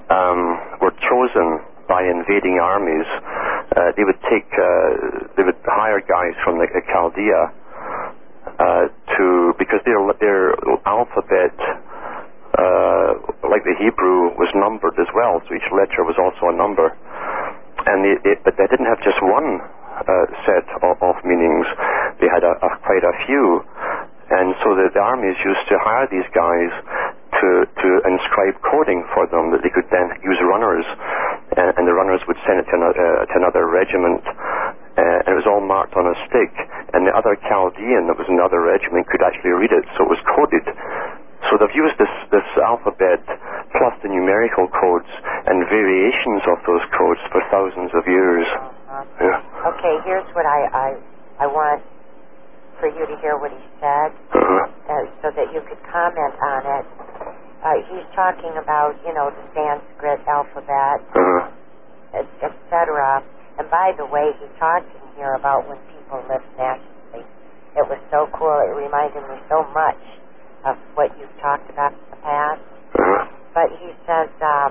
um, 0.07 0.63
were 0.79 0.95
chosen 1.03 1.59
by 1.91 2.07
invading 2.07 2.63
armies. 2.63 3.11
Uh, 3.75 3.91
they 3.99 4.07
would 4.07 4.23
take, 4.31 4.47
uh, 4.55 5.35
they 5.35 5.43
would 5.43 5.59
hire 5.67 5.99
guys 5.99 6.39
from 6.47 6.63
the, 6.63 6.71
the 6.71 6.87
Chaldea 6.87 7.51
uh, 8.63 8.87
to 9.19 9.55
because 9.59 9.83
their 9.83 9.99
their 10.23 10.55
alphabet, 10.87 11.51
uh, 12.55 13.19
like 13.51 13.67
the 13.67 13.75
Hebrew, 13.83 14.31
was 14.39 14.51
numbered 14.55 14.95
as 15.03 15.11
well. 15.11 15.43
So 15.51 15.55
each 15.59 15.67
letter 15.75 16.07
was 16.07 16.15
also 16.15 16.55
a 16.55 16.57
number, 16.57 16.95
and 17.91 17.99
they, 18.07 18.15
they, 18.23 18.35
but 18.47 18.55
they 18.55 18.69
didn't 18.71 18.87
have 18.87 19.03
just 19.03 19.19
one 19.21 19.59
uh, 19.59 20.27
set 20.47 20.67
of, 20.81 20.97
of 21.03 21.17
meanings. 21.27 21.67
They 22.23 22.31
had 22.31 22.47
a, 22.47 22.55
a, 22.55 22.69
quite 22.87 23.03
a 23.03 23.15
few, 23.27 23.67
and 24.31 24.55
so 24.63 24.79
the, 24.79 24.95
the 24.95 25.03
armies 25.03 25.37
used 25.43 25.65
to 25.69 25.77
hire 25.83 26.07
these 26.07 26.27
guys 26.31 26.71
to 27.41 27.49
to 27.67 27.89
inscribe 28.07 28.59
coding 28.67 29.03
for 29.15 29.27
them 29.31 29.51
that 29.55 29.63
they 29.63 29.73
could 29.73 29.87
then 29.91 30.11
use 30.23 30.39
runners, 30.47 30.87
and, 31.59 31.75
and 31.79 31.85
the 31.87 31.95
runners 31.95 32.23
would 32.31 32.39
send 32.47 32.63
it 32.63 32.67
to 32.71 32.75
another, 32.79 32.99
uh, 32.99 33.27
to 33.27 33.35
another 33.39 33.65
regiment. 33.67 34.23
Uh, 34.91 35.25
and 35.25 35.33
it 35.33 35.39
was 35.39 35.49
all 35.49 35.63
marked 35.63 35.95
on 35.97 36.05
a 36.05 36.17
stick, 36.29 36.53
and 36.93 37.07
the 37.07 37.15
other 37.15 37.39
Chaldean 37.49 38.11
that 38.11 38.19
was 38.19 38.27
in 38.29 38.37
the 38.37 38.45
other 38.45 38.61
regiment 38.61 39.07
could 39.09 39.23
actually 39.23 39.55
read 39.55 39.73
it, 39.73 39.87
so 39.97 40.05
it 40.05 40.11
was 40.13 40.21
coded. 40.29 40.67
So 41.49 41.57
they've 41.57 41.73
used 41.77 41.97
this, 41.97 42.13
this 42.31 42.47
alphabet 42.61 43.25
plus 43.73 43.95
the 44.05 44.09
numerical 44.13 44.69
codes 44.69 45.09
and 45.49 45.65
variations 45.73 46.43
of 46.51 46.59
those 46.69 46.85
codes 46.99 47.23
for 47.33 47.41
thousands 47.51 47.91
of 47.97 48.05
years. 48.07 48.47
uh, 48.91 49.05
Yeah. 49.21 49.41
okay, 49.73 49.95
here's 50.05 50.29
what 50.37 50.45
I, 50.45 50.61
I, 50.73 50.89
I 51.41 51.47
want 51.49 51.81
for 52.79 52.89
you 52.93 53.05
to 53.09 53.17
hear 53.25 53.37
what 53.41 53.53
he 53.53 53.65
said. 53.81 54.13
Uh-huh. 54.37 54.67
uh, 54.89 55.05
so 55.23 55.29
that 55.37 55.49
you 55.53 55.61
could 55.69 55.81
comment 55.89 56.35
on 56.45 56.61
it. 56.81 56.87
Uh, 57.61 57.77
he's 57.93 58.07
talking 58.17 58.53
about, 58.57 58.97
you 59.05 59.13
know, 59.13 59.29
the 59.33 59.45
Sanskrit 59.53 60.21
alphabet, 60.29 61.01
Uh-huh. 61.13 61.49
etc. 62.15 63.23
And 63.59 63.69
by 63.71 63.93
the 63.97 64.07
way, 64.07 64.33
he 64.41 64.47
talked 64.59 64.89
in 64.97 65.05
here 65.17 65.35
about 65.35 65.69
when 65.69 65.77
people 65.93 66.21
lived 66.29 66.49
naturally. 66.57 67.25
It 67.77 67.85
was 67.87 68.01
so 68.11 68.27
cool. 68.33 68.57
It 68.65 68.75
reminded 68.75 69.23
me 69.29 69.37
so 69.49 69.63
much 69.77 70.01
of 70.65 70.77
what 70.95 71.11
you've 71.19 71.33
talked 71.41 71.69
about 71.71 71.93
in 71.93 72.05
the 72.11 72.21
past. 72.21 72.61
Uh-huh. 72.99 73.25
But 73.55 73.69
he 73.81 73.91
says, 74.07 74.31
um, 74.43 74.71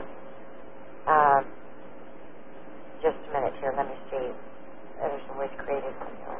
um, 1.09 1.43
just 3.01 3.17
a 3.17 3.29
minute 3.33 3.53
here. 3.59 3.73
Let 3.75 3.87
me 3.87 3.97
see. 4.11 4.27
There's 4.99 5.23
a 5.31 5.35
word 5.37 5.51
created 5.57 5.93
from 5.97 6.11
the 6.27 6.35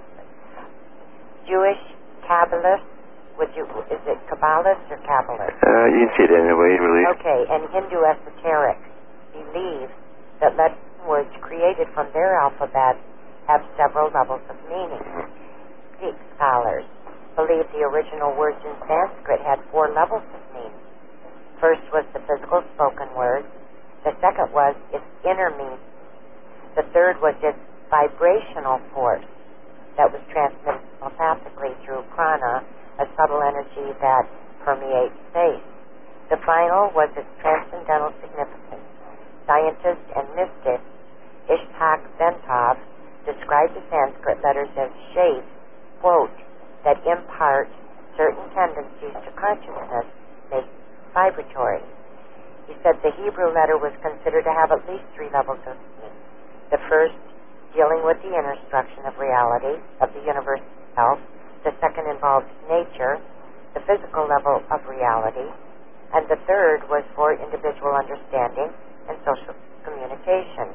Jewish 1.48 1.82
Kabbalists. 2.28 2.86
Would 3.40 3.56
you? 3.56 3.64
Is 3.88 4.04
it 4.04 4.20
Kabbalists 4.28 4.88
or 4.92 5.00
Kabbalists? 5.08 5.64
Uh, 5.64 5.88
you 5.96 6.08
can 6.08 6.12
see 6.20 6.26
it 6.28 6.34
anyway, 6.36 6.76
really. 6.76 7.08
Okay, 7.16 7.40
and 7.48 7.64
Hindu 7.72 8.04
esoterics 8.04 8.84
believe 9.32 9.88
that 10.44 10.60
Latin 10.60 10.78
words 11.08 11.32
created 11.40 11.88
from 11.96 12.12
their 12.14 12.36
alphabet 12.36 13.00
have 13.48 13.64
several 13.80 14.12
levels 14.12 14.44
of 14.52 14.58
meaning. 14.68 15.02
Greek 16.00 16.16
scholars 16.36 16.84
believe 17.36 17.66
the 17.72 17.84
original 17.86 18.36
words 18.38 18.58
in 18.66 18.74
Sanskrit 18.88 19.42
had 19.42 19.60
four 19.72 19.92
levels 19.94 20.24
of 20.34 20.42
meaning. 20.54 20.86
First 21.60 21.84
was 21.92 22.06
the 22.14 22.24
physical 22.24 22.64
spoken 22.76 23.12
word. 23.16 23.46
The 24.04 24.16
second 24.22 24.54
was 24.54 24.76
its 24.94 25.06
inner 25.26 25.52
meaning. 25.52 25.84
The 26.76 26.84
third 26.94 27.20
was 27.22 27.36
its 27.44 27.60
vibrational 27.90 28.80
force 28.94 29.26
that 29.98 30.14
was 30.14 30.22
transmitted 30.32 30.80
telepathically 31.00 31.76
through 31.84 32.08
prana, 32.16 32.64
a 33.00 33.06
subtle 33.18 33.44
energy 33.44 33.92
that 34.00 34.24
permeates 34.64 35.16
space. 35.32 35.66
The 36.30 36.38
final 36.46 36.94
was 36.94 37.10
its 37.18 37.28
transcendental 37.42 38.14
significance. 38.22 38.86
Scientist 39.50 40.06
and 40.16 40.26
mystic 40.38 40.80
Itzhak 41.50 42.06
Bentov 42.22 42.78
described 43.26 43.74
the 43.74 43.84
Sanskrit 43.90 44.38
letters 44.44 44.70
as 44.78 44.92
shapes, 45.14 45.50
quote, 46.00 46.32
that 46.84 47.00
impart 47.06 47.68
certain 48.16 48.46
tendencies 48.56 49.16
to 49.26 49.30
consciousness, 49.36 50.08
make 50.52 50.68
vibratory. 51.14 51.84
He 52.68 52.76
said 52.84 53.02
the 53.02 53.12
Hebrew 53.18 53.50
letter 53.50 53.82
was 53.82 53.96
considered 54.04 54.46
to 54.46 54.54
have 54.54 54.70
at 54.72 54.86
least 54.86 55.04
three 55.16 55.30
levels 55.34 55.60
of 55.66 55.76
meaning. 55.98 56.16
The 56.70 56.78
first, 56.86 57.18
dealing 57.74 58.06
with 58.06 58.22
the 58.22 58.30
inner 58.30 58.58
structure 58.70 59.02
of 59.06 59.18
reality, 59.18 59.82
of 60.02 60.14
the 60.14 60.22
universe 60.22 60.62
itself. 60.62 61.18
The 61.66 61.74
second 61.82 62.08
involved 62.08 62.48
nature, 62.70 63.20
the 63.74 63.82
physical 63.84 64.30
level 64.30 64.64
of 64.70 64.80
reality. 64.88 65.50
And 66.14 66.26
the 66.30 66.38
third 66.48 66.88
was 66.90 67.04
for 67.14 67.34
individual 67.34 67.94
understanding 67.94 68.70
and 69.10 69.18
social 69.26 69.54
communication. 69.86 70.74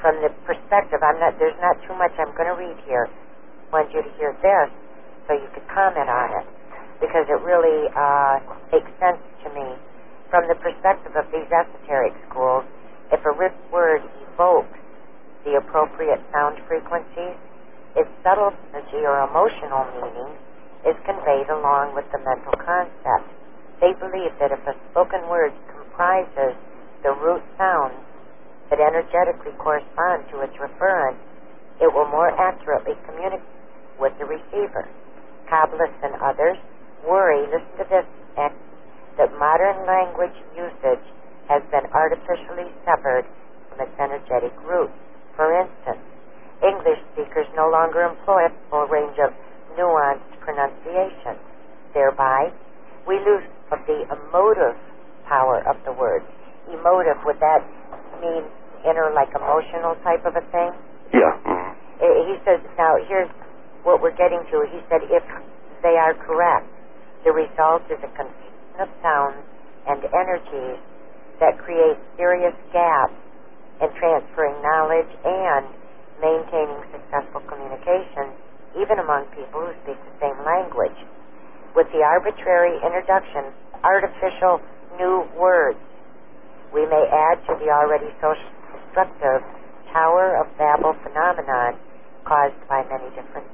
From 0.00 0.22
the 0.22 0.30
perspective, 0.46 1.02
I'm 1.02 1.18
not, 1.18 1.38
there's 1.38 1.58
not 1.58 1.78
too 1.86 1.94
much 1.94 2.14
I'm 2.18 2.34
going 2.34 2.50
to 2.50 2.58
read 2.58 2.78
here. 2.86 3.10
I 3.66 3.82
want 3.82 3.90
you 3.90 3.98
to 3.98 4.12
hear 4.14 4.30
this 4.46 4.70
so 5.26 5.34
you 5.34 5.50
could 5.50 5.66
comment 5.74 6.06
on 6.06 6.38
it 6.38 6.46
because 7.02 7.26
it 7.26 7.40
really 7.42 7.90
uh, 7.90 8.38
makes 8.70 8.86
sense 9.02 9.18
to 9.42 9.50
me. 9.50 9.74
From 10.30 10.46
the 10.46 10.54
perspective 10.54 11.18
of 11.18 11.26
these 11.34 11.50
esoteric 11.50 12.14
schools, 12.30 12.62
if 13.10 13.18
a 13.26 13.32
written 13.34 13.58
word 13.74 14.06
evokes 14.22 14.78
the 15.42 15.58
appropriate 15.58 16.22
sound 16.30 16.62
frequencies, 16.70 17.34
its 17.98 18.10
subtle 18.22 18.54
energy 18.70 19.02
or 19.02 19.26
emotional 19.26 19.82
meaning 19.98 20.30
is 20.86 20.94
conveyed 21.02 21.50
along 21.50 21.90
with 21.94 22.06
the 22.14 22.22
mental 22.22 22.54
concept. 22.62 23.26
They 23.82 23.98
believe 23.98 24.30
that 24.38 24.54
if 24.54 24.62
a 24.62 24.78
spoken 24.94 25.26
word 25.26 25.50
comprises 25.74 26.54
the 27.02 27.14
root 27.18 27.42
sounds 27.58 27.98
that 28.70 28.78
energetically 28.78 29.58
correspond 29.58 30.30
to 30.30 30.46
its 30.46 30.54
referent, 30.58 31.18
it 31.82 31.90
will 31.90 32.06
more 32.08 32.30
accurately 32.30 32.94
communicate 33.06 33.55
with 34.00 34.12
the 34.18 34.26
receiver. 34.26 34.88
Kabbalists 35.50 36.00
and 36.02 36.14
others 36.22 36.58
worry, 37.06 37.46
listen 37.46 37.70
to 37.78 37.86
this, 37.88 38.06
that 38.36 39.32
modern 39.40 39.86
language 39.86 40.36
usage 40.52 41.06
has 41.48 41.62
been 41.72 41.86
artificially 41.94 42.68
severed 42.84 43.24
from 43.70 43.80
its 43.80 43.96
energetic 43.96 44.52
roots. 44.66 44.92
For 45.36 45.48
instance, 45.56 46.02
English 46.60 47.00
speakers 47.12 47.46
no 47.56 47.68
longer 47.68 48.02
employ 48.04 48.48
a 48.48 48.52
full 48.68 48.84
range 48.88 49.16
of 49.22 49.32
nuanced 49.78 50.32
pronunciation. 50.40 51.40
Thereby, 51.94 52.52
we 53.08 53.16
lose 53.24 53.44
of 53.72 53.78
the 53.86 54.04
emotive 54.08 54.76
power 55.28 55.64
of 55.64 55.76
the 55.84 55.92
word. 55.92 56.22
Emotive, 56.68 57.16
would 57.24 57.40
that 57.40 57.64
mean 58.20 58.44
inner, 58.84 59.12
like 59.14 59.30
emotional 59.32 59.96
type 60.04 60.24
of 60.26 60.36
a 60.36 60.44
thing? 60.52 60.70
Yeah. 61.14 61.32
Mm-hmm. 61.46 61.72
He 62.28 62.36
says, 62.44 62.60
now 62.76 62.96
here's 63.08 63.30
what 63.86 64.02
we're 64.02 64.18
getting 64.18 64.42
to. 64.50 64.66
He 64.66 64.82
said, 64.90 65.06
if 65.06 65.22
they 65.86 65.94
are 65.94 66.18
correct, 66.26 66.66
the 67.22 67.30
result 67.30 67.86
is 67.86 68.02
a 68.02 68.10
confusion 68.18 68.82
of 68.82 68.90
sounds 68.98 69.38
and 69.86 70.02
energies 70.10 70.82
that 71.38 71.54
create 71.62 71.94
serious 72.18 72.54
gaps 72.74 73.14
in 73.78 73.86
transferring 73.94 74.58
knowledge 74.58 75.08
and 75.22 75.70
maintaining 76.18 76.82
successful 76.90 77.38
communication, 77.46 78.34
even 78.74 78.98
among 78.98 79.30
people 79.38 79.62
who 79.62 79.70
speak 79.86 79.96
the 80.02 80.14
same 80.18 80.38
language. 80.42 80.98
With 81.78 81.86
the 81.94 82.02
arbitrary 82.02 82.82
introduction 82.82 83.54
of 83.70 83.84
artificial 83.86 84.58
new 84.98 85.28
words, 85.38 85.78
we 86.74 86.82
may 86.90 87.06
add 87.06 87.38
to 87.46 87.54
the 87.62 87.70
already 87.70 88.10
social 88.18 88.50
destructive 88.74 89.46
Tower 89.92 90.42
of 90.42 90.50
Babel 90.58 90.96
phenomenon 91.06 91.78
caused 92.24 92.58
by 92.66 92.82
many 92.90 93.14
different. 93.14 93.46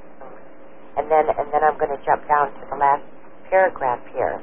And 0.97 1.09
then, 1.09 1.25
and 1.29 1.47
then 1.49 1.61
I'm 1.65 1.77
going 1.81 1.93
to 1.93 2.01
jump 2.05 2.21
down 2.29 2.53
to 2.53 2.63
the 2.69 2.77
last 2.77 3.03
paragraph 3.49 4.01
here. 4.13 4.41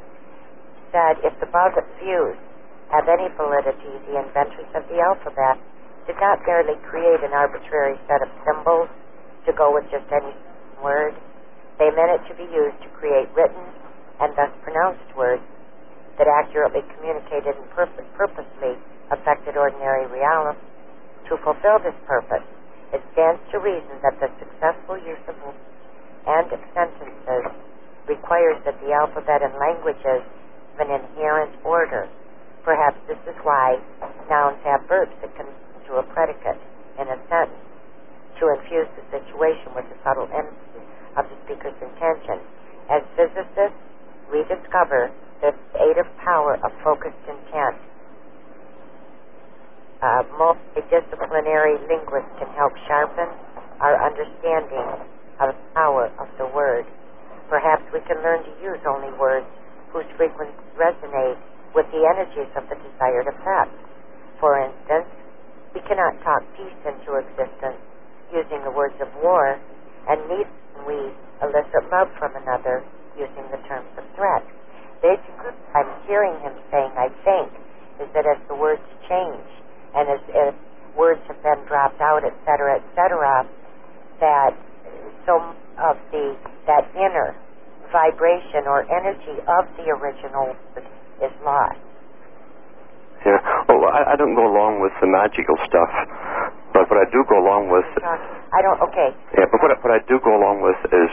Said, 0.91 1.23
if 1.23 1.35
the 1.39 1.47
above 1.47 1.79
views 2.03 2.39
have 2.91 3.07
any 3.07 3.31
validity, 3.39 3.95
the 4.11 4.19
inventors 4.19 4.67
of 4.75 4.83
the 4.91 4.99
alphabet 4.99 5.63
did 6.11 6.19
not 6.19 6.43
merely 6.43 6.75
create 6.91 7.23
an 7.23 7.31
arbitrary 7.31 7.95
set 8.11 8.19
of 8.23 8.31
symbols 8.43 8.91
to 9.47 9.55
go 9.55 9.71
with 9.71 9.87
just 9.95 10.11
any 10.11 10.35
word. 10.83 11.15
They 11.79 11.95
meant 11.95 12.19
it 12.19 12.25
to 12.27 12.35
be 12.35 12.51
used 12.51 12.83
to 12.83 12.91
create 12.99 13.31
written 13.31 13.63
and 14.19 14.35
thus 14.35 14.51
pronounced 14.67 15.07
words 15.17 15.43
that 16.19 16.27
accurately 16.27 16.83
communicated 16.99 17.57
and 17.57 17.69
purpose, 17.71 18.05
purposely 18.19 18.75
affected 19.15 19.57
ordinary 19.57 20.11
reality. 20.11 20.61
To 21.31 21.39
fulfill 21.47 21.79
this 21.79 21.97
purpose, 22.11 22.45
it 22.93 23.01
stands 23.15 23.41
to 23.55 23.63
reason 23.63 24.03
that 24.03 24.19
the 24.19 24.29
successful 24.43 24.99
use 24.99 25.23
of 25.31 25.39
and 26.27 26.51
sentences 26.75 27.53
requires 28.09 28.59
that 28.65 28.81
the 28.81 28.93
alphabet 28.93 29.43
and 29.43 29.55
languages 29.57 30.25
have 30.77 30.89
an 30.89 30.91
inherent 30.91 31.53
order 31.65 32.09
Perhaps 32.65 33.01
this 33.09 33.19
is 33.25 33.37
why 33.43 33.81
nouns 34.29 34.61
have 34.65 34.85
verbs 34.85 35.17
that 35.23 35.33
come 35.37 35.49
to 35.89 35.93
a 35.97 36.05
predicate 36.13 36.61
in 37.01 37.09
a 37.09 37.17
sentence 37.29 37.57
to 38.39 38.53
infuse 38.53 38.89
the 38.97 39.05
situation 39.09 39.73
with 39.75 39.89
the 39.89 39.97
subtle 40.05 40.29
energy 40.29 40.85
of 41.17 41.25
the 41.29 41.37
speaker's 41.45 41.77
intention. 41.81 42.37
As 42.93 43.01
physicists, 43.17 43.81
we 44.29 44.45
discover 44.45 45.11
the 45.41 45.57
creative 45.73 46.09
power 46.21 46.61
of 46.61 46.71
focused 46.85 47.25
intent. 47.25 47.81
Uh, 50.05 50.25
multidisciplinary 50.37 51.81
linguists 51.89 52.33
can 52.39 52.49
help 52.57 52.73
sharpen 52.89 53.29
our 53.81 53.97
understanding 54.05 55.01
power 55.91 56.07
of 56.23 56.31
the 56.39 56.47
word. 56.55 56.87
Perhaps 57.51 57.83
we 57.91 57.99
can 58.07 58.23
learn 58.23 58.47
to 58.47 58.53
use 58.63 58.79
only 58.87 59.11
words 59.19 59.47
whose 59.91 60.07
frequencies 60.15 60.55
resonate 60.79 61.35
with 61.75 61.87
the 61.91 62.07
energies 62.07 62.47
of 62.55 62.63
the 62.71 62.79
desired 62.79 63.27
effect. 63.27 63.75
For 64.39 64.55
instance, 64.63 65.11
we 65.75 65.83
cannot 65.91 66.15
talk 66.23 66.47
peace 66.55 66.79
into 66.87 67.19
existence 67.19 67.83
using 68.31 68.63
the 68.63 68.71
words 68.71 68.95
of 69.03 69.11
war, 69.19 69.59
and 70.07 70.19
neither 70.31 70.55
can 70.79 70.87
we 70.87 71.11
elicit 71.43 71.83
love 71.91 72.07
from 72.23 72.39
another 72.39 72.87
using 73.19 73.43
the 73.51 73.59
terms 73.67 73.91
of 73.99 74.07
threat. 74.15 74.47
Basically, 75.03 75.55
I'm 75.75 75.91
hearing 76.07 76.39
him 76.39 76.55
saying, 76.71 76.95
I 76.95 77.11
think, 77.27 77.51
is 77.99 78.07
that 78.15 78.31
as 78.31 78.39
the 78.47 78.55
words 78.55 78.83
change, 79.11 79.51
and 79.99 80.07
as, 80.07 80.23
as 80.39 80.55
words 80.95 81.21
have 81.27 81.43
been 81.43 81.67
dropped 81.67 81.99
out, 81.99 82.23
etc., 82.23 82.79
etc., 82.79 83.43
that 84.23 84.55
so 85.27 85.55
of 85.81 85.97
the 86.13 86.37
that 86.67 86.87
inner 86.95 87.37
vibration 87.91 88.69
or 88.71 88.87
energy 88.87 89.43
of 89.49 89.67
the 89.77 89.91
original 89.91 90.55
word 90.77 90.87
is 91.25 91.35
lost. 91.43 91.81
Yeah. 93.27 93.37
Well, 93.69 93.85
I, 93.93 94.13
I 94.13 94.17
don't 94.17 94.33
go 94.33 94.49
along 94.49 94.81
with 94.81 94.97
the 95.05 95.09
magical 95.09 95.57
stuff, 95.69 95.93
but 96.73 96.89
what 96.89 96.97
I 96.97 97.07
do 97.13 97.21
go 97.29 97.37
along 97.37 97.69
with. 97.69 97.85
I 98.01 98.65
don't. 98.65 98.81
Okay. 98.89 99.13
Yeah, 99.37 99.45
but 99.53 99.61
what 99.61 99.71
I, 99.73 99.77
what 99.85 99.93
I 99.93 100.01
do 100.09 100.17
go 100.25 100.33
along 100.41 100.65
with 100.65 100.81
is 100.89 101.13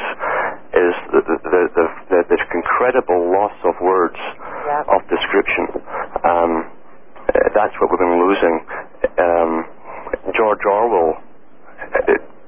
is 0.72 0.94
the 1.12 1.22
the 1.28 1.36
the, 1.44 1.62
the, 1.76 1.86
the, 2.08 2.20
the 2.32 2.38
incredible 2.56 3.28
loss 3.28 3.56
of 3.68 3.76
words 3.84 4.20
yep. 4.64 4.88
of 4.88 5.04
description. 5.12 5.84
Um, 6.24 6.72
that's 7.52 7.76
what 7.84 7.92
we've 7.92 8.00
been 8.00 8.20
losing. 8.24 8.56
Um, 9.20 9.52
George 10.32 10.64
Orwell 10.64 11.20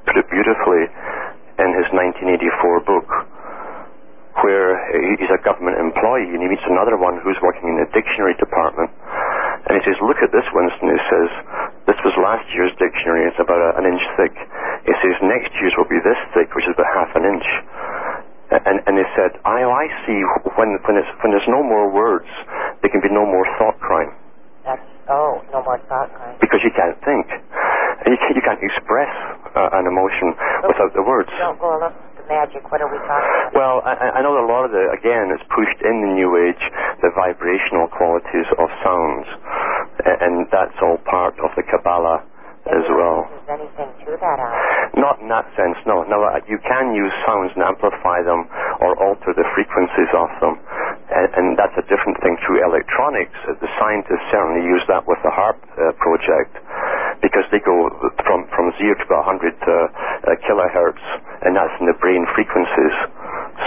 put 0.08 0.16
it 0.16 0.28
beautifully 0.32 0.88
in 1.60 1.76
his 1.76 1.88
1984 1.92 2.88
book 2.88 3.08
where 4.44 4.80
he's 5.20 5.32
a 5.32 5.42
government 5.44 5.76
employee 5.76 6.32
and 6.32 6.40
he 6.40 6.48
meets 6.48 6.64
another 6.68 6.96
one 6.96 7.20
who's 7.20 7.36
working 7.44 7.76
in 7.76 7.78
the 7.84 7.90
dictionary 7.92 8.36
department. 8.40 8.88
And 9.68 9.76
he 9.76 9.82
says, 9.84 10.00
look 10.00 10.24
at 10.24 10.32
this, 10.32 10.48
Winston. 10.56 10.88
He 10.88 11.04
says, 11.12 11.30
this 11.84 12.00
was 12.08 12.16
last 12.16 12.48
year's 12.56 12.72
dictionary. 12.80 13.28
It's 13.28 13.42
about 13.42 13.76
an 13.76 13.84
inch 13.84 14.02
thick. 14.16 14.32
He 14.88 14.96
says, 15.04 15.16
next 15.28 15.52
year's 15.60 15.76
will 15.76 15.90
be 15.92 16.00
this 16.00 16.18
thick, 16.32 16.48
which 16.56 16.64
is 16.66 16.74
about 16.80 16.88
half 16.96 17.12
an 17.20 17.28
inch. 17.28 17.48
And, 18.50 18.82
and 18.88 18.96
he 18.98 19.06
said, 19.14 19.38
I, 19.46 19.62
I 19.62 19.86
see 20.08 20.18
when, 20.58 20.80
when, 20.88 20.96
it's, 20.98 21.12
when 21.22 21.36
there's 21.36 21.52
no 21.52 21.62
more 21.62 21.92
words, 21.92 22.26
there 22.82 22.90
can 22.90 23.04
be 23.04 23.12
no 23.12 23.28
more 23.28 23.46
thought 23.60 23.78
crime. 23.78 24.10
That's, 24.66 24.82
oh, 25.12 25.44
no 25.54 25.62
more 25.62 25.78
thought 25.86 26.10
crime. 26.16 26.40
Because 26.42 26.64
you 26.64 26.72
can't 26.74 26.98
think. 27.06 27.30
And 27.30 28.10
you 28.10 28.18
can't, 28.18 28.34
you 28.34 28.42
can't 28.42 28.64
express 28.64 29.12
an 29.56 29.86
emotion 29.90 30.34
without 30.68 30.92
the 30.94 31.04
words. 31.04 31.30
Don't 31.40 31.60
go 31.60 31.78
along 31.78 31.94
with 31.94 32.22
the 32.22 32.26
magic. 32.30 32.62
What 32.72 32.82
are 32.82 32.90
we 32.92 32.98
talking 33.02 33.30
about? 33.50 33.56
Well, 33.56 33.76
I, 33.86 34.18
I 34.18 34.20
know 34.22 34.34
that 34.38 34.46
a 34.46 34.52
lot 34.52 34.66
of 34.66 34.72
the, 34.72 34.86
again, 34.94 35.34
it's 35.34 35.46
pushed 35.54 35.80
in 35.82 35.96
the 36.06 36.12
New 36.14 36.32
Age, 36.38 36.64
the 37.02 37.10
vibrational 37.16 37.88
qualities 37.90 38.48
of 38.58 38.68
sounds. 38.86 39.28
And 40.06 40.48
that's 40.52 40.76
all 40.82 40.98
part 41.10 41.36
of 41.44 41.52
the 41.58 41.64
Kabbalah 41.64 42.24
as 42.70 42.86
well. 42.92 43.26
think 43.50 43.66
anything 43.66 43.90
to 44.06 44.14
that, 44.20 44.38
Alan. 44.38 44.94
Not 45.00 45.16
in 45.24 45.28
that 45.34 45.48
sense, 45.58 45.80
no. 45.90 46.04
No, 46.06 46.22
uh, 46.22 46.38
you 46.46 46.60
can 46.62 46.94
use 46.94 47.10
sounds 47.26 47.50
and 47.58 47.64
amplify 47.66 48.22
them 48.22 48.46
or 48.84 48.94
alter 49.02 49.34
the 49.34 49.48
frequencies 49.58 50.12
of 50.14 50.30
them. 50.44 50.60
And, 51.10 51.30
and 51.34 51.48
that's 51.58 51.74
a 51.82 51.86
different 51.90 52.22
thing 52.22 52.38
through 52.46 52.62
electronics. 52.62 53.34
Uh, 53.48 53.58
The 53.58 53.72
scientists 53.82 54.22
certainly 54.30 54.62
use 54.70 54.84
that 54.86 55.08
with 55.10 55.18
the 55.26 55.34
HAARP 55.34 55.58
uh, 55.58 55.98
project 55.98 56.54
because 57.22 57.44
they 57.52 57.60
go 57.64 57.76
from, 58.24 58.48
from 58.56 58.72
0 58.80 58.96
to 58.96 59.06
100 59.08 59.12
uh, 59.12 59.72
uh, 59.72 60.36
kilohertz, 60.48 61.04
and 61.44 61.56
that's 61.56 61.76
in 61.80 61.88
the 61.88 61.98
brain 62.00 62.24
frequencies. 62.36 62.96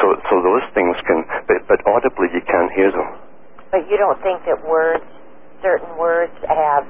So, 0.01 0.17
so 0.31 0.35
those 0.41 0.65
things 0.73 0.97
can, 1.05 1.25
but, 1.49 1.61
but 1.69 1.79
audibly 1.89 2.33
you 2.33 2.41
can't 2.49 2.73
hear 2.73 2.91
them. 2.91 3.09
But 3.71 3.89
you 3.89 3.97
don't 3.97 4.21
think 4.25 4.45
that 4.49 4.61
words, 4.69 5.05
certain 5.61 5.97
words, 5.97 6.33
have 6.49 6.85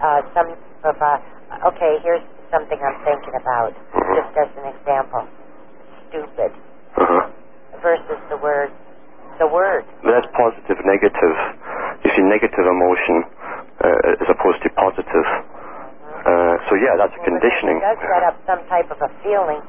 uh, 0.00 0.20
some 0.36 0.52
of 0.84 0.96
a. 0.96 1.12
Okay, 1.72 1.96
here's 2.04 2.24
something 2.52 2.76
I'm 2.80 2.98
thinking 3.04 3.34
about, 3.40 3.72
Mhm. 3.92 4.14
just 4.16 4.32
as 4.36 4.48
an 4.60 4.66
example. 4.72 5.24
Stupid 6.08 6.52
Uh-huh. 6.96 7.28
versus 7.82 8.20
the 8.30 8.36
word, 8.40 8.72
the 9.38 9.46
word. 9.46 9.84
But 10.02 10.12
that's 10.12 10.30
positive, 10.36 10.78
negative. 10.84 11.36
You 12.04 12.10
see, 12.16 12.22
negative 12.22 12.64
emotion 12.64 13.24
uh, 13.84 14.22
as 14.24 14.28
opposed 14.28 14.62
to 14.62 14.70
positive. 14.70 15.26
Uh, 16.28 16.54
so 16.68 16.76
yeah, 16.76 16.92
that's 17.00 17.16
Well, 17.16 17.24
conditioning. 17.24 17.80
It 17.80 17.88
does 17.88 18.00
set 18.04 18.22
up 18.28 18.36
some 18.44 18.60
type 18.68 18.92
of 18.92 19.00
a 19.00 19.08
feeling. 19.24 19.64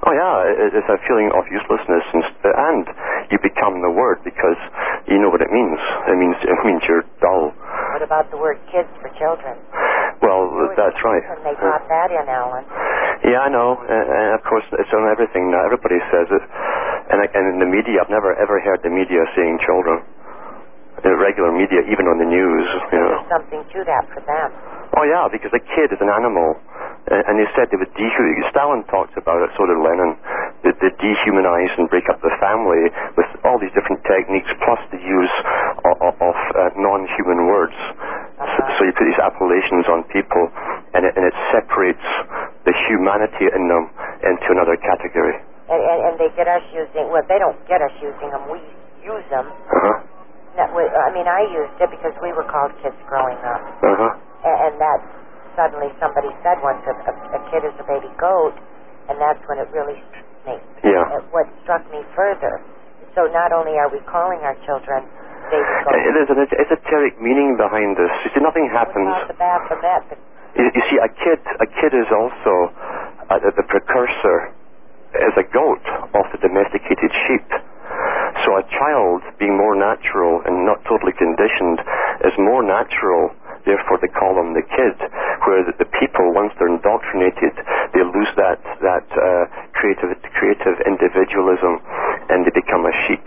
Oh 0.00 0.12
yeah, 0.16 0.48
it- 0.48 0.72
it's 0.80 0.88
a 0.88 0.96
feeling 1.04 1.28
of 1.36 1.44
uselessness, 1.52 2.04
and, 2.16 2.24
and 2.56 2.84
you 3.28 3.36
become 3.44 3.84
the 3.84 3.92
word 3.92 4.24
because 4.24 4.56
you 5.12 5.20
know 5.20 5.28
what 5.28 5.44
it 5.44 5.52
means. 5.52 5.76
It 6.08 6.16
means 6.16 6.36
it 6.52 6.58
means 6.64 6.80
you're 6.88 7.04
dull. 7.20 7.52
What 7.92 8.00
about 8.00 8.30
the 8.32 8.40
word 8.40 8.56
kids 8.72 8.88
for 9.04 9.12
children? 9.20 9.60
Well, 10.24 10.72
that's 10.76 10.96
right. 11.04 11.24
And 11.36 11.44
they 11.44 11.52
taught 11.60 11.84
that 11.88 12.08
in 12.12 12.24
Alan. 12.28 12.64
Yeah, 13.28 13.44
I 13.44 13.48
know, 13.52 13.76
and, 13.76 14.04
and 14.08 14.28
of 14.36 14.42
course 14.48 14.64
it's 14.72 14.92
on 14.96 15.04
everything 15.12 15.52
now. 15.52 15.64
Everybody 15.68 16.00
says 16.08 16.28
it, 16.32 16.44
and, 17.12 17.20
I- 17.20 17.32
and 17.36 17.44
in 17.52 17.58
the 17.60 17.68
media, 17.68 18.00
I've 18.00 18.08
never 18.12 18.32
ever 18.40 18.56
heard 18.64 18.80
the 18.80 18.88
media 18.92 19.20
saying 19.36 19.60
children. 19.68 20.00
The 21.00 21.16
regular 21.16 21.48
media, 21.52 21.80
even 21.88 22.04
on 22.12 22.20
the 22.20 22.28
news, 22.28 22.66
you 22.92 23.00
know. 23.00 23.24
There's 23.24 23.32
something 23.32 23.62
to 23.72 23.80
that 23.88 24.04
for 24.12 24.20
them. 24.20 24.52
Oh 24.98 25.06
yeah, 25.06 25.30
because 25.30 25.54
a 25.54 25.62
kid 25.62 25.94
is 25.94 26.00
an 26.02 26.10
animal, 26.10 26.58
and, 27.08 27.38
they 27.38 27.46
said 27.54 27.70
they 27.70 27.78
would 27.78 27.94
dehumanize. 27.94 28.50
Stalin 28.50 28.82
talked 28.90 29.14
about 29.14 29.38
it, 29.40 29.54
so 29.54 29.64
did 29.64 29.78
Lenin. 29.78 30.18
That 30.66 30.76
they 30.82 30.92
dehumanize 30.98 31.72
and 31.78 31.88
break 31.88 32.10
up 32.10 32.20
the 32.20 32.34
family 32.42 32.90
with 33.16 33.30
all 33.46 33.56
these 33.56 33.72
different 33.72 34.02
techniques, 34.04 34.50
plus 34.60 34.82
the 34.90 35.00
use 35.00 35.36
of, 35.88 36.20
of 36.20 36.36
uh, 36.58 36.74
non-human 36.76 37.48
words. 37.48 37.78
So, 38.36 38.60
so 38.76 38.80
you 38.84 38.92
put 38.92 39.06
these 39.06 39.22
appellations 39.22 39.86
on 39.88 40.04
people, 40.10 40.50
and 40.92 41.06
it, 41.06 41.14
and 41.16 41.24
it 41.24 41.36
separates 41.54 42.04
the 42.66 42.74
humanity 42.90 43.46
in 43.46 43.70
them 43.70 43.88
into 44.26 44.48
another 44.52 44.76
category. 44.76 45.38
And, 45.70 45.80
and, 45.80 45.98
and 46.02 46.14
they 46.18 46.34
get 46.34 46.50
us 46.50 46.66
using, 46.74 47.08
well, 47.08 47.22
they 47.30 47.38
don't 47.38 47.56
get 47.70 47.78
us 47.78 47.94
using 48.02 48.26
them. 48.34 48.42
We 48.50 48.58
use 49.06 49.24
them. 49.30 49.46
Uh-huh. 49.48 49.99
That 50.58 50.74
I 50.74 51.08
mean, 51.14 51.28
I 51.30 51.46
used 51.46 51.78
it 51.78 51.90
because 51.90 52.14
we 52.18 52.34
were 52.34 52.46
called 52.46 52.74
kids 52.82 52.98
growing 53.06 53.38
up. 53.46 53.62
Uh-huh. 53.80 54.10
And, 54.44 54.56
and 54.66 54.74
that 54.82 55.00
suddenly 55.54 55.90
somebody 56.02 56.30
said 56.42 56.58
once 56.62 56.82
a, 56.90 56.94
a, 57.06 57.12
a 57.38 57.40
kid 57.54 57.62
is 57.66 57.74
a 57.78 57.86
baby 57.86 58.10
goat, 58.18 58.54
and 59.08 59.18
that's 59.20 59.40
when 59.46 59.58
it 59.62 59.70
really 59.70 59.98
struck 60.10 60.26
me. 60.46 60.56
Yeah. 60.82 61.22
What 61.30 61.46
struck 61.62 61.86
me 61.90 62.02
further. 62.16 62.58
So 63.14 63.26
not 63.30 63.50
only 63.54 63.74
are 63.78 63.90
we 63.90 63.98
calling 64.06 64.42
our 64.46 64.54
children 64.66 65.06
baby 65.50 65.74
goats, 65.86 66.02
There's 66.14 66.30
an 66.34 66.42
esoteric 66.46 67.18
meaning 67.22 67.58
behind 67.58 67.98
this. 67.98 68.10
You 68.26 68.30
see, 68.34 68.42
nothing 68.42 68.70
happens. 68.70 69.10
without 69.30 69.66
the 69.70 69.78
Baphomet, 69.78 70.18
You, 70.58 70.66
you 70.66 70.82
see, 70.90 70.98
a 70.98 71.10
kid, 71.10 71.40
a 71.62 71.68
kid 71.78 71.94
is 71.94 72.10
also 72.10 72.74
uh, 73.30 73.38
the 73.38 73.66
precursor 73.66 74.54
as 75.14 75.34
a 75.38 75.46
goat 75.50 75.82
of 76.14 76.24
the 76.30 76.38
domesticated 76.38 77.10
sheep. 77.26 77.46
So 78.50 78.58
a 78.58 78.66
child 78.66 79.22
being 79.38 79.54
more 79.54 79.78
natural 79.78 80.42
and 80.42 80.66
not 80.66 80.82
totally 80.82 81.14
conditioned 81.14 81.78
is 82.26 82.34
more 82.34 82.66
natural. 82.66 83.30
Therefore, 83.62 84.02
they 84.02 84.10
call 84.10 84.34
them 84.34 84.58
the 84.58 84.66
kid. 84.66 84.98
Where 85.46 85.62
the, 85.62 85.70
the 85.78 85.86
people, 86.02 86.34
once 86.34 86.50
they're 86.58 86.66
indoctrinated, 86.66 87.54
they 87.94 88.02
lose 88.02 88.26
that 88.34 88.58
that 88.82 89.06
uh, 89.14 89.46
creative 89.78 90.18
creative 90.34 90.82
individualism, 90.82 91.78
and 92.26 92.42
they 92.42 92.50
become 92.50 92.90
a 92.90 92.94
sheep. 93.06 93.22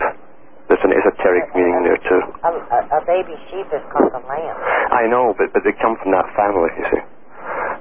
There's 0.68 0.84
an 0.84 0.92
esoteric 0.92 1.48
meaning 1.56 1.88
there 1.88 2.00
too. 2.04 2.20
a, 2.44 2.50
a, 2.60 2.78
a 2.92 3.00
baby 3.08 3.32
sheep 3.48 3.72
is 3.72 3.80
called 3.88 4.12
a 4.12 4.20
lamb. 4.28 4.56
I 4.92 5.08
know, 5.08 5.32
but, 5.40 5.56
but 5.56 5.64
they 5.64 5.72
come 5.80 5.96
from 6.04 6.12
that 6.12 6.28
family, 6.36 6.68
you 6.76 6.84
see. 6.92 7.00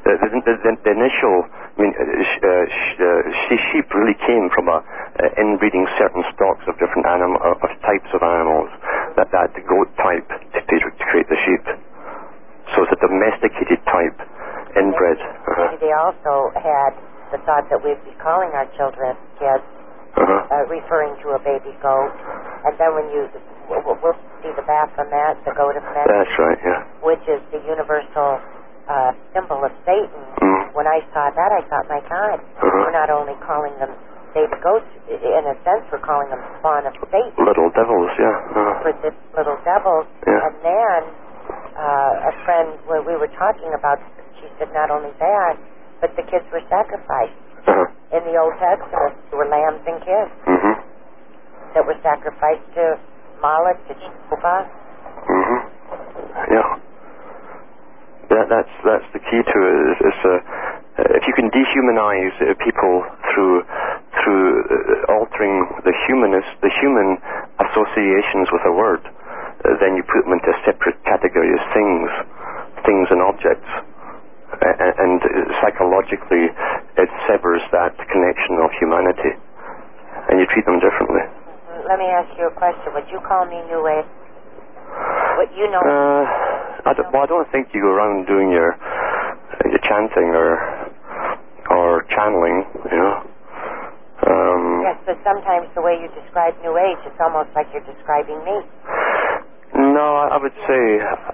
The, 0.03 0.13
the, 0.19 0.28
the, 0.43 0.74
the, 0.84 0.91
initial, 0.91 1.47
I 1.47 1.78
mean, 1.80 1.93
uh, 1.95 2.03
sh, 2.03 2.36
uh, 2.43 2.65
sh, 2.67 2.91
uh, 2.99 3.57
sheep 3.71 3.88
really 3.95 4.17
came 4.28 4.51
from 4.51 4.67
a, 4.67 4.84
uh, 4.84 5.41
inbreeding 5.41 5.88
certain 5.97 6.24
stocks 6.36 6.63
of 6.67 6.76
different 6.78 7.07
animal, 7.07 7.39
of 7.39 7.55
of 7.63 7.71
types 7.88 8.11
of 8.11 8.19
animals, 8.19 8.67
that, 9.15 9.32
that 9.32 9.55
the 9.55 9.63
goat 9.63 9.88
type 9.97 10.28
to, 10.28 10.59
to, 10.59 10.76
create 11.07 11.28
the 11.32 11.39
sheep. 11.47 11.63
So 12.76 12.84
it's 12.84 12.93
a 12.93 12.99
domesticated 12.99 13.80
type, 13.88 14.17
inbred. 14.76 15.19
Uh-huh. 15.24 15.71
Maybe 15.71 15.88
they 15.88 15.95
also 15.95 16.51
had 16.59 16.91
the 17.32 17.39
thought 17.47 17.65
that 17.71 17.80
we'd 17.80 18.01
be 18.03 18.13
calling 18.19 18.51
our 18.53 18.67
children 18.76 19.15
kids, 19.39 19.63
Uh-huh. 20.19 20.30
uh, 20.51 20.67
referring 20.69 21.15
to 21.24 21.34
a 21.34 21.39
baby 21.41 21.74
goat, 21.82 22.13
and 22.67 22.78
then 22.78 22.91
when 22.93 23.07
you 23.09 23.26
we'll, 23.71 23.97
we'll- 24.03 24.19
see 24.43 24.51
the 24.59 24.67
Baphomet, 24.67 25.39
the 25.47 25.55
goat 25.55 25.80
of 25.80 25.84
men, 25.95 26.03
That's 26.03 26.36
right, 26.38 26.59
yeah. 26.67 26.84
which 26.99 27.24
is 27.32 27.39
the 27.55 27.63
universal 27.63 28.43
uh, 28.89 29.11
symbol 29.34 29.63
of 29.63 29.71
Satan. 29.88 30.23
Mm. 30.41 30.75
When 30.75 30.88
I 30.88 30.99
saw 31.13 31.29
that, 31.31 31.51
I 31.53 31.61
thought, 31.69 31.86
my 31.88 32.01
God, 32.09 32.38
Uh-huh. 32.41 32.67
we're 32.84 32.95
not 32.95 33.09
only 33.09 33.36
calling 33.45 33.73
them 33.79 33.93
baby 34.34 34.57
goats, 34.65 34.89
in 35.07 35.43
a 35.45 35.55
sense, 35.61 35.86
we're 35.93 36.01
calling 36.01 36.27
them 36.34 36.41
spawn 36.59 36.89
of 36.89 36.93
Satan 37.13 37.38
Little 37.38 37.69
devils, 37.77 38.09
yeah. 38.17 38.34
Uh-huh. 38.34 38.81
for 38.81 38.91
the 39.05 39.11
little 39.38 39.59
devils. 39.61 40.07
Yeah. 40.25 40.41
And 40.49 40.55
then 40.65 40.99
uh, 41.77 42.29
a 42.31 42.34
friend, 42.45 42.73
when 42.89 43.05
we 43.05 43.13
were 43.15 43.29
talking 43.38 43.69
about, 43.77 44.01
she 44.41 44.49
said 44.57 44.73
not 44.73 44.89
only 44.89 45.13
that, 45.21 45.55
but 46.01 46.11
the 46.17 46.25
kids 46.25 46.43
were 46.51 46.65
sacrificed. 46.67 47.38
Uh-huh. 47.69 47.88
In 48.17 48.21
the 48.27 48.36
Old 48.41 48.53
Testament, 48.59 49.13
there 49.29 49.38
were 49.39 49.47
lambs 49.49 49.81
and 49.86 49.97
kids 50.01 50.31
Mm-hmm. 50.49 50.75
that 51.77 51.86
were 51.86 51.97
sacrificed 52.03 52.65
to 52.75 52.97
Moloch, 53.41 53.77
to 53.88 53.93
Jehovah. 53.93 54.65
hmm 55.29 55.59
Yeah. 56.51 56.82
That, 58.34 58.49
that's 58.49 58.75
that's 58.81 59.09
the 59.13 59.21
key 59.21 59.41
to 59.45 59.57
it. 59.61 59.77
Is, 59.93 59.97
is 60.09 60.19
uh, 60.25 60.29
uh, 60.34 61.17
if 61.17 61.23
you 61.29 61.34
can 61.38 61.53
dehumanize 61.53 62.34
uh, 62.41 62.57
people 62.65 63.05
through 63.29 63.61
through 64.21 64.45
uh, 64.73 65.13
altering 65.13 65.69
the 65.86 65.93
humanist 66.09 66.49
the 66.65 66.73
human 66.81 67.21
associations 67.61 68.49
with 68.49 68.65
a 68.65 68.73
word, 68.73 69.05
then 69.81 69.93
you 69.93 70.01
put 70.09 70.25
them 70.25 70.34
into 70.34 70.49
a 70.49 70.57
separate 70.65 70.97
category 71.05 71.53
as 71.53 71.61
things, 71.77 72.09
things 72.89 73.05
and 73.13 73.21
objects, 73.21 73.69
and 74.65 75.21
psychologically 75.61 76.49
it 76.97 77.09
severs 77.29 77.61
that 77.69 77.93
connection 78.09 78.57
of 78.65 78.73
humanity, 78.81 79.34
and 80.29 80.41
you 80.41 80.45
treat 80.49 80.65
them 80.65 80.81
differently. 80.81 81.21
Let 81.86 82.01
me 82.01 82.09
ask 82.09 82.34
you 82.38 82.49
a 82.49 82.55
question. 82.57 82.97
Would 82.97 83.09
you 83.13 83.21
call 83.21 83.45
me 83.45 83.61
New 83.69 83.81
Age? 83.93 84.09
What 85.38 85.49
you 85.53 85.69
know? 85.69 85.81
I 86.86 86.91
don't, 86.93 87.07
well, 87.15 87.23
I 87.23 87.27
don't 87.27 87.47
think 87.51 87.71
you 87.73 87.81
go 87.81 87.95
around 87.95 88.27
doing 88.27 88.51
your 88.51 88.75
your 89.65 89.81
chanting 89.88 90.36
or 90.36 90.59
or 91.71 92.03
channeling, 92.11 92.67
you 92.91 92.97
know. 92.99 93.15
Um, 94.23 94.84
yes, 94.84 94.99
but 95.03 95.19
sometimes 95.23 95.67
the 95.75 95.84
way 95.84 95.99
you 95.99 96.07
describe 96.15 96.55
New 96.63 96.75
Age, 96.79 96.99
it's 97.07 97.19
almost 97.19 97.51
like 97.55 97.67
you're 97.71 97.84
describing 97.84 98.39
me. 98.43 98.55
No, 99.75 100.15
I, 100.15 100.36
I 100.36 100.38
would 100.39 100.55
say. 100.67 100.84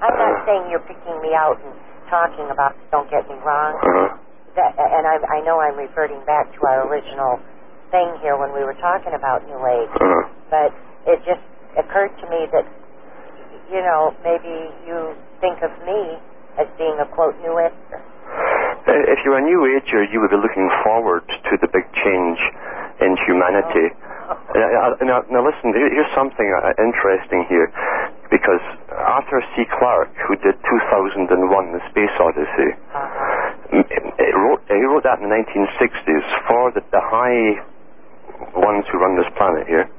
I'm 0.01 0.15
not 0.15 0.41
uh, 0.41 0.45
saying 0.45 0.63
you're 0.69 0.85
picking 0.85 1.17
me 1.21 1.33
out 1.37 1.57
and 1.61 1.73
talking 2.09 2.49
about. 2.49 2.73
Don't 2.89 3.09
get 3.09 3.27
me 3.29 3.37
wrong. 3.45 3.77
Uh-huh. 3.77 4.09
That, 4.57 4.73
and 4.77 5.05
I, 5.05 5.21
I 5.29 5.39
know 5.45 5.61
I'm 5.61 5.77
reverting 5.77 6.21
back 6.25 6.49
to 6.57 6.59
our 6.65 6.89
original 6.89 7.37
thing 7.91 8.17
here 8.21 8.37
when 8.37 8.53
we 8.53 8.65
were 8.65 8.77
talking 8.81 9.13
about 9.13 9.45
New 9.45 9.61
Age. 9.61 9.93
Uh-huh. 9.93 10.23
But 10.49 10.69
it 11.05 11.21
just 11.25 11.43
occurred 11.77 12.13
to 12.21 12.25
me 12.29 12.49
that, 12.53 12.65
you 13.69 13.81
know, 13.85 14.17
maybe 14.25 14.73
you 14.87 15.13
think 15.41 15.59
of 15.63 15.71
me 15.87 16.19
as 16.59 16.67
being 16.77 16.95
a 16.99 17.07
quote 17.15 17.35
New 17.41 17.55
Ager. 17.59 17.99
Uh, 17.99 19.11
If 19.13 19.19
you're 19.25 19.37
a 19.37 19.43
New 19.43 19.65
Ager, 19.75 20.03
you 20.11 20.19
would 20.21 20.31
be 20.31 20.39
looking 20.39 20.69
forward 20.83 21.23
to 21.27 21.53
the 21.61 21.67
big 21.71 21.85
change 22.03 22.39
in 23.01 23.15
humanity. 23.25 23.95
Uh, 24.29 24.35
uh, 24.59 24.95
now, 25.01 25.23
now 25.31 25.41
listen, 25.41 25.73
here's 25.73 26.11
something 26.13 26.45
interesting 26.77 27.45
here, 27.49 27.71
because 28.29 28.61
Arthur 28.93 29.41
C. 29.55 29.65
Clarke, 29.79 30.13
who 30.27 30.35
did 30.37 30.53
2001: 30.61 31.25
The 31.73 31.81
Space 31.89 32.15
Odyssey, 32.19 32.71
Uh-huh. 32.93 33.73
he 33.73 34.31
wrote, 34.37 34.61
he 34.69 34.83
wrote 34.85 35.03
that 35.03 35.17
in 35.19 35.29
the 35.29 35.33
1960s 35.33 36.25
for 36.49 36.71
the, 36.77 36.81
the 36.91 37.01
high 37.01 37.57
ones 38.53 38.85
who 38.91 38.97
run 38.99 39.17
this 39.17 39.29
planet 39.37 39.65
here. 39.67 39.89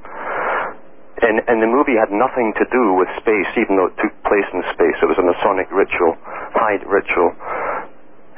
And, 1.21 1.37
and 1.45 1.61
the 1.61 1.69
movie 1.69 1.93
had 1.93 2.09
nothing 2.09 2.49
to 2.57 2.65
do 2.73 2.97
with 2.97 3.05
space, 3.21 3.49
even 3.61 3.77
though 3.77 3.93
it 3.93 3.97
took 4.01 4.13
place 4.25 4.49
in 4.57 4.65
space. 4.73 4.97
It 5.01 5.09
was 5.09 5.21
a 5.21 5.25
Masonic 5.25 5.69
ritual, 5.69 6.17
Hyde 6.57 6.81
ritual. 6.89 7.29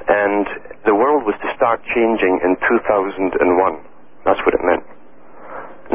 And 0.03 0.43
the 0.83 0.91
world 0.91 1.23
was 1.23 1.35
to 1.39 1.49
start 1.55 1.79
changing 1.95 2.43
in 2.43 2.59
2001. 2.59 3.39
That's 4.27 4.39
what 4.43 4.51
it 4.51 4.63
meant. 4.67 4.83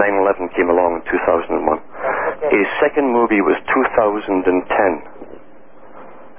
9-11 0.01 0.49
came 0.57 0.73
along 0.73 1.01
in 1.01 1.03
2001. 1.13 1.61
That's 1.61 2.53
His 2.53 2.65
second 2.81 3.13
movie 3.13 3.45
was 3.45 3.57
2010. 3.69 4.65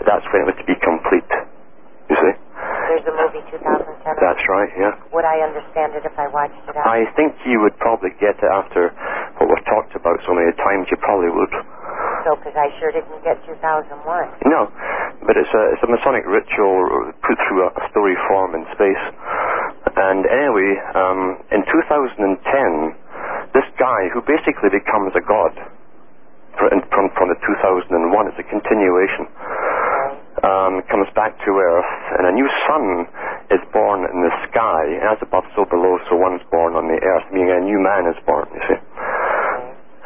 That's 0.05 0.25
when 0.33 0.41
it 0.41 0.47
was 0.49 0.57
to 0.57 0.65
be 0.65 0.77
complete. 0.81 1.29
You 2.09 2.17
see? 2.17 2.33
There's 2.89 3.05
a 3.05 3.13
movie 3.13 3.45
2010. 3.53 4.17
That's 4.17 4.41
right, 4.49 4.71
yeah. 4.73 4.97
Would 5.13 5.27
I 5.27 5.45
understand 5.45 5.93
it 5.93 6.09
if 6.09 6.17
I 6.17 6.25
watched 6.33 6.57
it 6.65 6.73
out? 6.73 6.89
I 6.89 7.05
think 7.13 7.37
you 7.45 7.61
would 7.61 7.77
probably 7.77 8.09
get 8.17 8.41
it 8.41 8.49
after 8.49 8.89
what 9.37 9.45
we've 9.45 9.67
talked 9.69 9.93
about 9.93 10.17
so 10.25 10.33
many 10.33 10.49
times. 10.57 10.89
You 10.89 10.97
probably 10.97 11.29
would. 11.29 11.53
So, 12.25 12.35
because 12.39 12.57
I 12.57 12.73
sure 12.81 12.89
didn't 12.89 13.21
get 13.21 13.37
2001. 13.69 14.49
No, 14.49 14.65
but 15.25 15.37
it's 15.37 15.51
a 15.53 15.63
it's 15.77 15.83
a 15.85 15.89
Masonic 15.91 16.25
ritual 16.25 17.13
put 17.21 17.37
through 17.45 17.69
a 17.69 17.71
story 17.93 18.17
form 18.27 18.55
in 18.57 18.65
space. 18.73 19.03
And 19.95 20.25
anyway, 20.25 20.71
um, 20.97 21.37
in 21.53 21.61
2010, 21.69 22.33
this 23.53 23.67
guy 23.77 24.09
who 24.13 24.21
basically 24.25 24.73
becomes 24.73 25.13
a 25.13 25.21
god 25.21 25.53
fr- 26.57 26.71
in- 26.73 26.85
from 26.89 27.13
from 27.13 27.29
the 27.29 27.37
2001, 27.37 27.93
it's 28.33 28.39
a 28.41 28.47
continuation. 28.49 29.27
Um, 30.39 30.79
comes 30.87 31.09
back 31.19 31.35
to 31.43 31.49
Earth, 31.51 31.93
and 32.15 32.23
a 32.25 32.33
new 32.33 32.47
sun 32.65 33.05
is 33.51 33.59
born 33.75 34.07
in 34.07 34.23
the 34.23 34.31
sky. 34.49 34.83
As 35.11 35.19
above, 35.21 35.43
so 35.53 35.65
below. 35.67 35.99
So 36.09 36.15
one's 36.15 36.41
born 36.49 36.73
on 36.79 36.87
the 36.87 36.95
Earth, 36.95 37.27
meaning 37.29 37.51
a 37.51 37.59
new 37.59 37.77
man 37.77 38.07
is 38.07 38.15
born. 38.25 38.47
You 38.55 38.63
see. 38.71 38.79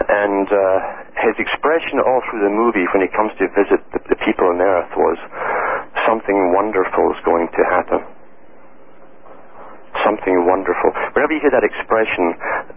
And 0.03 0.49
uh, 0.49 0.77
his 1.21 1.37
expression 1.37 2.01
all 2.01 2.19
through 2.27 2.43
the 2.43 2.51
movie 2.51 2.83
when 2.91 3.05
he 3.05 3.09
comes 3.13 3.29
to 3.39 3.45
visit 3.53 3.79
the, 3.93 4.01
the 4.09 4.17
people 4.25 4.49
on 4.49 4.57
Earth 4.59 4.89
was 4.97 5.17
something 6.09 6.49
wonderful 6.51 7.13
is 7.13 7.21
going 7.23 7.47
to 7.53 7.61
happen. 7.69 8.01
Something 10.01 10.43
wonderful. 10.49 10.89
Whenever 11.13 11.31
you 11.37 11.39
hear 11.45 11.53
that 11.53 11.63
expression, 11.63 12.33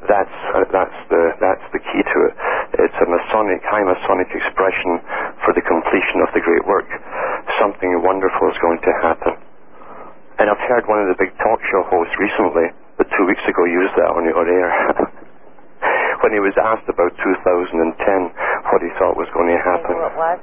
that's 0.07 0.37
uh, 0.55 0.68
that's 0.70 0.99
the 1.09 1.22
that's 1.41 1.64
the 1.72 1.80
key 1.80 2.03
to 2.05 2.18
it. 2.28 2.34
It's 2.87 2.99
a 3.01 3.09
Masonic, 3.09 3.64
high 3.64 3.82
Masonic 3.82 4.28
expression 4.37 5.01
for 5.43 5.57
the 5.57 5.64
completion 5.64 6.20
of 6.22 6.30
the 6.37 6.45
great 6.45 6.62
work. 6.68 6.87
Something 7.59 8.05
wonderful 8.05 8.53
is 8.53 8.59
going 8.61 8.78
to 8.84 8.93
happen. 9.03 9.32
And 10.39 10.53
I've 10.53 10.61
heard 10.68 10.84
one 10.87 11.01
of 11.03 11.09
the 11.09 11.16
big 11.18 11.32
talk 11.41 11.59
show 11.72 11.82
hosts 11.89 12.12
recently, 12.20 12.68
but 13.01 13.09
two 13.16 13.24
weeks 13.24 13.43
ago, 13.49 13.64
use 13.64 13.89
that 13.97 14.12
on, 14.12 14.28
on 14.28 14.47
air. 14.47 14.68
when 16.20 16.37
he 16.37 16.41
was 16.45 16.53
asked 16.61 16.84
about 16.84 17.16
2010, 17.16 17.80
what 18.70 18.80
he 18.84 18.93
thought 19.01 19.16
was 19.16 19.26
going 19.32 19.49
to 19.49 19.57
Say 19.57 19.64
happen. 19.64 19.95
who 19.97 20.05
it 20.05 20.16
was? 20.20 20.39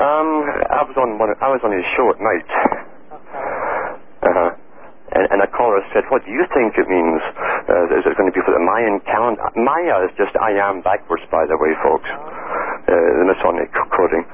Um, 0.00 0.28
I 0.72 0.80
was 0.88 0.96
on 0.96 1.20
one. 1.20 1.36
I 1.44 1.48
was 1.52 1.60
on 1.62 1.70
his 1.76 1.84
show 1.94 2.08
at 2.08 2.18
night. 2.24 2.48
Okay. 3.12 4.32
Uh-huh. 4.32 4.50
And, 5.14 5.30
and 5.30 5.38
a 5.44 5.50
caller 5.52 5.78
said, 5.94 6.02
"What 6.10 6.24
do 6.26 6.32
you 6.32 6.42
think 6.56 6.74
it 6.80 6.88
means? 6.90 7.20
Uh, 7.70 7.92
is 8.00 8.02
it 8.08 8.16
going 8.18 8.26
to 8.26 8.34
be 8.34 8.42
for 8.42 8.50
the 8.56 8.64
Mayan 8.64 8.98
calendar? 9.06 9.46
Maya 9.54 10.02
is 10.08 10.12
just 10.18 10.34
I 10.40 10.56
am 10.58 10.80
backwards, 10.82 11.22
by 11.30 11.44
the 11.46 11.54
way, 11.60 11.70
folks. 11.84 12.08
Uh, 12.10 12.90
the 13.22 13.26
Masonic 13.28 13.70
coding. 13.94 14.24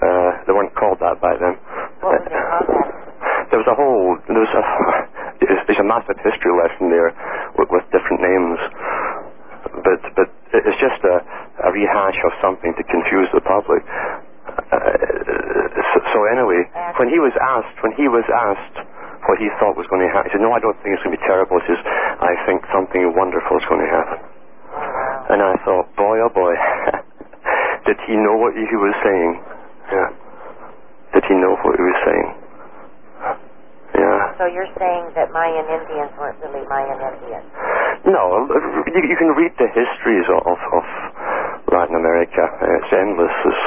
Uh, 0.00 0.30
they 0.48 0.51
weren't 0.62 0.78
called 0.78 1.02
that 1.02 1.18
back 1.18 1.42
then. 1.42 1.58
What 1.98 2.22
would 2.22 2.30
they 2.30 2.38
call 2.38 2.62
that? 2.70 3.50
There 3.50 3.58
was 3.58 3.66
a 3.66 3.74
whole. 3.74 4.14
There 4.30 4.38
was 4.38 4.54
a. 4.54 4.62
There's 5.42 5.58
there's 5.66 5.82
a 5.82 5.86
massive 5.86 6.22
history 6.22 6.54
lesson 6.54 6.86
there 6.94 7.10
with, 7.58 7.66
with 7.74 7.82
different 7.90 8.22
names, 8.22 8.58
but 9.82 9.98
but 10.14 10.28
it's 10.54 10.78
just 10.78 11.02
a, 11.02 11.18
a 11.66 11.68
rehash 11.74 12.14
of 12.22 12.32
something 12.38 12.70
to 12.78 12.84
confuse 12.86 13.26
the 13.34 13.42
public. 13.42 13.82
Uh, 14.70 14.78
so, 15.90 15.98
so 16.14 16.18
anyway, 16.30 16.62
when 17.02 17.10
he 17.10 17.18
was 17.18 17.34
asked, 17.42 17.74
when 17.82 17.90
he 17.98 18.06
was 18.06 18.22
asked 18.30 18.86
what 19.26 19.42
he 19.42 19.50
thought 19.58 19.74
was 19.74 19.90
going 19.90 20.06
to 20.06 20.10
happen, 20.14 20.30
he 20.30 20.38
said, 20.38 20.44
"No, 20.46 20.54
I 20.54 20.62
don't 20.62 20.78
think 20.86 20.94
it's 20.94 21.02
going 21.02 21.18
to 21.18 21.18
be 21.18 21.26
terrible." 21.26 21.58
He 21.66 21.74
says, 21.74 21.82
"I 22.22 22.38
think 22.46 22.62
something 22.70 23.02
wonderful 23.18 23.58
is 23.58 23.66
going 23.66 23.82
to 23.82 23.90
happen." 23.90 24.18
And 25.32 25.42
I 25.42 25.54
thought, 25.64 25.90
boy, 25.98 26.22
oh 26.22 26.32
boy, 26.32 26.54
did 27.86 27.98
he 28.06 28.14
know 28.14 28.36
what 28.38 28.54
he 28.54 28.64
was 28.78 28.94
saying? 29.04 29.32
Yeah. 29.90 30.21
He 31.32 31.40
know 31.40 31.56
what 31.64 31.72
he 31.80 31.84
was 31.88 32.00
saying? 32.04 32.28
Yeah. 33.96 34.36
So 34.36 34.44
you're 34.52 34.68
saying 34.76 35.16
that 35.16 35.32
Mayan 35.32 35.64
Indians 35.64 36.12
weren't 36.20 36.36
really 36.44 36.60
Mayan 36.68 37.00
Indians? 37.00 37.48
No, 38.04 38.44
you, 38.92 39.00
you 39.00 39.16
can 39.16 39.32
read 39.32 39.56
the 39.56 39.72
histories 39.72 40.28
of, 40.28 40.44
of, 40.44 40.84
Latin 41.72 41.96
America. 41.96 42.44
Uh, 42.44 42.76
It's 42.84 42.92
endless. 42.92 43.32
There's, 43.32 43.64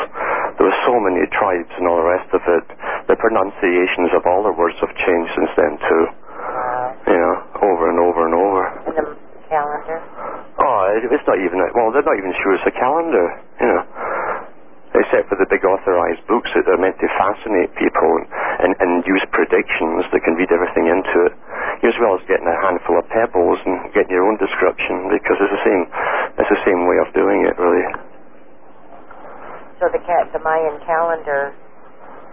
there 0.61 0.66
were 0.70 0.80
so 0.86 0.93
many 1.01 1.26
tribes 1.34 1.74
and 1.82 1.89
all 1.89 1.97
the 1.97 2.05
rest 2.05 2.30
of 2.38 2.45
it. 2.45 2.66
The 3.09 3.18
pronunciations 3.18 4.13
of 4.13 4.30
all 4.30 4.45
the 4.45 4.53
words 4.53 4.78
have 4.86 4.93
changed 5.01 5.34
since 5.34 5.49
then 5.57 5.74
too. 5.82 6.05
Wow. 6.05 6.93
You 7.09 7.18
know, 7.18 7.36
over 7.66 7.89
and 7.89 7.97
over 7.97 8.22
and 8.30 8.36
over. 8.38 8.61
And 8.86 8.93
the 8.93 9.05
calendar? 9.49 9.97
Oh, 10.61 10.78
it, 10.93 11.09
it's 11.09 11.26
not 11.26 11.41
even. 11.41 11.57
A, 11.66 11.66
well, 11.74 11.89
they're 11.89 12.05
not 12.05 12.18
even 12.22 12.30
sure 12.45 12.53
it's 12.53 12.70
a 12.70 12.78
calendar. 12.78 13.26
You 13.57 13.68
know, 13.74 13.82
except 15.02 15.28
for 15.28 15.38
the 15.38 15.48
big 15.52 15.64
authorized 15.68 16.24
books 16.28 16.48
that 16.56 16.66
are 16.72 16.80
meant 16.80 16.96
to 17.04 17.08
fascinate 17.20 17.72
people 17.76 18.12
and, 18.64 18.72
and, 18.80 19.04
use 19.06 19.22
predictions 19.36 20.08
that 20.10 20.22
can 20.24 20.34
read 20.39 20.50
everything 20.50 20.88
into 20.88 21.30
it. 21.30 21.34
As 21.84 21.93
well 22.02 22.18
as 22.18 22.24
getting 22.26 22.48
a 22.48 22.58
handful 22.64 22.98
of 22.98 23.06
pebbles 23.12 23.60
and 23.68 23.91
getting 23.93 24.10
your 24.16 24.26
own 24.26 24.39
description 24.39 25.12
because 25.12 25.38
it's 25.38 25.54
the 25.54 25.64
same. 25.68 25.84
It's 26.39 26.50
the 26.50 26.64
same 26.66 26.88
way 26.88 26.98
of 27.04 27.12
doing 27.14 27.46
it, 27.46 27.54
really. 27.60 27.86
So 29.78 29.91
the 29.91 30.02
the 30.02 30.41
Mayan 30.41 30.80
calendar, 30.88 31.54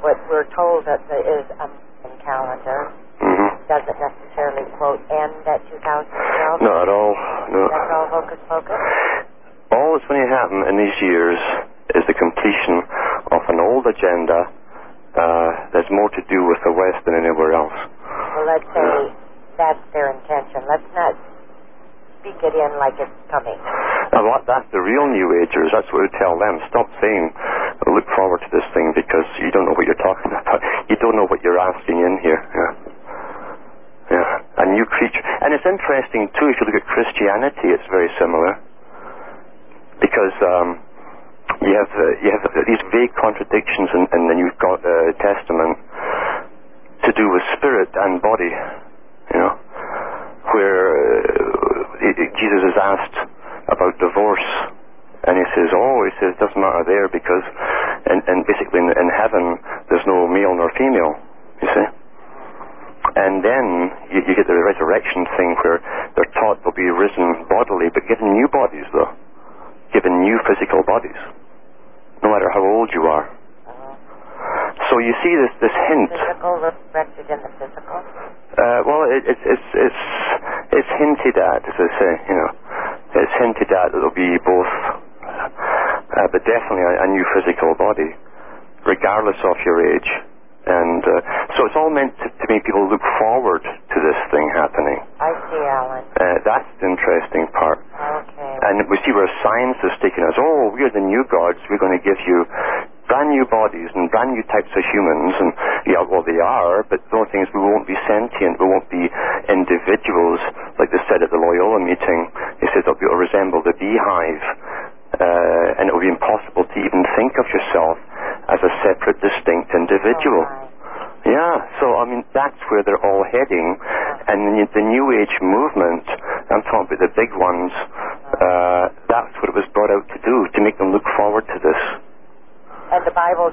what 0.00 0.16
we're 0.30 0.48
told 0.54 0.86
that 0.86 1.02
there 1.10 1.26
is 1.26 1.44
a 1.58 1.66
Mayan 1.68 2.14
calendar, 2.22 2.80
hmm 3.20 3.62
doesn't 3.68 3.98
necessarily 3.98 4.68
quote 4.76 5.00
end 5.08 5.46
at 5.46 5.62
2012. 5.70 6.60
Not 6.60 6.84
at 6.84 6.90
all. 6.90 7.14
No. 7.48 7.68
That's 7.70 7.92
all 7.94 8.08
hocus 8.10 8.40
pocus? 8.44 8.76
All 9.72 9.96
that's 9.96 10.04
going 10.10 10.20
to 10.20 10.28
happen 10.28 10.66
in 10.68 10.76
these 10.76 10.98
years 11.00 11.40
is 11.96 12.04
the 12.04 12.16
completion 12.42 12.82
of 13.30 13.42
an 13.46 13.58
old 13.62 13.86
agenda 13.86 14.50
uh, 15.14 15.50
that's 15.70 15.86
more 15.94 16.10
to 16.10 16.22
do 16.26 16.42
with 16.50 16.58
the 16.66 16.74
West 16.74 17.04
than 17.06 17.14
anywhere 17.14 17.54
else. 17.54 17.78
Well, 18.34 18.46
let's 18.50 18.66
say 18.74 19.14
that's 19.54 19.84
their 19.94 20.10
intention. 20.10 20.66
Let's 20.66 20.88
not 20.90 21.14
speak 22.18 22.38
it 22.42 22.54
in 22.54 22.70
like 22.82 22.98
it's 22.98 23.14
coming. 23.30 23.58
What, 24.12 24.46
that's 24.46 24.68
the 24.70 24.80
real 24.80 25.06
New 25.08 25.28
Agers. 25.42 25.70
That's 25.74 25.88
what 25.90 26.06
we 26.06 26.10
tell 26.18 26.38
them. 26.38 26.58
Stop 26.70 26.86
saying, 27.02 27.32
look 27.90 28.06
forward 28.14 28.40
to 28.44 28.50
this 28.52 28.64
thing 28.72 28.92
because 28.94 29.26
you 29.42 29.50
don't 29.50 29.66
know 29.66 29.74
what 29.74 29.86
you're 29.86 30.02
talking 30.02 30.32
about. 30.42 30.60
You 30.88 30.96
don't 30.98 31.16
know 31.16 31.26
what 31.26 31.42
you're 31.42 31.58
asking 31.58 31.98
in 32.00 32.14
here. 32.22 32.40
Yeah. 32.40 32.72
Yeah. 34.12 34.62
A 34.62 34.66
new 34.68 34.84
creature. 34.84 35.24
And 35.42 35.52
it's 35.56 35.64
interesting, 35.64 36.28
too, 36.38 36.48
if 36.52 36.56
you 36.60 36.64
look 36.68 36.76
at 36.76 36.86
Christianity, 36.86 37.72
it's 37.72 37.88
very 37.88 38.12
similar. 38.20 38.60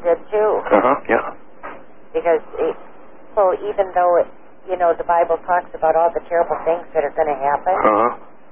Did 0.04 0.20
too, 0.32 0.52
Uh 0.72 0.82
huh. 0.82 0.96
Yeah. 1.08 1.26
because 2.14 2.42
it, 2.60 2.76
so 3.36 3.54
even 3.68 3.92
though 3.94 4.18
it, 4.22 4.28
you 4.70 4.76
know 4.78 4.94
the 4.98 5.04
Bible 5.08 5.38
talks 5.46 5.70
about 5.74 5.96
all 5.96 6.10
the 6.14 6.22
terrible 6.30 6.58
things 6.66 6.86
that 6.94 7.04
are 7.04 7.14
going 7.16 7.30
to 7.32 7.40
happen, 7.40 7.76
Uh 7.76 7.84
huh. 7.84 8.10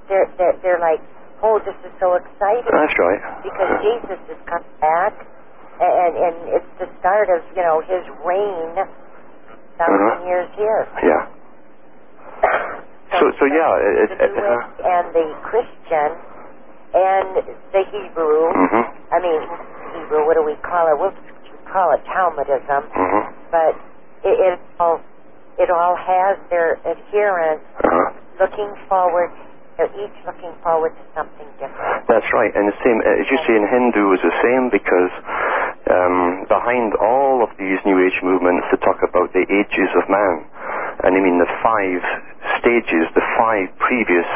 they're, 0.08 0.28
they're 0.38 0.56
they're 0.62 0.82
like, 0.82 1.00
oh, 1.42 1.58
this 1.64 1.76
is 1.86 1.92
so 2.00 2.14
exciting 2.14 2.66
That's 2.70 2.96
right. 2.98 3.20
because 3.42 3.70
Jesus 3.82 4.20
is 4.30 4.40
coming 4.46 4.74
back, 4.80 5.14
and 5.82 6.12
and 6.16 6.36
it's 6.58 6.72
the 6.82 6.88
start 7.00 7.28
of 7.30 7.42
you 7.54 7.62
know 7.62 7.80
His 7.82 8.04
reign, 8.26 8.74
1000 8.74 8.86
Uh-huh. 9.78 10.26
years 10.26 10.48
here. 10.58 10.82
Yeah. 11.02 11.24
So 13.18 13.24
so 13.40 13.44
yeah. 13.46 13.72
It, 14.04 14.10
the 14.14 14.26
uh, 14.26 14.36
Age 14.36 14.66
and 14.84 15.06
the 15.16 15.26
Christian 15.42 16.10
and 16.94 17.28
the 17.72 17.82
Hebrew. 17.90 18.52
Mm-hmm. 18.52 18.84
I 19.14 19.18
mean, 19.20 19.40
Hebrew. 19.96 20.26
What 20.28 20.36
do 20.36 20.44
we 20.44 20.54
call 20.60 20.86
it? 20.92 20.96
We'll 21.00 21.14
call 21.72 21.92
it 21.94 22.02
Talmudism, 22.06 22.82
Mhm. 22.92 23.22
but 23.50 23.74
it, 24.24 24.36
it 24.54 24.60
all 24.80 25.00
it 25.58 25.70
all 25.70 25.96
has 25.96 26.38
their 26.50 26.78
adherents 26.86 27.64
Uh 27.82 27.88
huh. 27.90 28.10
looking 28.40 28.70
forward. 28.88 29.30
They're 29.76 29.90
each 29.94 30.18
looking 30.26 30.50
forward 30.62 30.90
to 30.98 31.04
something 31.14 31.46
different. 31.58 32.06
That's 32.08 32.26
right, 32.34 32.50
and 32.54 32.66
the 32.66 32.74
same 32.82 32.98
as 33.02 33.30
you 33.30 33.38
see 33.46 33.54
in 33.54 33.62
Hindu 33.66 34.12
is 34.14 34.20
the 34.22 34.34
same 34.42 34.70
because 34.70 35.10
um, 35.90 36.44
behind 36.50 36.94
all 36.98 37.42
of 37.46 37.50
these 37.58 37.78
New 37.86 37.98
Age 38.04 38.18
movements, 38.22 38.66
they 38.70 38.78
talk 38.82 38.98
about 39.06 39.32
the 39.32 39.46
ages 39.46 39.90
of 39.94 40.08
man, 40.10 40.44
and 41.06 41.14
I 41.14 41.20
mean 41.22 41.38
the 41.38 41.46
five 41.62 42.02
stages, 42.58 43.06
the 43.14 43.22
five 43.38 43.70
previous 43.78 44.26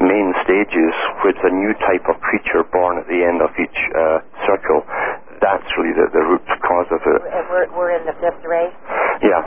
main 0.00 0.32
stages, 0.44 0.94
with 1.24 1.36
a 1.44 1.50
new 1.52 1.74
type 1.84 2.08
of 2.08 2.16
creature 2.24 2.64
born 2.72 2.96
at 2.96 3.06
the 3.08 3.20
end 3.24 3.42
of 3.42 3.50
each 3.60 3.78
uh, 3.94 4.20
circle. 4.48 4.84
That's 5.40 5.66
really 5.78 5.94
the, 5.94 6.06
the 6.12 6.22
root 6.26 6.42
cause 6.66 6.88
of 6.90 7.00
it. 7.02 7.20
And 7.30 7.44
we're 7.50 7.68
we're 7.76 7.92
in 7.94 8.04
the 8.06 8.16
fifth 8.18 8.42
race, 8.44 8.74
Yeah, 9.22 9.46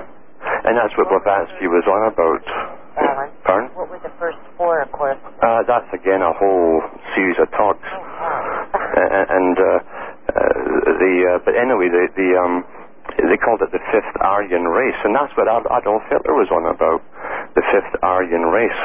and 0.67 0.73
that's 0.79 0.95
what 0.97 1.09
Blavatsky 1.11 1.67
was 1.67 1.83
on 1.87 2.01
about. 2.11 2.43
Alan. 2.95 3.29
Pardon? 3.47 3.69
What 3.75 3.87
were 3.89 3.99
the 4.03 4.11
first 4.19 4.37
four, 4.59 4.83
of 4.83 4.91
course? 4.91 5.17
Uh, 5.39 5.63
that's 5.63 5.87
again 5.95 6.19
a 6.21 6.33
whole 6.35 6.83
series 7.15 7.39
of 7.39 7.47
talks. 7.55 7.87
Oh, 7.87 7.99
wow. 7.99 9.27
And 9.31 9.55
uh, 9.57 9.67
uh, 9.71 10.53
the 10.99 11.13
uh, 11.35 11.39
but 11.47 11.55
anyway, 11.55 11.87
the 11.87 12.03
the 12.15 12.29
um, 12.35 12.63
they 13.15 13.39
called 13.39 13.63
it 13.63 13.71
the 13.71 13.83
fifth 13.91 14.11
Aryan 14.23 14.67
race, 14.67 14.99
and 15.03 15.15
that's 15.15 15.31
what 15.39 15.47
Ad- 15.47 15.67
Adolf 15.71 16.03
Hitler 16.11 16.35
was 16.35 16.47
on 16.51 16.63
about, 16.67 16.99
the 17.55 17.63
fifth 17.71 17.91
Aryan 18.03 18.47
race. 18.51 18.81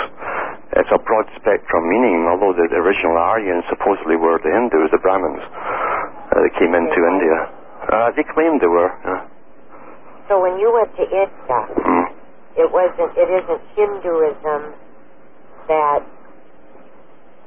It's 0.76 0.90
a 0.92 0.98
broad 0.98 1.26
spectrum 1.38 1.82
meaning, 1.88 2.26
although 2.30 2.52
the 2.54 2.66
original 2.78 3.16
Aryans 3.16 3.64
supposedly 3.70 4.16
were 4.18 4.38
the 4.42 4.50
Hindus, 4.50 4.90
the 4.90 4.98
Brahmins, 4.98 5.40
uh, 6.36 6.42
that 6.44 6.52
came 6.60 6.74
into 6.76 6.92
They- 7.00 7.08
India. 7.16 7.36
Uh, 7.88 8.10
they 8.12 8.24
claimed 8.24 8.60
they 8.60 8.68
were. 8.68 8.92
Yeah. 9.04 9.24
So 10.28 10.40
when 10.42 10.58
you 10.58 10.72
went 10.72 10.92
to 10.96 11.04
India, 11.04 11.58
Mm. 11.80 12.06
it 12.56 12.68
wasn't 12.72 13.16
it 13.16 13.30
isn't 13.30 13.60
Hinduism 13.76 14.74
that 15.68 16.02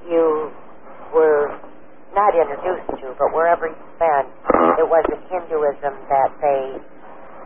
you 0.09 0.51
were 1.13 1.51
not 2.15 2.33
introduced 2.35 2.87
to, 3.03 3.13
but 3.19 3.33
wherever 3.33 3.67
you've 3.67 3.99
been, 3.99 4.25
Uh-huh. 4.25 4.75
it 4.79 4.87
wasn't 4.89 5.21
Hinduism 5.29 5.93
that 6.09 6.31
they 6.41 6.79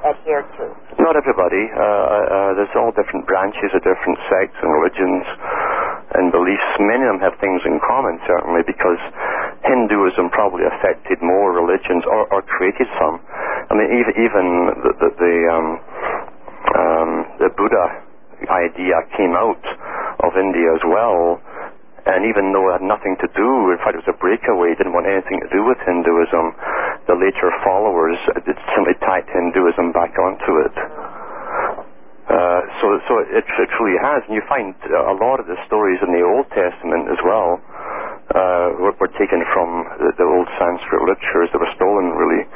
adhered 0.06 0.46
to. 0.58 0.66
Not 1.02 1.16
everybody. 1.16 1.72
Uh, 1.72 1.80
uh, 1.80 2.54
there's 2.54 2.76
all 2.76 2.92
different 2.92 3.26
branches 3.26 3.74
of 3.74 3.82
different 3.84 4.20
sects 4.30 4.56
and 4.62 4.72
religions 4.74 5.26
and 6.16 6.32
beliefs. 6.32 6.64
Many 6.80 7.04
of 7.04 7.10
them 7.16 7.20
have 7.22 7.36
things 7.40 7.66
in 7.66 7.80
common, 7.80 8.20
certainly, 8.28 8.64
because 8.64 9.00
Hinduism 9.64 10.30
probably 10.30 10.68
affected 10.68 11.24
more 11.24 11.56
religions 11.56 12.04
or, 12.04 12.28
or 12.34 12.44
created 12.44 12.88
some. 13.00 13.24
I 13.24 13.74
mean, 13.76 13.90
even, 13.96 14.14
even 14.20 14.46
the, 14.84 14.92
the, 15.00 15.10
the, 15.16 15.36
um, 15.48 15.68
um, 16.76 17.12
the 17.40 17.50
Buddha 17.56 18.04
idea 18.52 19.00
came 19.16 19.40
out 19.40 19.64
of 20.24 20.36
India 20.36 20.68
as 20.76 20.84
well. 20.84 21.40
And 22.04 22.28
even 22.28 22.52
though 22.52 22.68
it 22.68 22.84
had 22.84 22.88
nothing 22.88 23.16
to 23.24 23.32
do, 23.32 23.72
in 23.72 23.80
fact, 23.80 23.96
it 23.96 24.04
was 24.04 24.12
a 24.12 24.20
breakaway, 24.20 24.76
didn't 24.76 24.92
want 24.92 25.08
anything 25.08 25.40
to 25.40 25.48
do 25.48 25.64
with 25.64 25.80
Hinduism, 25.88 26.52
the 27.08 27.16
later 27.16 27.48
followers 27.64 28.20
did 28.44 28.60
simply 28.76 29.00
tacked 29.00 29.32
Hinduism 29.32 29.96
back 29.96 30.12
onto 30.20 30.68
it. 30.68 30.76
Uh, 32.28 32.60
so, 32.84 33.00
so 33.08 33.12
it, 33.24 33.48
it 33.48 33.70
truly 33.80 33.96
has, 34.04 34.20
and 34.28 34.36
you 34.36 34.44
find 34.52 34.76
a 34.92 35.16
lot 35.16 35.40
of 35.40 35.48
the 35.48 35.56
stories 35.64 36.00
in 36.04 36.12
the 36.12 36.24
Old 36.28 36.48
Testament 36.52 37.08
as 37.08 37.20
well 37.24 37.64
uh, 38.32 38.80
were, 38.80 38.96
were 38.96 39.12
taken 39.20 39.44
from 39.52 39.84
the, 40.00 40.16
the 40.16 40.24
old 40.24 40.48
Sanskrit 40.56 41.04
literatures 41.04 41.52
that 41.52 41.60
were 41.60 41.74
stolen, 41.76 42.16
really 42.16 42.48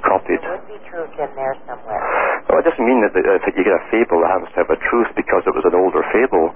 copied. 0.00 0.40
There 0.40 0.56
would 0.56 0.70
be 0.70 0.80
truth 0.88 1.12
in 1.20 1.30
there 1.36 1.54
somewhere. 1.68 2.00
Well, 2.48 2.58
it 2.58 2.66
doesn't 2.66 2.82
mean 2.82 3.04
that, 3.04 3.12
uh, 3.12 3.36
that 3.36 3.52
you 3.52 3.62
get 3.62 3.76
a 3.76 3.84
fable 3.92 4.24
that 4.24 4.32
happens 4.32 4.50
to 4.56 4.64
have 4.64 4.72
a 4.72 4.80
truth 4.88 5.12
because 5.12 5.44
it 5.44 5.54
was 5.54 5.62
an 5.68 5.76
older 5.76 6.00
fable. 6.10 6.50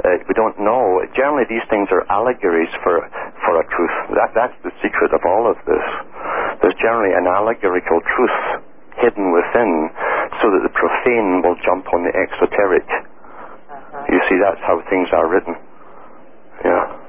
Uh, 0.00 0.16
we 0.24 0.32
don't 0.32 0.56
know. 0.56 1.04
Generally, 1.12 1.52
these 1.52 1.64
things 1.68 1.92
are 1.92 2.08
allegories 2.08 2.72
for 2.80 3.04
for 3.44 3.60
a 3.60 3.64
truth. 3.68 3.96
That 4.16 4.32
that's 4.32 4.56
the 4.64 4.72
secret 4.80 5.12
of 5.12 5.20
all 5.28 5.44
of 5.44 5.60
this. 5.68 5.86
There's 6.64 6.76
generally 6.80 7.12
an 7.12 7.28
allegorical 7.28 8.00
truth 8.00 8.64
hidden 8.96 9.32
within, 9.32 9.92
so 10.40 10.48
that 10.56 10.64
the 10.64 10.72
profane 10.72 11.44
will 11.44 11.56
jump 11.64 11.88
on 11.92 12.04
the 12.04 12.12
exoteric. 12.16 12.88
Uh-huh. 12.88 14.08
You 14.08 14.20
see, 14.28 14.40
that's 14.40 14.60
how 14.64 14.80
things 14.88 15.08
are 15.12 15.28
written. 15.28 15.56
Yeah. 16.64 16.99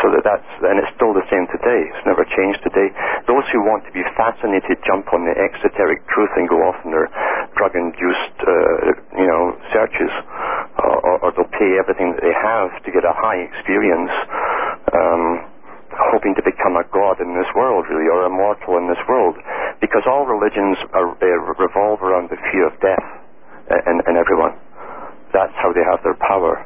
So 0.00 0.08
that 0.16 0.24
that's, 0.24 0.50
and 0.64 0.80
it's 0.80 0.88
still 0.96 1.12
the 1.12 1.24
same 1.28 1.44
today. 1.52 1.80
It's 1.92 2.06
never 2.08 2.24
changed 2.24 2.64
today. 2.64 2.88
Those 3.28 3.44
who 3.52 3.60
want 3.60 3.84
to 3.84 3.92
be 3.92 4.00
fascinated 4.16 4.80
jump 4.88 5.12
on 5.12 5.28
the 5.28 5.36
exoteric 5.36 6.00
truth 6.08 6.32
and 6.40 6.48
go 6.48 6.56
off 6.64 6.80
on 6.88 6.96
their 6.96 7.12
drug-induced, 7.60 8.36
uh, 8.40 8.96
you 9.20 9.28
know, 9.28 9.52
searches, 9.76 10.08
or, 10.80 10.96
or, 11.04 11.14
or 11.20 11.28
they'll 11.36 11.52
pay 11.52 11.76
everything 11.76 12.16
that 12.16 12.24
they 12.24 12.32
have 12.32 12.72
to 12.80 12.88
get 12.88 13.04
a 13.04 13.12
high 13.12 13.44
experience, 13.44 14.12
um, 14.96 15.44
hoping 15.92 16.32
to 16.32 16.42
become 16.48 16.80
a 16.80 16.86
god 16.88 17.20
in 17.20 17.36
this 17.36 17.50
world, 17.52 17.84
really, 17.92 18.08
or 18.08 18.24
immortal 18.24 18.80
in 18.80 18.88
this 18.88 19.00
world, 19.04 19.36
because 19.84 20.00
all 20.08 20.24
religions 20.24 20.80
are, 20.96 21.12
uh, 21.12 21.26
revolve 21.60 22.00
around 22.00 22.32
the 22.32 22.40
fear 22.48 22.72
of 22.72 22.74
death 22.80 23.04
uh, 23.68 23.90
in, 23.90 24.00
in 24.08 24.16
everyone. 24.16 24.56
That's 25.36 25.52
how 25.60 25.76
they 25.76 25.84
have 25.84 26.00
their 26.00 26.16
power 26.24 26.64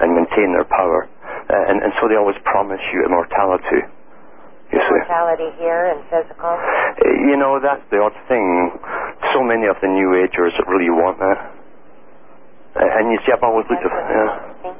and 0.00 0.12
maintain 0.14 0.52
their 0.52 0.68
power. 0.68 1.08
Uh, 1.48 1.70
and, 1.70 1.82
and 1.82 1.92
so 2.00 2.08
they 2.08 2.16
always 2.18 2.36
promise 2.44 2.80
you 2.92 3.04
immortality. 3.06 3.86
You 4.74 4.80
see. 4.82 4.98
Mortality 5.06 5.50
here 5.62 5.94
and 5.94 6.02
physical. 6.10 6.50
Uh, 6.50 7.30
You 7.30 7.36
know, 7.38 7.60
that's 7.62 7.84
the 7.94 8.02
odd 8.02 8.16
thing. 8.26 8.74
So 9.32 9.42
many 9.46 9.66
of 9.70 9.78
the 9.80 9.86
New 9.88 10.18
Agers 10.26 10.52
really 10.66 10.90
want 10.90 11.18
that. 11.22 11.38
Uh, 12.76 12.98
and 13.00 13.08
you 13.14 13.18
see, 13.24 13.32
I've 13.32 13.42
always 13.46 13.64
looked 13.70 13.86
at 13.86 13.94
yeah. 13.94 14.74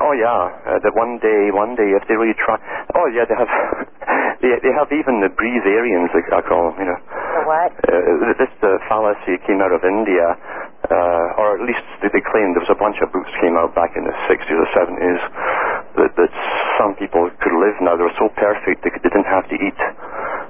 Oh 0.00 0.14
yeah, 0.14 0.70
uh, 0.70 0.78
that 0.82 0.94
one 0.94 1.18
day, 1.18 1.50
one 1.50 1.74
day, 1.74 1.90
if 1.98 2.06
they 2.06 2.14
really 2.14 2.34
try. 2.38 2.54
Oh 2.94 3.06
yeah, 3.10 3.26
they 3.26 3.34
have, 3.34 3.50
they 4.42 4.50
they 4.62 4.72
have 4.74 4.86
even 4.94 5.18
the 5.20 5.28
breatharians, 5.34 6.10
I 6.14 6.40
call 6.46 6.70
them. 6.70 6.78
You 6.78 6.88
know, 6.94 7.00
The 7.02 7.42
what? 7.46 7.70
uh, 7.90 8.34
this 8.38 8.54
uh, 8.62 8.78
fallacy 8.86 9.38
came 9.46 9.58
out 9.60 9.74
of 9.74 9.82
India, 9.82 10.38
uh, 10.88 11.40
or 11.40 11.60
at 11.60 11.62
least 11.68 11.84
they, 12.00 12.08
they 12.08 12.24
claimed 12.32 12.56
there 12.56 12.64
was 12.64 12.72
a 12.72 12.78
bunch 12.80 12.96
of 13.04 13.12
books 13.12 13.28
came 13.44 13.56
out 13.60 13.76
back 13.76 13.92
in 13.98 14.04
the 14.08 14.14
60s 14.32 14.56
or 14.56 14.68
70s 14.72 15.20
that, 16.00 16.10
that 16.16 16.32
some 16.80 16.96
people 16.96 17.28
could 17.44 17.56
live 17.60 17.76
now. 17.84 17.96
They 18.00 18.06
were 18.08 18.16
so 18.16 18.32
perfect 18.40 18.80
they, 18.80 18.90
could, 18.90 19.02
they 19.04 19.12
didn't 19.12 19.28
have 19.28 19.44
to 19.52 19.56
eat. 19.60 19.78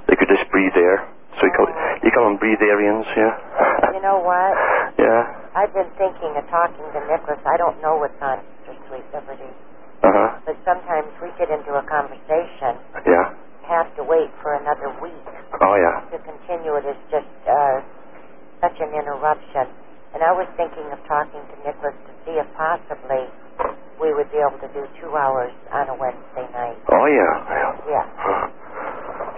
They 0.07 0.15
could 0.15 0.31
just 0.31 0.47
breathe 0.49 0.73
air. 0.79 1.03
So 1.39 1.47
you 1.47 1.53
call, 1.55 1.67
you 2.03 2.11
call 2.15 2.25
them 2.31 2.37
breatharians, 2.39 3.07
yeah? 3.15 3.33
You 3.95 4.01
know 4.03 4.19
what? 4.23 4.53
yeah. 5.03 5.51
I've 5.55 5.71
been 5.75 5.89
thinking 5.99 6.31
of 6.39 6.47
talking 6.47 6.83
to 6.95 6.99
Nicholas. 7.11 7.39
I 7.43 7.55
don't 7.59 7.79
know 7.83 7.99
what's 7.99 8.15
on 8.23 8.39
Sister 8.67 8.75
Sweet 8.87 9.07
Liberty, 9.11 9.51
Uh-huh. 10.03 10.29
but 10.47 10.55
sometimes 10.63 11.11
we 11.23 11.27
get 11.39 11.51
into 11.51 11.71
a 11.75 11.83
conversation, 11.87 12.79
Yeah. 13.07 13.35
have 13.67 13.87
to 13.99 14.03
wait 14.03 14.31
for 14.43 14.55
another 14.59 14.91
week 15.03 15.27
Oh, 15.63 15.75
yeah. 15.75 16.03
to 16.11 16.17
continue. 16.23 16.75
It's 16.79 16.99
just 17.11 17.31
uh, 17.47 17.79
such 18.63 18.77
an 18.79 18.91
interruption. 18.95 19.67
And 20.11 20.19
I 20.19 20.31
was 20.35 20.47
thinking 20.59 20.83
of 20.91 20.99
talking 21.07 21.39
to 21.39 21.55
Nicholas 21.63 21.95
to 22.07 22.11
see 22.27 22.35
if 22.35 22.47
possibly 22.59 23.31
we 23.95 24.11
would 24.11 24.27
be 24.27 24.43
able 24.43 24.59
to 24.59 24.67
do 24.75 24.83
two 24.99 25.13
hours 25.15 25.55
on 25.71 25.87
a 25.87 25.95
Wednesday 25.95 26.47
night. 26.51 26.75
Oh, 26.91 27.05
yeah. 27.07 27.33
Yeah. 27.47 27.73
Yeah. 27.87 28.05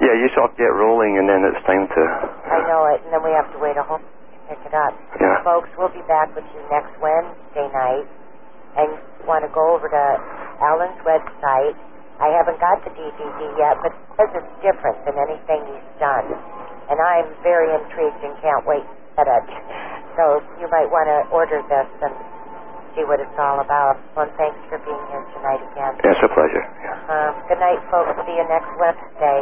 Yeah, 0.02 0.16
you 0.18 0.28
of 0.34 0.50
get 0.58 0.74
rolling, 0.74 1.22
and 1.22 1.30
then 1.30 1.46
it's 1.46 1.62
time 1.70 1.86
to. 1.86 2.02
I 2.50 2.60
know 2.66 2.90
it, 2.90 3.06
and 3.06 3.14
then 3.14 3.22
we 3.22 3.30
have 3.38 3.48
to 3.54 3.60
wait 3.62 3.78
a 3.78 3.86
whole 3.86 4.02
to 4.02 4.38
pick 4.50 4.60
it 4.66 4.74
up. 4.74 4.92
Yeah. 5.22 5.46
Folks, 5.46 5.70
we'll 5.78 5.94
be 5.94 6.04
back 6.10 6.34
with 6.34 6.44
you 6.58 6.62
next 6.74 6.92
Wednesday 6.98 7.70
night, 7.70 8.08
and 8.82 8.98
you 8.98 9.24
want 9.30 9.46
to 9.46 9.52
go 9.54 9.78
over 9.78 9.86
to 9.88 10.06
Alan's 10.60 11.00
website. 11.06 11.78
I 12.18 12.34
haven't 12.34 12.58
got 12.58 12.82
the 12.82 12.92
DVD 12.98 13.42
yet, 13.62 13.78
but 13.86 13.94
says 14.18 14.32
it's 14.42 14.54
different 14.66 14.98
than 15.06 15.16
anything 15.22 15.62
he's 15.70 15.90
done, 16.02 16.28
and 16.90 16.98
I'm 16.98 17.30
very 17.46 17.70
intrigued 17.78 18.22
and 18.26 18.34
can't 18.42 18.66
wait 18.66 18.86
So 19.14 20.42
you 20.58 20.66
might 20.74 20.90
want 20.90 21.06
to 21.06 21.30
order 21.30 21.62
this 21.70 21.90
and 22.02 22.14
see 22.98 23.06
what 23.06 23.22
it's 23.22 23.38
all 23.38 23.62
about. 23.62 24.02
Well, 24.18 24.30
thanks 24.42 24.58
for 24.70 24.82
being 24.82 25.04
here 25.14 25.26
tonight 25.38 25.62
again. 25.62 25.94
It's 26.02 26.22
a 26.26 26.30
pleasure. 26.34 26.66
Yeah. 26.82 26.98
Uh, 27.14 27.30
good 27.46 27.62
night, 27.62 27.82
folks. 27.94 28.14
See 28.26 28.34
you 28.34 28.46
next 28.50 28.70
Wednesday. 28.82 29.40